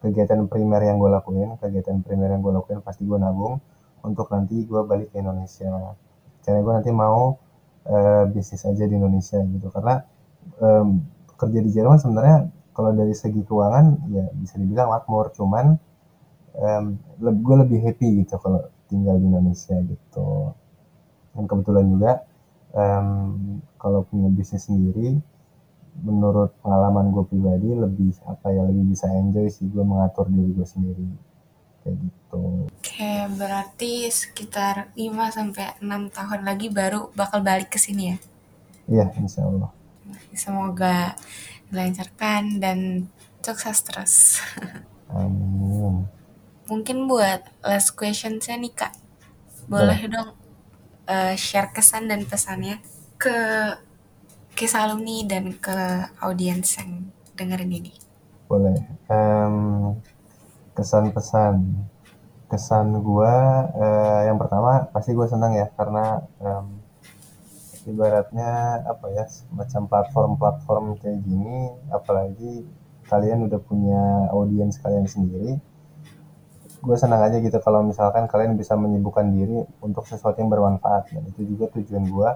kegiatan 0.00 0.48
primer 0.48 0.80
yang 0.84 0.96
gue 0.96 1.10
lakuin. 1.12 1.56
Kegiatan 1.60 2.00
primer 2.04 2.32
yang 2.32 2.40
gue 2.40 2.52
lakuin 2.52 2.80
pasti 2.80 3.04
gue 3.04 3.16
nabung 3.20 3.60
untuk 4.00 4.28
nanti 4.32 4.64
gue 4.64 4.80
balik 4.84 5.12
ke 5.12 5.20
Indonesia. 5.20 5.96
Caranya 6.40 6.62
gue 6.64 6.74
nanti 6.80 6.90
mau 6.92 7.36
uh, 7.86 8.24
bisnis 8.28 8.64
aja 8.64 8.84
di 8.84 8.94
Indonesia 8.96 9.38
gitu 9.40 9.68
karena 9.72 10.04
um, 10.60 11.04
kerja 11.36 11.58
di 11.60 11.70
Jerman 11.72 11.96
sebenarnya 12.00 12.38
kalau 12.76 12.96
dari 12.96 13.12
segi 13.12 13.44
keuangan 13.44 14.08
ya 14.08 14.24
bisa 14.36 14.56
dibilang 14.56 14.92
makmur 14.92 15.32
cuman 15.36 15.76
um, 16.56 16.84
gue 17.20 17.56
lebih 17.60 17.78
happy 17.84 18.24
gitu 18.24 18.40
kalau 18.40 18.68
tinggal 18.88 19.16
di 19.16 19.26
Indonesia 19.28 19.76
gitu 19.84 20.52
dan 21.36 21.44
kebetulan 21.46 21.86
juga 21.86 22.10
um, 22.74 23.60
kalau 23.80 24.06
punya 24.06 24.28
bisnis 24.30 24.66
sendiri 24.66 25.18
menurut 26.00 26.54
pengalaman 26.62 27.12
gue 27.12 27.24
pribadi 27.26 27.74
lebih 27.74 28.14
apa 28.24 28.48
ya 28.48 28.62
lebih 28.64 28.94
bisa 28.94 29.10
enjoy 29.10 29.50
sih 29.50 29.68
gue 29.68 29.84
mengatur 29.84 30.30
diri 30.30 30.54
gue 30.54 30.68
sendiri 30.68 31.06
kayak 31.80 31.96
gitu. 31.96 32.68
Oke, 32.68 33.12
berarti 33.40 33.92
sekitar 34.12 34.92
5 34.92 35.36
sampai 35.36 35.80
6 35.80 36.12
tahun 36.12 36.40
lagi 36.44 36.68
baru 36.68 37.08
bakal 37.16 37.40
balik 37.40 37.72
ke 37.72 37.80
sini 37.80 38.12
ya? 38.12 38.16
Iya, 38.90 39.06
insya 39.16 39.48
Allah. 39.48 39.72
Semoga 40.36 41.16
dilancarkan 41.72 42.60
dan 42.60 43.08
sukses 43.40 43.80
terus. 43.80 44.14
Amin. 45.08 46.04
Mungkin 46.68 47.08
buat 47.08 47.48
last 47.64 47.96
question 47.98 48.38
saya 48.38 48.60
nih 48.60 48.70
kak, 48.76 48.94
boleh 49.66 50.06
Boleh. 50.06 50.12
dong 50.12 50.39
uh, 51.10 51.34
share 51.34 51.74
kesan 51.74 52.06
dan 52.06 52.22
pesannya 52.22 52.78
ke 53.18 53.34
kisah 54.54 54.86
alumni 54.86 55.26
dan 55.26 55.50
ke 55.58 56.06
audiens 56.22 56.78
yang 56.78 57.10
dengerin 57.34 57.72
ini. 57.74 57.92
Boleh. 58.46 58.78
Um, 59.10 59.98
kesan 60.78 61.10
pesan 61.10 61.86
kesan 62.50 62.98
gue 62.98 63.36
uh, 63.78 64.20
yang 64.26 64.34
pertama 64.34 64.90
pasti 64.90 65.14
gue 65.14 65.22
senang 65.30 65.54
ya 65.54 65.70
karena 65.78 66.26
um, 66.42 66.82
ibaratnya 67.86 68.82
apa 68.90 69.06
ya 69.14 69.24
macam 69.54 69.86
platform-platform 69.86 70.98
kayak 70.98 71.22
gini 71.22 71.70
apalagi 71.94 72.66
kalian 73.06 73.46
udah 73.46 73.60
punya 73.62 74.30
audiens 74.34 74.82
kalian 74.82 75.06
sendiri 75.06 75.62
gue 76.80 76.96
senang 76.96 77.20
aja 77.20 77.36
gitu 77.36 77.60
kalau 77.60 77.84
misalkan 77.84 78.24
kalian 78.24 78.56
bisa 78.56 78.72
menyibukkan 78.72 79.28
diri 79.28 79.60
untuk 79.84 80.08
sesuatu 80.08 80.40
yang 80.40 80.48
bermanfaat. 80.48 81.12
Dan 81.12 81.28
itu 81.28 81.44
juga 81.44 81.68
tujuan 81.76 82.04
gue 82.08 82.30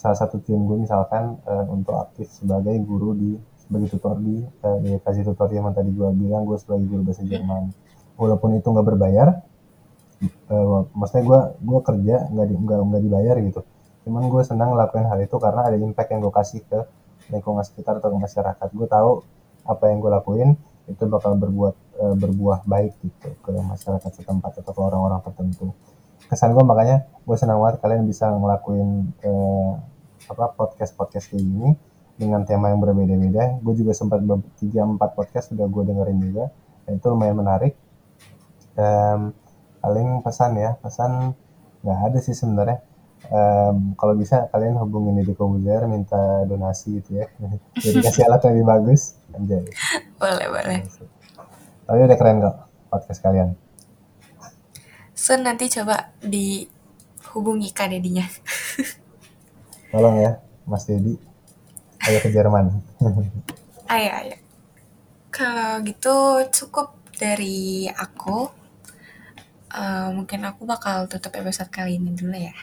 salah 0.00 0.16
satu 0.16 0.40
tujuan 0.40 0.64
gue 0.64 0.76
misalkan 0.88 1.36
uh, 1.44 1.66
untuk 1.68 2.00
aktif 2.00 2.32
sebagai 2.32 2.72
guru 2.80 3.12
di 3.12 3.36
sebagai 3.60 3.92
tutor 3.92 4.16
di 4.16 4.40
uh, 4.40 4.78
di 4.80 4.96
kasih 5.04 5.28
tutorial 5.28 5.68
yang 5.70 5.76
tadi 5.76 5.92
gue 5.92 6.08
bilang 6.16 6.42
gue 6.48 6.56
sebagai 6.56 6.88
guru 6.88 7.02
bahasa 7.04 7.22
Jerman. 7.22 7.70
Walaupun 8.16 8.56
itu 8.56 8.68
nggak 8.68 8.86
berbayar 8.86 9.28
uh, 10.52 10.80
maksudnya 10.92 11.24
gue 11.24 11.40
gue 11.64 11.80
kerja 11.80 12.16
nggak 12.28 12.46
di, 12.48 12.54
nggak 12.56 12.78
nggak 12.80 13.02
dibayar 13.04 13.36
gitu. 13.44 13.60
Cuman 14.08 14.22
gue 14.32 14.42
senang 14.44 14.72
ngelakuin 14.72 15.06
hal 15.08 15.20
itu 15.20 15.36
karena 15.36 15.68
ada 15.68 15.76
impact 15.76 16.08
yang 16.12 16.20
gue 16.24 16.32
kasih 16.32 16.60
ke 16.64 16.80
lingkungan 17.28 17.64
sekitar 17.64 18.00
atau 18.00 18.12
ke 18.12 18.18
masyarakat. 18.18 18.68
Gue 18.72 18.88
tahu 18.88 19.24
apa 19.68 19.84
yang 19.92 20.00
gue 20.00 20.10
lakuin 20.10 20.50
itu 20.88 21.04
bakal 21.06 21.36
berbuat 21.36 21.74
uh, 22.00 22.14
berbuah 22.16 22.64
baik 22.64 22.96
gitu 23.04 23.28
ke 23.42 23.50
masyarakat 23.52 24.10
setempat 24.22 24.62
atau 24.64 24.72
ke 24.72 24.80
orang-orang 24.80 25.20
tertentu 25.22 25.74
kesan 26.30 26.54
gue 26.54 26.62
makanya 26.62 27.10
gue 27.26 27.36
senang 27.36 27.58
banget 27.58 27.82
kalian 27.82 28.06
bisa 28.06 28.30
ngelakuin 28.30 29.10
uh, 29.26 29.72
apa 30.30 30.54
podcast 30.54 30.94
podcast 30.94 31.26
kayak 31.26 31.42
gini 31.42 31.70
dengan 32.20 32.44
tema 32.44 32.68
yang 32.68 32.84
berbeda-beda. 32.84 33.56
Gue 33.64 33.74
juga 33.80 33.96
sempat 33.96 34.20
tiga 34.60 34.84
empat 34.84 35.16
podcast 35.16 35.56
sudah 35.56 35.64
gue 35.64 35.82
dengerin 35.88 36.18
juga, 36.20 36.52
dan 36.84 37.00
itu 37.00 37.06
lumayan 37.08 37.40
menarik. 37.40 37.72
Um, 38.76 39.32
paling 39.80 40.20
pesan 40.20 40.60
ya, 40.60 40.76
pesan 40.84 41.32
nggak 41.80 41.98
ada 42.12 42.18
sih 42.20 42.36
sebenarnya. 42.36 42.84
Um, 43.30 43.94
kalau 43.94 44.18
bisa 44.18 44.50
kalian 44.50 44.74
hubungin 44.82 45.22
di 45.22 45.30
Kobuzer 45.38 45.86
minta 45.86 46.42
donasi 46.50 46.98
gitu 46.98 47.22
ya. 47.22 47.26
Jadi 47.84 48.02
kasih 48.02 48.26
alat 48.26 48.42
yang 48.46 48.54
lebih 48.58 48.66
bagus. 48.66 49.14
Anjay. 49.32 49.64
Boleh, 50.18 50.46
boleh. 50.50 50.78
Tapi 51.86 51.98
udah 52.06 52.18
keren 52.18 52.42
kok 52.42 52.56
podcast 52.90 53.20
kalian. 53.22 53.54
So 55.14 55.38
nanti 55.38 55.70
coba 55.70 56.10
dihubungi 56.22 57.70
Kak 57.70 57.94
Dedinya. 57.94 58.26
Tolong 59.94 60.18
ya, 60.22 60.42
Mas 60.66 60.86
Dedi 60.86 61.30
ayo 62.08 62.18
ke 62.24 62.30
Jerman 62.32 62.80
ayo 63.92 64.10
ayo 64.24 64.36
kalau 65.28 65.84
gitu 65.84 66.42
cukup 66.48 66.96
dari 67.20 67.86
aku 67.92 68.48
uh, 69.76 70.08
mungkin 70.16 70.48
aku 70.48 70.64
bakal 70.64 71.04
tutup 71.12 71.36
episode 71.36 71.68
kali 71.68 72.00
ini 72.00 72.16
dulu 72.16 72.32
ya 72.32 72.56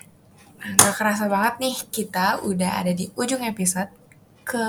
nah, 0.58 0.74
Gak 0.78 0.96
kerasa 0.98 1.26
banget 1.30 1.54
nih 1.62 1.78
kita 1.90 2.42
udah 2.46 2.84
ada 2.84 2.92
di 2.94 3.10
ujung 3.14 3.42
episode 3.46 3.90
ke 4.44 4.66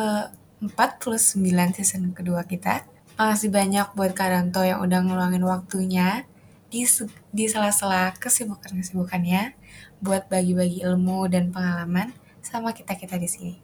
49 0.62 1.38
season 1.76 2.10
kedua 2.12 2.42
kita 2.44 2.82
Makasih 3.18 3.50
banyak 3.50 3.98
buat 3.98 4.14
Karanto 4.14 4.62
yang 4.62 4.78
udah 4.78 5.02
ngeluangin 5.02 5.42
waktunya 5.42 6.22
di, 6.70 6.86
di 7.34 7.50
sela-sela 7.50 8.14
kesibukan-kesibukannya 8.14 9.58
buat 9.98 10.30
bagi-bagi 10.30 10.86
ilmu 10.86 11.26
dan 11.26 11.50
pengalaman 11.50 12.14
sama 12.46 12.70
kita-kita 12.70 13.18
di 13.18 13.26
sini. 13.26 13.54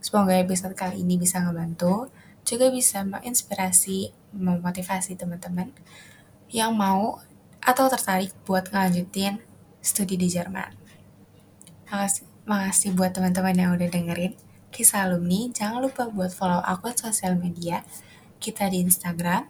Semoga 0.00 0.40
episode 0.40 0.72
kali 0.72 1.04
ini 1.04 1.20
bisa 1.20 1.44
ngebantu, 1.44 2.08
juga 2.40 2.72
bisa 2.72 3.04
menginspirasi, 3.04 4.16
memotivasi 4.32 5.12
teman-teman 5.12 5.76
yang 6.48 6.72
mau 6.72 7.20
atau 7.60 7.92
tertarik 7.92 8.32
buat 8.48 8.72
ngelanjutin 8.72 9.44
studi 9.84 10.16
di 10.16 10.32
Jerman. 10.32 10.85
Makasih, 11.86 12.26
makasih 12.46 12.90
buat 12.98 13.14
teman-teman 13.14 13.54
yang 13.54 13.70
udah 13.78 13.88
dengerin 13.88 14.34
kisah 14.74 15.06
alumni. 15.06 15.48
Jangan 15.54 15.78
lupa 15.80 16.10
buat 16.10 16.34
follow 16.34 16.60
akun 16.60 16.98
sosial 16.98 17.38
media 17.38 17.86
kita 18.42 18.68
di 18.68 18.82
Instagram, 18.82 19.46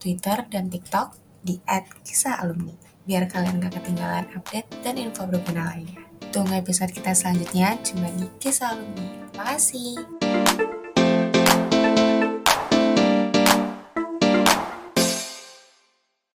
Twitter, 0.00 0.48
dan 0.48 0.72
TikTok 0.72 1.14
di 1.44 1.60
@kisah_alumni 2.02 2.74
biar 3.04 3.28
kalian 3.28 3.60
gak 3.60 3.76
ketinggalan 3.76 4.24
update 4.32 4.68
dan 4.80 4.96
info 4.96 5.28
berguna 5.28 5.76
lainnya. 5.76 6.00
Tunggu 6.32 6.56
episode 6.56 6.90
kita 6.90 7.12
selanjutnya 7.12 7.76
cuma 7.84 8.08
di 8.16 8.26
Kisah 8.40 8.74
Alumni. 8.74 9.28
Terima 9.30 9.44
kasih. 9.54 10.73